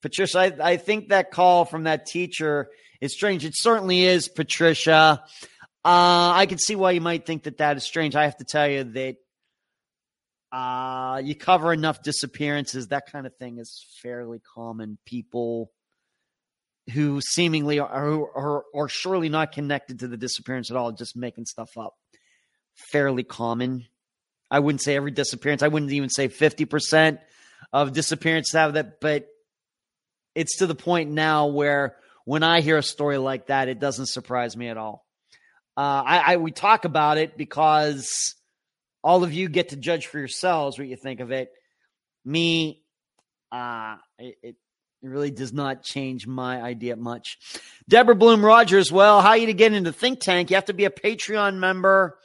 [0.02, 2.70] Patricia, I, I think that call from that teacher
[3.02, 3.46] is strange.
[3.46, 5.24] It certainly is, Patricia.
[5.86, 8.16] Uh, I can see why you might think that that is strange.
[8.16, 9.16] I have to tell you that
[10.52, 14.98] uh, you cover enough disappearances, that kind of thing is fairly common.
[15.06, 15.72] People
[16.94, 21.46] who seemingly are, are, are surely not connected to the disappearance at all, just making
[21.46, 21.94] stuff up.
[22.92, 23.86] Fairly common.
[24.52, 25.62] I wouldn't say every disappearance.
[25.62, 27.20] I wouldn't even say 50%
[27.72, 29.28] of disappearances have that, but
[30.36, 34.08] it's to the point now where when I hear a story like that, it doesn't
[34.08, 35.06] surprise me at all.
[35.78, 38.36] Uh, I, I we talk about it because
[39.04, 41.52] all of you get to judge for yourselves what you think of it.
[42.26, 42.84] Me,
[43.52, 44.56] uh, it, it
[45.08, 47.38] really does not change my idea much.
[47.88, 50.50] Deborah Bloom Rogers, well, how you to get into Think Tank?
[50.50, 52.18] You have to be a Patreon member.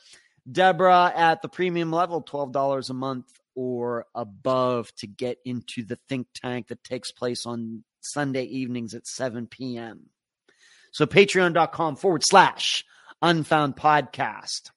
[0.51, 6.27] Deborah at the premium level, $12 a month or above to get into the think
[6.35, 10.11] tank that takes place on Sunday evenings at 7 p.m.
[10.93, 12.85] So patreon.com forward slash
[13.23, 14.71] unfound podcast.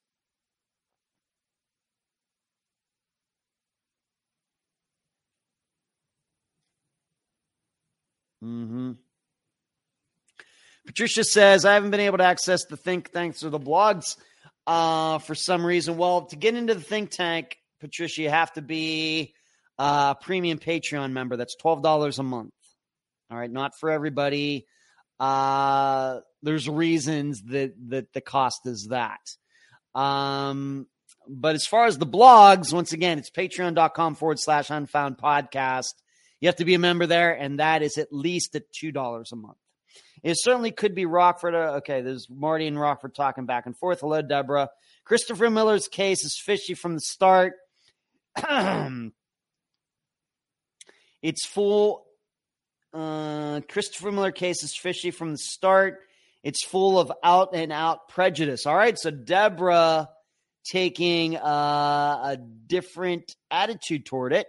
[8.42, 8.92] Mm-hmm.
[10.86, 14.16] Patricia says, I haven't been able to access the think tanks or the blogs
[14.66, 15.98] uh, for some reason.
[15.98, 19.34] Well, to get into the think tank, Patricia, you have to be
[19.78, 21.36] a premium Patreon member.
[21.36, 22.52] That's $12 a month.
[23.30, 24.66] All right, not for everybody.
[25.20, 29.20] Uh, there's reasons that that the cost is that.
[29.94, 30.86] Um,
[31.28, 35.94] but as far as the blogs, once again, it's patreon.com forward slash unfound podcast.
[36.40, 39.36] You have to be a member there, and that is at least at $2 a
[39.36, 39.56] month.
[40.22, 41.54] It certainly could be Rockford.
[41.54, 44.00] Uh, okay, there's Marty and Rockford talking back and forth.
[44.00, 44.70] Hello, Deborah.
[45.04, 47.54] Christopher Miller's case is fishy from the start.
[51.22, 52.04] it's full.
[52.92, 56.00] Uh, Christopher Miller case is fishy from the start.
[56.42, 58.66] It's full of out and out prejudice.
[58.66, 60.08] All right, so Deborah
[60.64, 64.46] taking uh, a different attitude toward it.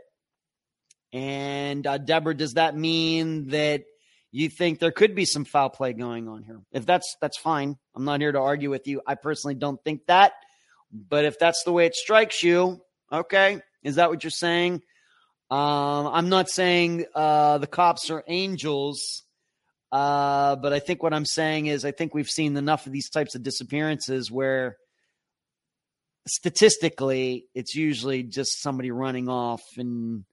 [1.12, 3.84] And uh, Deborah, does that mean that
[4.32, 6.62] you think there could be some foul play going on here?
[6.72, 7.78] If that's that's fine.
[7.96, 9.02] I'm not here to argue with you.
[9.08, 10.34] I personally don't think that,
[10.92, 12.82] but if that's the way it strikes you,
[13.12, 14.82] okay, is that what you're saying?
[15.50, 19.24] Um, I'm not saying uh, the cops are angels,
[19.92, 23.10] uh, but I think what I'm saying is I think we've seen enough of these
[23.10, 24.78] types of disappearances where
[26.28, 30.24] statistically it's usually just somebody running off and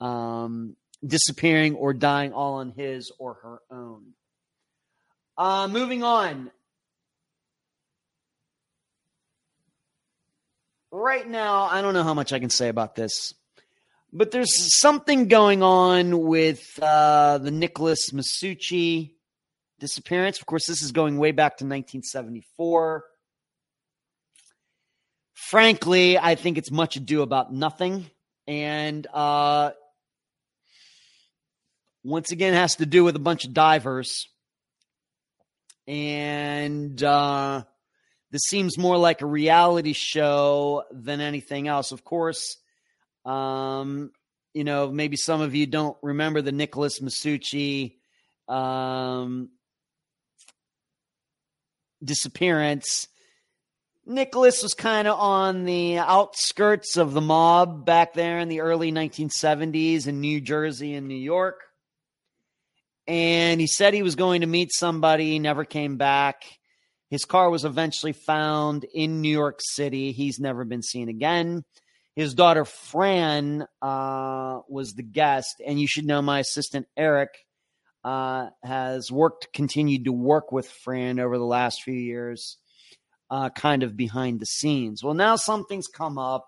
[0.00, 4.12] um, disappearing or dying all on his or her own.
[5.36, 6.50] Uh, moving on.
[10.92, 13.32] Right now, I don't know how much I can say about this,
[14.12, 19.12] but there's something going on with uh, the Nicholas Masucci
[19.78, 20.40] disappearance.
[20.40, 23.04] Of course, this is going way back to 1974.
[25.34, 28.10] Frankly, I think it's much ado about nothing.
[28.46, 29.70] And uh,
[32.02, 34.28] once again has to do with a bunch of divers.
[35.86, 37.64] And uh,
[38.30, 41.92] this seems more like a reality show than anything else.
[41.92, 42.56] Of course,
[43.24, 44.12] um,
[44.54, 47.96] you know, maybe some of you don't remember the Nicholas Masucci
[48.48, 49.50] um,
[52.02, 53.08] disappearance.
[54.06, 58.90] Nicholas was kind of on the outskirts of the mob back there in the early
[58.90, 61.60] 1970s in New Jersey and New York
[63.06, 66.44] and he said he was going to meet somebody, he never came back.
[67.10, 70.12] His car was eventually found in New York City.
[70.12, 71.64] He's never been seen again.
[72.14, 77.30] His daughter Fran uh, was the guest, and you should know my assistant Eric
[78.04, 82.58] uh, has worked, continued to work with Fran over the last few years,
[83.30, 85.02] uh, kind of behind the scenes.
[85.02, 86.46] Well, now something's come up.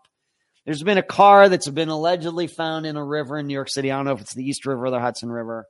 [0.65, 3.91] There's been a car that's been allegedly found in a river in New York City.
[3.91, 5.66] I don't know if it's the East River or the Hudson River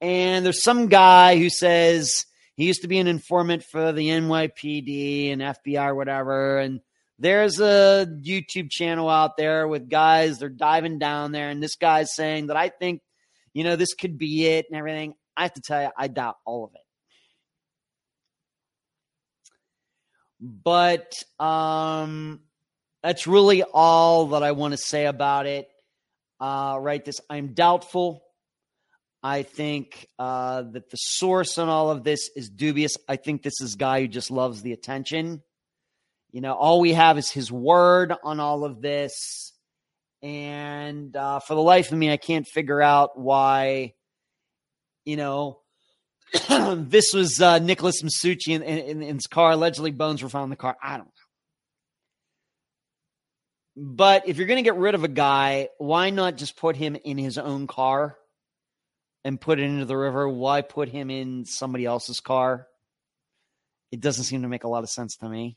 [0.00, 2.26] and there's some guy who says
[2.56, 6.58] he used to be an informant for the NYPD and FBI or whatever.
[6.58, 6.80] And
[7.18, 12.14] there's a YouTube channel out there with guys, they're diving down there, and this guy's
[12.14, 13.02] saying that I think,
[13.52, 15.14] you know, this could be it and everything.
[15.36, 16.80] I have to tell you, I doubt all of it.
[20.40, 22.40] But um,
[23.02, 25.68] that's really all that I want to say about it.
[26.40, 28.23] Uh, right, this I'm doubtful.
[29.26, 32.98] I think uh, that the source on all of this is dubious.
[33.08, 35.42] I think this is a guy who just loves the attention.
[36.30, 39.54] You know, all we have is his word on all of this.
[40.22, 43.94] And uh, for the life of me, I can't figure out why,
[45.06, 45.60] you know,
[46.76, 49.52] this was uh, Nicholas Masucci in, in, in, his car.
[49.52, 50.76] Allegedly, bones were found in the car.
[50.82, 51.12] I don't know.
[53.76, 56.94] But if you're going to get rid of a guy, why not just put him
[56.94, 58.18] in his own car
[59.24, 60.28] and put it into the river?
[60.28, 62.66] Why put him in somebody else's car?
[63.90, 65.56] It doesn't seem to make a lot of sense to me.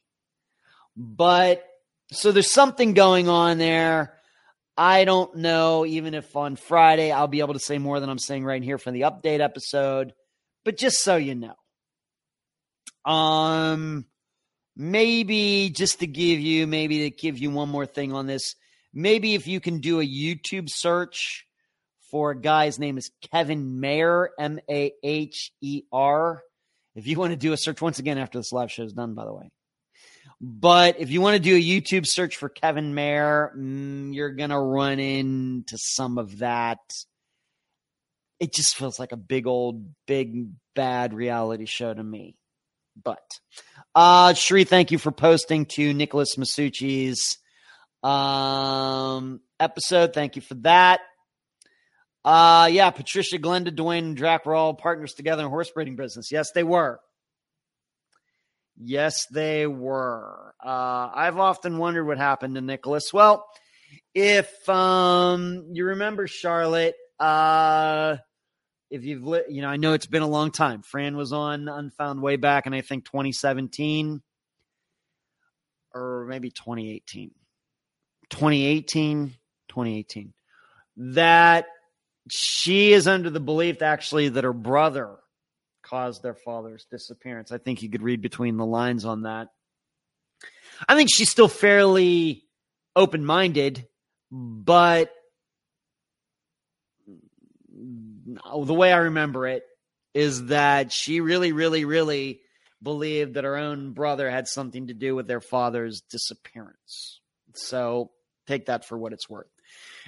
[0.96, 1.64] But
[2.12, 4.14] so there's something going on there.
[4.78, 8.20] I don't know, even if on Friday I'll be able to say more than I'm
[8.20, 10.14] saying right here for the update episode.
[10.64, 11.56] But just so you know.
[13.12, 14.06] Um
[14.78, 18.56] maybe just to give you maybe to give you one more thing on this
[18.94, 21.47] maybe if you can do a youtube search
[22.12, 26.42] for a guy's name is kevin maher m-a-h-e-r
[26.96, 29.14] if you want to do a search once again after this live show is done
[29.14, 29.50] by the way.
[30.42, 34.62] But if you want to do a youtube search for kevin maher mm, you're gonna
[34.62, 36.80] run into some of that.
[38.40, 42.36] It just feels like a big old big bad reality show to me.
[43.04, 43.24] But
[43.96, 47.38] uh, Shri, thank you for posting to Nicholas Masucci's
[48.04, 50.14] um, episode.
[50.14, 51.02] Thank you for that.
[52.28, 56.30] Uh, yeah, Patricia, Glenda, Dwayne, and Drac were all partners together in horse breeding business.
[56.30, 57.00] Yes, they were.
[58.76, 60.54] Yes, they were.
[60.62, 63.14] Uh, I've often wondered what happened to Nicholas.
[63.14, 63.48] Well,
[64.14, 68.18] if um, you remember Charlotte, uh,
[68.92, 70.82] if you've li- you know, I know it's been a long time.
[70.82, 74.22] Fran was on Unfound way back and I think 2017
[75.94, 77.32] or maybe 2018.
[78.30, 79.28] 2018,
[79.70, 80.34] 2018.
[80.98, 81.68] That
[82.30, 85.18] she is under the belief actually that her brother
[85.84, 87.52] caused their father's disappearance.
[87.52, 89.50] I think you could read between the lines on that.
[90.88, 92.44] I think she's still fairly
[92.96, 93.88] open minded,
[94.32, 95.12] but
[97.06, 99.64] the way I remember it
[100.14, 102.42] is that she really, really, really
[102.84, 107.22] believed that her own brother had something to do with their father's disappearance.
[107.56, 108.12] So
[108.46, 109.48] take that for what it's worth.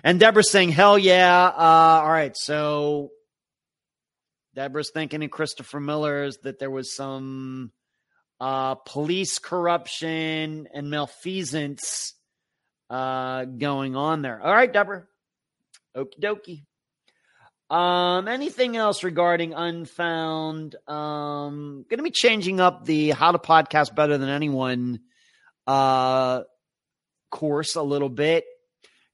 [0.04, 1.46] And Deborah's saying, hell yeah.
[1.46, 2.36] Uh, all right.
[2.36, 3.12] So
[4.56, 7.72] Deborah's thinking in Christopher Miller's that there was some
[8.40, 12.14] uh, police corruption and malfeasance
[12.90, 14.42] uh, going on there.
[14.42, 15.06] All right, Deborah.
[15.96, 16.64] Okie dokie.
[17.70, 20.76] Um, anything else regarding Unfound?
[20.88, 25.02] Um, going to be changing up the How to Podcast Better Than Anyone
[25.68, 26.42] uh,
[27.30, 28.46] course a little bit.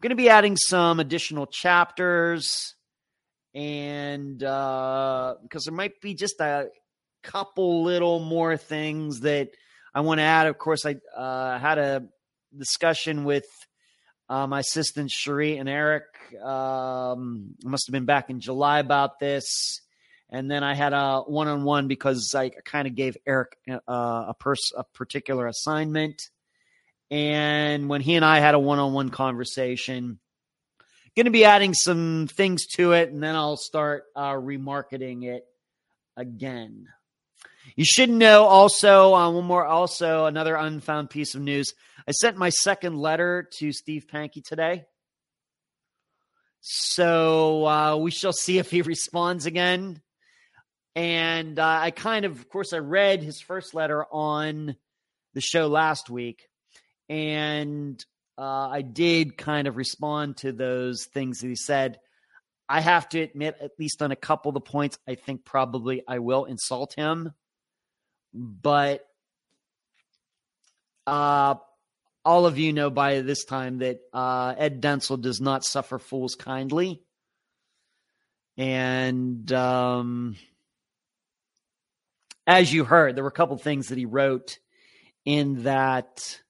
[0.02, 2.76] Going to be adding some additional chapters,
[3.56, 6.68] and uh, because there might be just a
[7.24, 9.50] couple little more things that
[9.96, 10.48] I want to add.
[10.48, 12.04] Of course, I uh, had a
[12.56, 13.46] discussion with
[14.28, 16.04] uh, my assistants Cherie and Eric
[16.44, 19.82] um, must have been back in July about this,
[20.30, 24.74] and then I had a one-on-one because I kind of gave Eric uh, a pers-
[24.76, 26.22] a particular assignment,
[27.12, 30.20] and when he and I had a one-on-one conversation,
[31.16, 35.46] going to be adding some things to it, and then I'll start uh, remarketing it
[36.18, 36.88] again.
[37.76, 41.74] You should know also uh, one more, also another unfound piece of news.
[42.08, 44.86] I sent my second letter to Steve Pankey today.
[46.62, 50.02] So uh, we shall see if he responds again.
[50.96, 54.76] And uh, I kind of, of course, I read his first letter on
[55.34, 56.48] the show last week.
[57.10, 58.04] And
[58.38, 62.00] uh, I did kind of respond to those things that he said.
[62.68, 66.04] I have to admit, at least on a couple of the points, I think probably
[66.08, 67.32] I will insult him.
[68.34, 69.06] But
[71.06, 71.56] uh,
[72.26, 76.36] all of you know by this time that uh, Ed Dentzel does not suffer fools
[76.36, 77.04] kindly.
[78.58, 80.36] And um,
[82.48, 84.58] as you heard, there were a couple things that he wrote
[85.24, 86.42] in that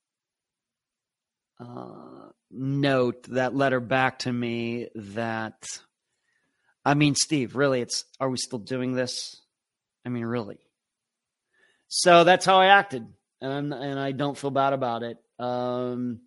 [1.60, 5.80] uh, note, that letter back to me that,
[6.84, 9.42] I mean, Steve, really, it's, are we still doing this?
[10.06, 10.58] I mean, really.
[11.88, 13.08] So that's how I acted.
[13.42, 16.22] And, and I don't feel bad about it Um,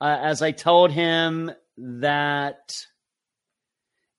[0.00, 2.76] uh, as I told him that,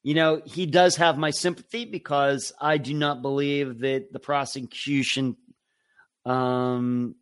[0.04, 5.38] you know, he does have my sympathy because I do not believe that the prosecution
[6.26, 7.16] um,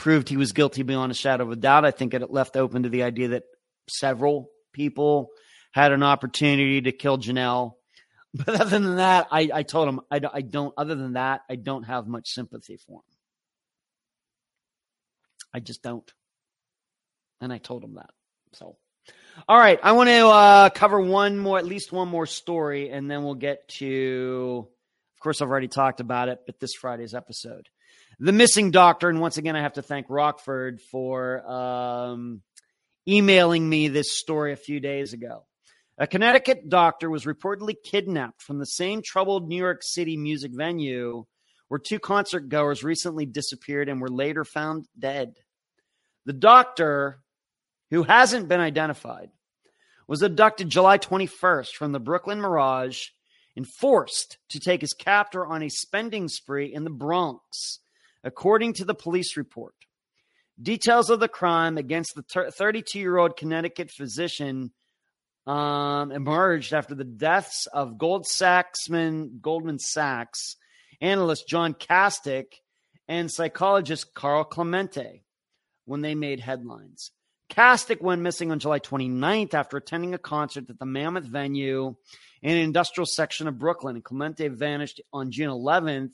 [0.00, 1.84] proved he was guilty beyond a shadow of a doubt.
[1.84, 3.42] I think it left open to the idea that
[3.86, 5.28] several people
[5.72, 7.74] had an opportunity to kill Janelle.
[8.32, 11.56] But other than that, I, I told him I, I don't, other than that, I
[11.56, 13.16] don't have much sympathy for him.
[15.52, 16.08] I just don't.
[17.40, 18.10] And I told him that.
[18.52, 18.76] So,
[19.48, 19.80] all right.
[19.82, 23.34] I want to uh, cover one more, at least one more story, and then we'll
[23.34, 24.68] get to,
[25.16, 27.68] of course, I've already talked about it, but this Friday's episode.
[28.22, 29.08] The Missing Doctor.
[29.08, 32.42] And once again, I have to thank Rockford for um,
[33.08, 35.46] emailing me this story a few days ago.
[35.96, 41.24] A Connecticut doctor was reportedly kidnapped from the same troubled New York City music venue
[41.68, 45.36] where two concert goers recently disappeared and were later found dead.
[46.26, 47.20] The doctor,
[47.90, 49.30] who hasn't been identified,
[50.06, 53.08] was abducted July 21st from the Brooklyn Mirage
[53.56, 57.78] and forced to take his captor on a spending spree in the Bronx
[58.24, 59.74] according to the police report.
[60.60, 64.72] Details of the crime against the 32 year old Connecticut physician
[65.46, 70.56] um, emerged after the deaths of Gold Saxman, Goldman Sachs
[71.00, 72.52] analyst John Kasich
[73.08, 75.24] and psychologist Carl Clemente
[75.86, 77.10] when they made headlines.
[77.50, 81.96] Kasich went missing on July 29th after attending a concert at the Mammoth venue
[82.42, 86.12] in an industrial section of Brooklyn, and Clemente vanished on June 11th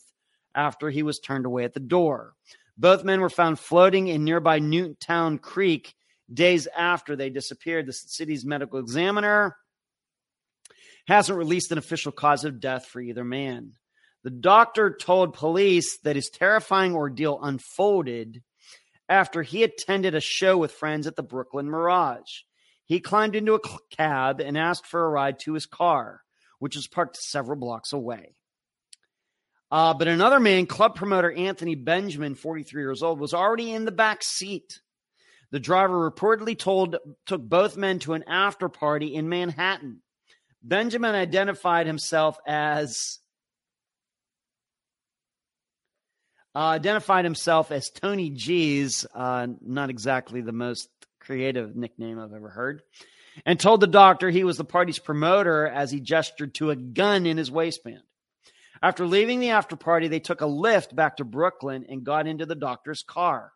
[0.57, 2.35] after he was turned away at the door.
[2.77, 5.95] Both men were found floating in nearby Newtown Creek
[6.33, 7.87] days after they disappeared.
[7.87, 9.57] The city's medical examiner
[11.07, 13.73] hasn't released an official cause of death for either man.
[14.25, 18.43] The doctor told police that his terrifying ordeal unfolded
[19.09, 22.43] after he attended a show with friends at the Brooklyn Mirage.
[22.85, 23.61] He climbed into a
[23.91, 26.23] cab and asked for a ride to his car,
[26.59, 28.35] which was parked several blocks away.
[29.71, 33.93] Uh, but another man, club promoter Anthony Benjamin, 43 years old, was already in the
[33.93, 34.81] back seat.
[35.51, 40.03] The driver reportedly told took both men to an after party in Manhattan.
[40.63, 43.19] Benjamin identified himself as
[46.55, 50.89] uh, identified himself as Tony G's, uh, not exactly the most
[51.21, 52.83] creative nickname I've ever heard,
[53.45, 57.27] and told the doctor he was the party's promoter as he gestured to a gun
[57.27, 58.03] in his waistband.
[58.83, 62.47] After leaving the after party, they took a lift back to Brooklyn and got into
[62.47, 63.53] the doctor's car.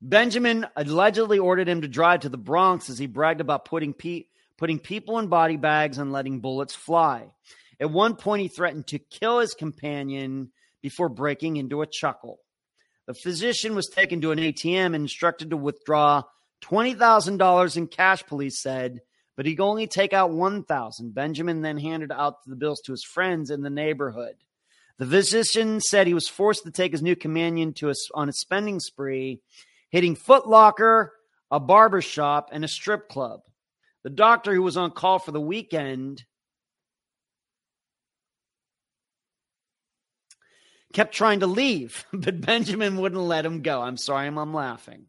[0.00, 4.24] Benjamin allegedly ordered him to drive to the Bronx as he bragged about putting, pe-
[4.58, 7.32] putting people in body bags and letting bullets fly.
[7.80, 12.38] At one point, he threatened to kill his companion before breaking into a chuckle.
[13.06, 16.22] The physician was taken to an ATM and instructed to withdraw
[16.62, 19.00] $20,000 in cash, police said,
[19.36, 21.14] but he could only take out 1,000.
[21.14, 24.36] Benjamin then handed out the bills to his friends in the neighborhood.
[24.98, 28.32] The physician said he was forced to take his new companion to a, on a
[28.32, 29.40] spending spree,
[29.90, 31.12] hitting Foot Locker,
[31.50, 33.40] a barber shop, and a strip club.
[34.04, 36.24] The doctor who was on call for the weekend
[40.92, 43.82] kept trying to leave, but Benjamin wouldn't let him go.
[43.82, 45.06] I'm sorry, I'm laughing.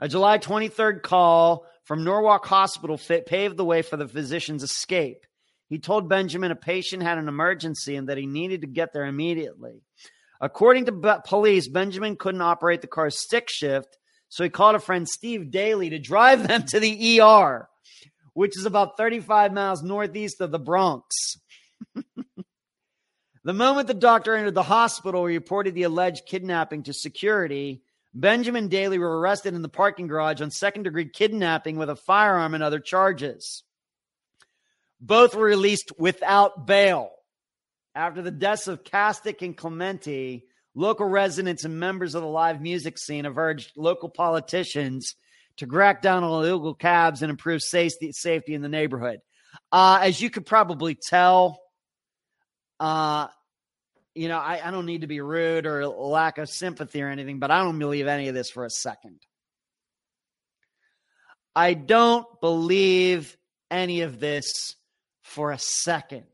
[0.00, 5.26] A July 23rd call from Norwalk Hospital paved the way for the physician's escape.
[5.68, 9.06] He told Benjamin a patient had an emergency and that he needed to get there
[9.06, 9.82] immediately.
[10.40, 13.96] According to police, Benjamin couldn't operate the car's stick shift,
[14.28, 17.68] so he called a friend, Steve Daly, to drive them to the ER,
[18.34, 21.38] which is about 35 miles northeast of the Bronx.
[23.44, 27.82] the moment the doctor entered the hospital, he reported the alleged kidnapping to security
[28.14, 32.54] Benjamin Daly were arrested in the parking garage on second degree kidnapping with a firearm
[32.54, 33.62] and other charges.
[35.00, 37.10] Both were released without bail.
[37.94, 40.44] After the deaths of Kasich and Clemente,
[40.74, 45.14] local residents and members of the live music scene have urged local politicians
[45.56, 49.20] to crack down on illegal cabs and improve safety, safety in the neighborhood.
[49.70, 51.60] Uh, as you could probably tell,
[52.80, 53.28] uh,
[54.14, 57.38] you know, I, I don't need to be rude or lack of sympathy or anything,
[57.38, 59.20] but I don't believe any of this for a second.
[61.54, 63.36] I don't believe
[63.70, 64.76] any of this
[65.22, 66.24] for a second.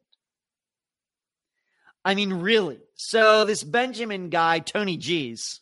[2.05, 2.79] I mean, really.
[2.95, 5.61] So, this Benjamin guy, Tony G's,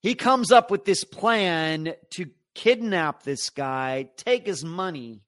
[0.00, 5.22] he comes up with this plan to kidnap this guy, take his money,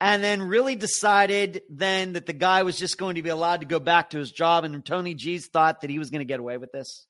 [0.00, 3.66] and then really decided then that the guy was just going to be allowed to
[3.66, 6.40] go back to his job and Tony G's thought that he was going to get
[6.40, 7.06] away with this?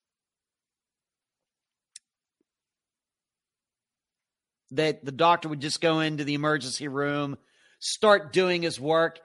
[4.71, 7.37] That the doctor would just go into the emergency room,
[7.79, 9.19] start doing his work,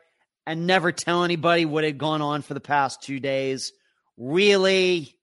[0.46, 3.72] and never tell anybody what had gone on for the past two days.
[4.16, 5.16] Really?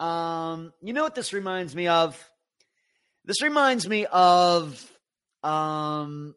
[0.00, 2.22] Um, you know what this reminds me of?
[3.26, 4.90] This reminds me of
[5.46, 6.34] um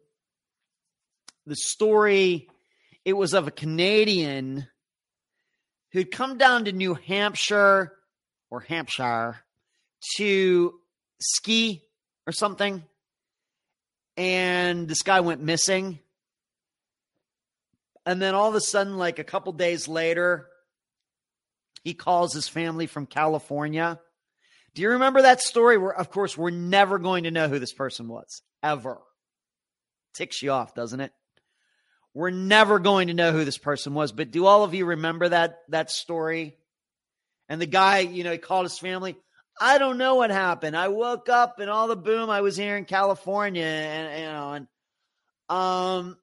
[1.46, 2.48] the story.
[3.04, 4.68] It was of a Canadian
[5.92, 7.92] who'd come down to New Hampshire
[8.50, 9.38] or Hampshire
[10.16, 10.74] to
[11.20, 11.82] ski
[12.26, 12.84] or something.
[14.16, 15.98] And this guy went missing.
[18.06, 20.46] And then all of a sudden, like a couple days later,
[21.82, 23.98] he calls his family from California.
[24.74, 25.78] Do you remember that story?
[25.78, 28.98] Where, of course, we're never going to know who this person was, ever.
[30.14, 31.12] Ticks you off, doesn't it?
[32.14, 34.12] We're never going to know who this person was.
[34.12, 36.56] But do all of you remember that that story?
[37.48, 39.16] And the guy, you know, he called his family.
[39.60, 40.76] I don't know what happened.
[40.76, 44.52] I woke up and all the boom, I was here in California, and you know,
[44.52, 44.66] and
[45.50, 46.16] um,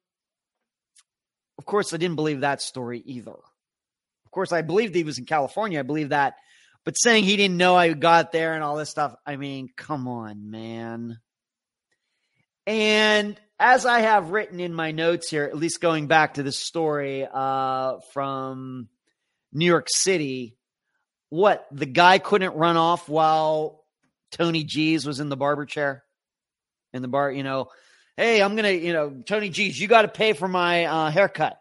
[1.58, 3.32] of course, I didn't believe that story either.
[3.32, 5.80] Of course, I believed he was in California.
[5.80, 6.36] I believe that,
[6.88, 10.08] but saying he didn't know I got there and all this stuff, I mean, come
[10.08, 11.20] on, man.
[12.66, 16.58] And as I have written in my notes here, at least going back to this
[16.58, 18.88] story uh, from
[19.52, 20.56] New York City,
[21.28, 23.84] what the guy couldn't run off while
[24.32, 26.06] Tony G's was in the barber chair
[26.94, 27.68] in the bar, you know,
[28.16, 31.60] hey, I'm gonna, you know, Tony G's, you got to pay for my uh, haircut.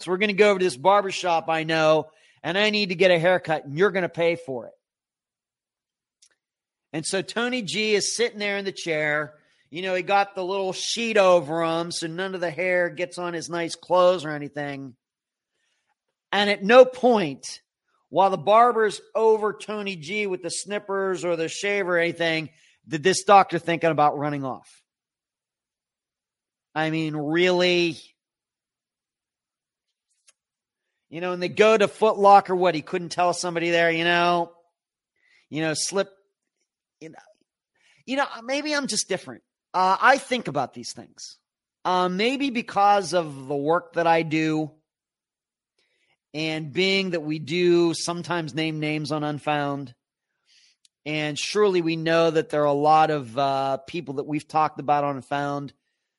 [0.00, 2.08] So we're gonna go over to this barber shop I know,
[2.44, 4.74] and I need to get a haircut, and you're gonna pay for it.
[6.92, 9.34] And so Tony G is sitting there in the chair.
[9.70, 13.18] You know, he got the little sheet over him so none of the hair gets
[13.18, 14.94] on his nice clothes or anything.
[16.30, 17.60] And at no point
[18.10, 22.50] while the barber's over Tony G with the snippers or the shave or anything,
[22.86, 24.82] did this doctor thinking about running off?
[26.76, 27.96] I mean, really?
[31.14, 32.74] You know, and they go to Foot Locker, what?
[32.74, 34.50] He couldn't tell somebody there, you know?
[35.48, 36.10] You know, slip.
[37.00, 37.18] You know,
[38.04, 39.44] you know maybe I'm just different.
[39.72, 41.38] Uh, I think about these things.
[41.84, 44.72] Uh, maybe because of the work that I do
[46.32, 49.94] and being that we do sometimes name names on Unfound,
[51.06, 54.80] and surely we know that there are a lot of uh, people that we've talked
[54.80, 55.74] about on Unfound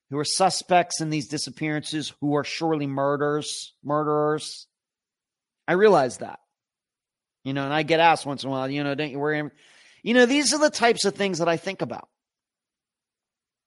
[0.09, 4.67] who are suspects in these disappearances who are surely murderers, murderers.
[5.67, 6.39] I realize that.
[7.43, 9.49] You know, and I get asked once in a while, you know, don't you worry?
[10.01, 12.09] You know, these are the types of things that I think about.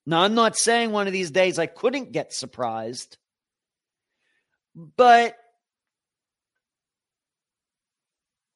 [0.04, 3.18] Now, I'm not saying one of these days I couldn't get surprised,
[4.74, 5.36] but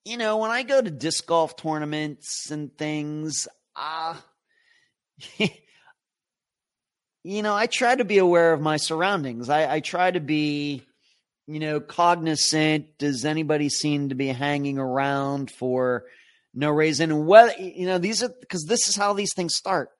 [0.05, 3.47] you know, when I go to disc golf tournaments and things,
[3.77, 4.17] uh,
[7.23, 9.49] you know, I try to be aware of my surroundings.
[9.49, 10.83] I, I try to be,
[11.53, 12.99] you know, cognizant.
[12.99, 16.05] Does anybody seem to be hanging around for
[16.55, 17.27] no reason?
[17.27, 19.91] Well, you know, these are because this is how these things start.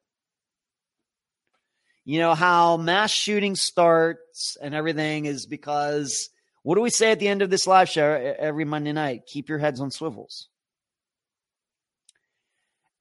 [2.05, 6.31] You know, how mass shooting starts and everything is because
[6.63, 9.27] what do we say at the end of this live show every Monday night?
[9.27, 10.49] Keep your heads on swivels.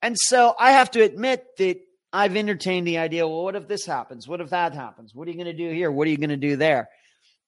[0.02, 1.80] And so I have to admit that
[2.12, 4.28] I've entertained the idea well, what if this happens?
[4.28, 5.16] What if that happens?
[5.16, 5.90] What are you going to do here?
[5.90, 6.90] What are you going to do there?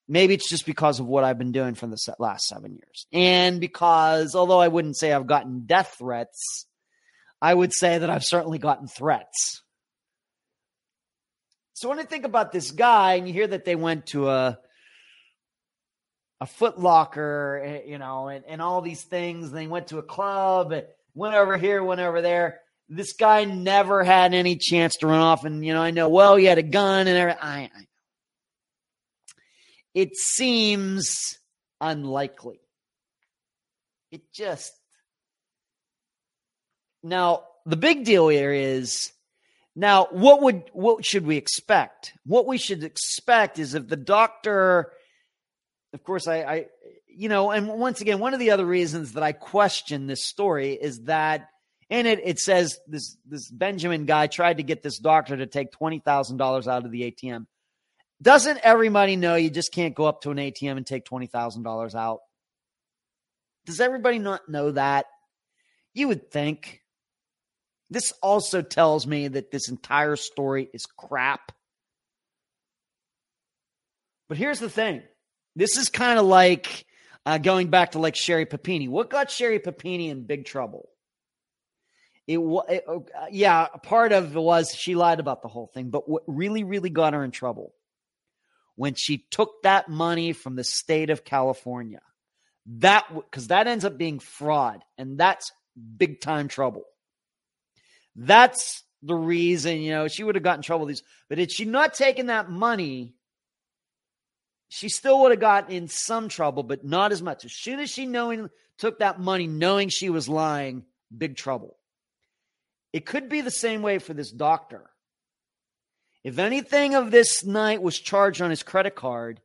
[0.07, 3.07] Maybe it's just because of what I've been doing for the last seven years.
[3.13, 6.65] And because, although I wouldn't say I've gotten death threats,
[7.41, 9.61] I would say that I've certainly gotten threats.
[11.73, 14.59] So when I think about this guy and you hear that they went to a
[16.43, 19.47] a Foot Locker, eh, you know, and, and all these things.
[19.47, 20.73] And they went to a club,
[21.15, 22.59] went over here, went over there.
[22.89, 25.45] This guy never had any chance to run off.
[25.45, 27.41] And, you know, I know, well, he had a gun and everything.
[27.41, 27.69] I, I,
[29.93, 31.37] it seems
[31.79, 32.59] unlikely.
[34.11, 34.71] It just.
[37.01, 39.11] Now, the big deal here is
[39.75, 42.13] now what would what should we expect?
[42.25, 44.91] What we should expect is if the doctor
[45.93, 46.65] of course, I, I,
[47.07, 50.73] you know, and once again, one of the other reasons that I question this story
[50.73, 51.49] is that
[51.89, 55.71] in it it says this this Benjamin guy tried to get this doctor to take
[55.71, 57.45] twenty thousand dollars out of the ATM.
[58.23, 61.63] Doesn't everybody know you just can't go up to an ATM and take twenty thousand
[61.63, 62.19] dollars out?
[63.65, 65.07] Does everybody not know that?
[65.93, 66.79] You would think.
[67.89, 71.51] This also tells me that this entire story is crap.
[74.29, 75.03] But here's the thing
[75.57, 76.85] this is kind of like
[77.25, 78.87] uh, going back to like Sherri Papini.
[78.87, 80.87] What got Sherri Papini in big trouble?
[82.25, 82.99] it, it uh,
[83.31, 86.89] yeah, part of it was she lied about the whole thing, but what really, really
[86.89, 87.73] got her in trouble
[88.75, 92.01] when she took that money from the state of California.
[92.65, 95.51] That because that ends up being fraud, and that's
[95.97, 96.83] big time trouble.
[98.15, 101.03] That's the reason, you know, she would have gotten trouble these.
[101.27, 103.15] But had she not taken that money,
[104.69, 107.43] she still would have gotten in some trouble, but not as much.
[107.43, 110.85] As soon as she knowing took that money, knowing she was lying,
[111.15, 111.77] big trouble.
[112.93, 114.89] It could be the same way for this doctor.
[116.23, 119.41] If anything of this night was charged on his credit card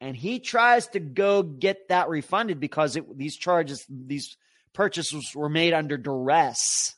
[0.00, 4.36] and he tries to go get that refunded because it, these charges, these
[4.72, 6.94] purchases were made under duress.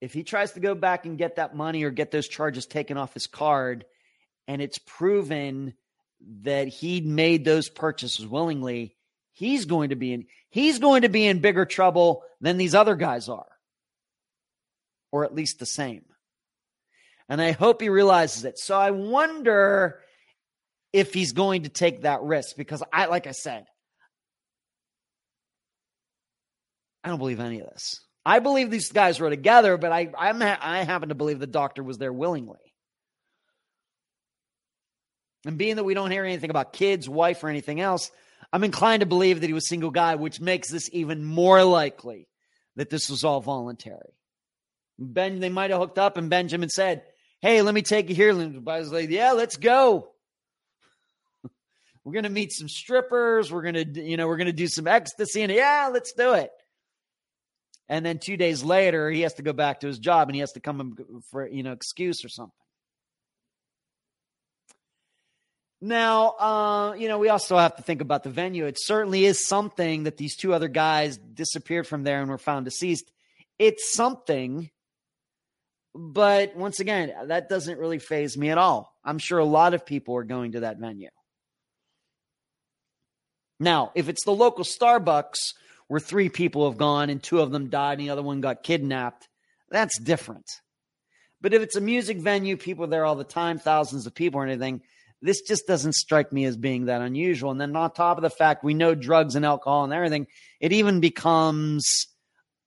[0.00, 2.96] If he tries to go back and get that money or get those charges taken
[2.96, 3.84] off his card
[4.46, 5.74] and it's proven
[6.42, 8.96] that he made those purchases willingly,
[9.32, 12.94] he's going to be in he's going to be in bigger trouble than these other
[12.94, 13.46] guys are.
[15.10, 16.04] Or at least the same.
[17.28, 18.58] And I hope he realizes it.
[18.58, 20.00] So I wonder
[20.92, 23.66] if he's going to take that risk because I, like I said,
[27.02, 28.00] I don't believe any of this.
[28.24, 31.82] I believe these guys were together, but I I'm, I happen to believe the doctor
[31.82, 32.58] was there willingly.
[35.44, 38.10] And being that we don't hear anything about kids, wife, or anything else,
[38.52, 41.62] I'm inclined to believe that he was a single guy, which makes this even more
[41.62, 42.26] likely
[42.74, 44.14] that this was all voluntary.
[44.98, 47.04] Ben, they might have hooked up, and Benjamin said,
[47.46, 48.34] Hey, let me take you here.
[48.34, 50.08] Was like, Yeah, let's go.
[52.04, 53.52] we're gonna meet some strippers.
[53.52, 56.50] We're gonna, you know, we're gonna do some ecstasy, and yeah, let's do it.
[57.88, 60.40] And then two days later, he has to go back to his job, and he
[60.40, 60.96] has to come
[61.30, 62.50] for you know excuse or something.
[65.80, 68.66] Now, uh, you know, we also have to think about the venue.
[68.66, 72.64] It certainly is something that these two other guys disappeared from there and were found
[72.64, 73.12] deceased.
[73.56, 74.68] It's something
[75.96, 78.94] but once again, that doesn't really phase me at all.
[79.04, 81.08] I'm sure a lot of people are going to that venue.
[83.58, 85.54] Now, if it's the local Starbucks
[85.88, 88.62] where three people have gone and two of them died and the other one got
[88.62, 89.28] kidnapped,
[89.70, 90.46] that's different.
[91.40, 94.44] But if it's a music venue, people there all the time, thousands of people or
[94.44, 94.82] anything,
[95.22, 97.50] this just doesn't strike me as being that unusual.
[97.50, 100.26] And then on top of the fact we know drugs and alcohol and everything,
[100.60, 102.06] it even becomes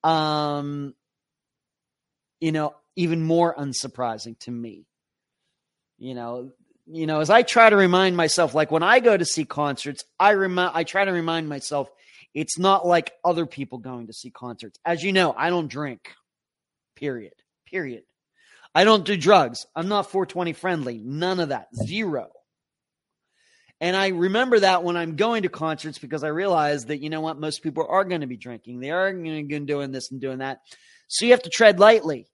[0.04, 0.94] um
[2.40, 4.86] you know even more unsurprising to me.
[5.98, 6.52] You know,
[6.86, 10.04] you know, as I try to remind myself, like when I go to see concerts,
[10.20, 11.90] I remind, I try to remind myself,
[12.34, 14.78] it's not like other people going to see concerts.
[14.84, 16.12] As you know, I don't drink.
[16.98, 17.34] Period.
[17.66, 18.04] Period.
[18.76, 19.66] I don't do drugs.
[19.76, 20.98] I'm not 420 friendly.
[20.98, 21.68] None of that.
[21.74, 22.28] Zero.
[23.80, 27.22] And I remember that when I'm going to concerts because I realize that, you know
[27.22, 28.82] what, most people are going to be drinking.
[28.82, 30.60] They are going to be doing this and doing that.
[31.08, 32.28] So you have to tread lightly.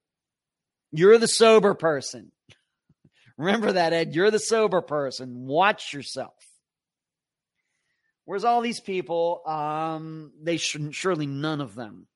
[0.98, 2.32] You're the sober person.
[3.38, 4.16] Remember that, Ed.
[4.16, 5.46] You're the sober person.
[5.46, 6.34] Watch yourself.
[8.24, 12.08] Whereas all these people, um, they shouldn't, surely none of them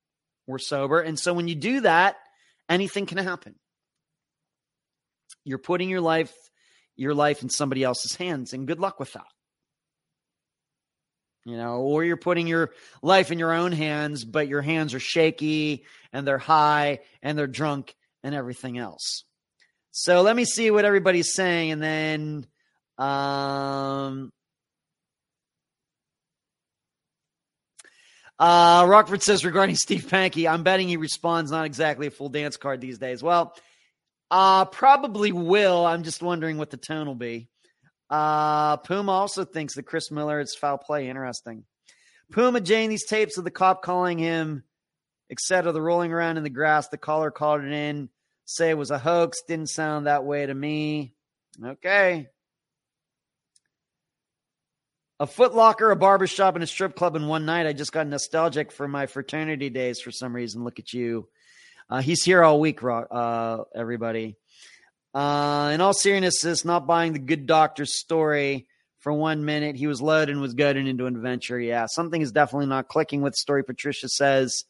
[0.47, 1.01] were sober.
[1.01, 2.15] And so when you do that,
[2.68, 3.56] anything can happen.
[5.43, 6.34] You're putting your life,
[6.95, 9.27] your life in somebody else's hands, and good luck with that.
[11.45, 14.99] You know, or you're putting your life in your own hands, but your hands are
[14.99, 19.23] shaky and they're high and they're drunk and everything else.
[19.91, 22.47] So let me see what everybody's saying, and then
[22.97, 24.31] um,
[28.37, 32.57] uh, Rockford says regarding Steve Pankey, I'm betting he responds not exactly a full dance
[32.57, 33.23] card these days.
[33.23, 33.55] Well,
[34.31, 35.85] uh, probably will.
[35.85, 37.49] I'm just wondering what the tone will be.
[38.09, 41.09] Uh, Puma also thinks that Chris Miller is foul play.
[41.09, 41.63] Interesting.
[42.31, 44.63] Puma Jane, these tapes of the cop calling him
[45.30, 45.72] etc.
[45.72, 48.10] The rolling around in the grass, the caller called it in,
[48.45, 49.41] say it was a hoax.
[49.47, 51.14] Didn't sound that way to me.
[51.64, 52.27] Okay.
[55.19, 57.68] A footlocker, a barbershop, and a strip club in one night.
[57.68, 60.64] I just got nostalgic for my fraternity days for some reason.
[60.64, 61.27] Look at you.
[61.89, 64.38] Uh, he's here all week, uh, everybody.
[65.14, 68.68] Uh, in all seriousness, not buying the good doctor's story
[68.99, 69.76] for one minute.
[69.76, 71.60] He was loaded and was goaded into an adventure.
[71.60, 73.64] Yeah, something is definitely not clicking with the story.
[73.64, 74.65] Patricia says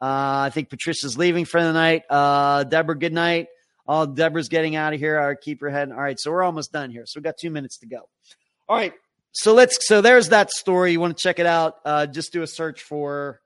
[0.00, 2.02] I think Patricia's leaving for the night.
[2.08, 3.48] Uh, Deborah, good night.
[3.86, 5.20] All Deborah's getting out of here.
[5.20, 5.90] Right, keep your head.
[5.90, 7.04] All right, so we're almost done here.
[7.06, 8.08] So we got two minutes to go.
[8.68, 8.92] All right,
[9.32, 9.78] so let's.
[9.86, 10.92] So there's that story.
[10.92, 11.76] You want to check it out?
[11.84, 13.40] Uh, just do a search for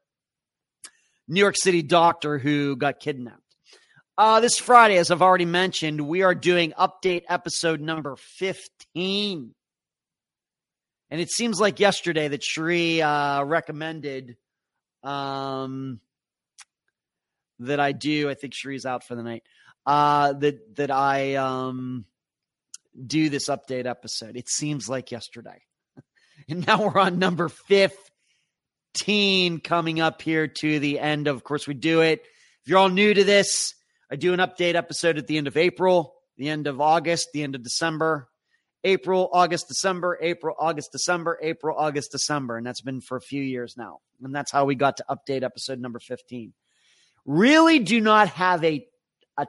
[1.29, 3.43] New York City doctor who got kidnapped.
[4.17, 9.55] Uh, this Friday, as I've already mentioned, we are doing update episode number 15.
[11.11, 14.37] And it seems like yesterday that Cherie uh, recommended
[15.03, 16.01] um,
[17.61, 18.29] that I do.
[18.29, 19.45] I think Cherie's out for the night.
[19.87, 22.05] Uh, that that I um,
[23.07, 24.37] do this update episode.
[24.37, 25.63] It seems like yesterday,
[26.49, 28.01] and now we're on number fifteen,
[29.61, 31.29] coming up here to the end.
[31.29, 32.21] Of, of course, we do it.
[32.63, 33.75] If you're all new to this,
[34.11, 37.43] I do an update episode at the end of April, the end of August, the
[37.43, 38.27] end of December.
[38.83, 42.57] April, August, December, April, August, December, April, August, December.
[42.57, 43.99] And that's been for a few years now.
[44.23, 46.55] And that's how we got to update episode number 15
[47.27, 48.87] really do not have a
[49.37, 49.47] a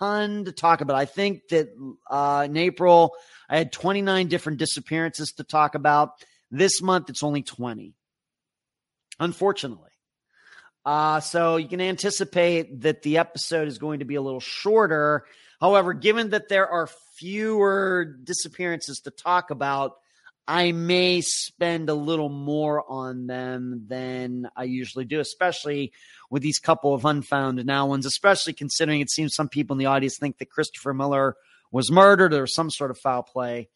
[0.00, 0.96] ton to talk about.
[0.96, 1.68] I think that
[2.10, 3.14] uh, in April
[3.48, 6.10] I had 29 different disappearances to talk about.
[6.50, 7.94] This month it's only 20.
[9.20, 9.90] Unfortunately.
[10.84, 15.24] Uh, so you can anticipate that the episode is going to be a little shorter.
[15.60, 19.94] However, given that there are fewer disappearances to talk about,
[20.46, 25.92] I may spend a little more on them than I usually do, especially
[26.30, 29.86] with these couple of unfound now ones, especially considering it seems some people in the
[29.86, 31.36] audience think that Christopher Miller
[31.70, 33.68] was murdered or some sort of foul play.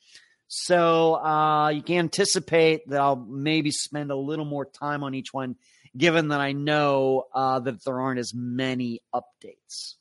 [0.47, 5.33] So uh, you can anticipate that I'll maybe spend a little more time on each
[5.33, 5.57] one,
[5.97, 9.95] given that I know uh, that there aren't as many updates.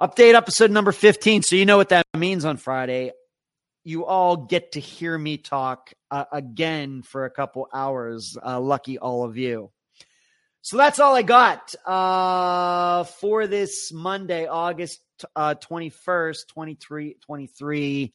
[0.00, 1.42] Update episode number 15.
[1.42, 3.12] So you know what that means on Friday
[3.84, 8.36] you all get to hear me talk uh, again for a couple hours.
[8.44, 9.70] Uh, lucky all of you.
[10.62, 15.00] So that's all I got uh, for this Monday, August
[15.34, 16.48] uh, 21st,
[17.22, 18.12] 23,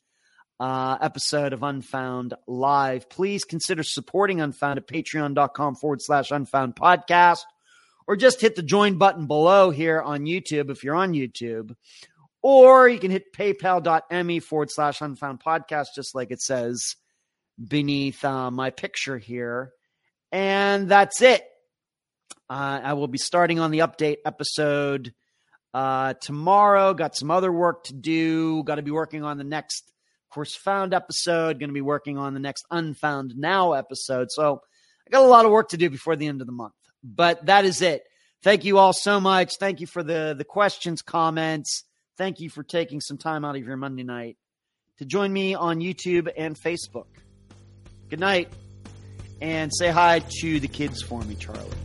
[0.60, 3.10] uh, episode of Unfound Live.
[3.10, 7.42] Please consider supporting Unfound at patreon.com forward slash unfound podcast,
[8.08, 11.76] or just hit the join button below here on YouTube if you're on YouTube
[12.48, 16.96] or you can hit paypal.me forward slash unfound podcast, just like it says
[17.68, 19.72] beneath uh, my picture here.
[20.32, 21.44] And that's it.
[22.48, 25.12] Uh, I will be starting on the update episode
[25.74, 26.94] uh, tomorrow.
[26.94, 28.62] Got some other work to do.
[28.64, 29.92] Got to be working on the next,
[30.32, 31.58] course, found episode.
[31.58, 34.28] Going to be working on the next unfound now episode.
[34.30, 34.62] So
[35.08, 36.76] I got a lot of work to do before the end of the month.
[37.04, 38.04] But that is it.
[38.44, 39.56] Thank you all so much.
[39.60, 41.85] Thank you for the the questions, comments
[42.18, 44.38] thank you for taking some time out of your Monday night
[44.98, 47.08] to join me on YouTube and Facebook.
[48.10, 48.52] Good night,
[49.42, 51.85] and say hi to the kids for me, Charlie.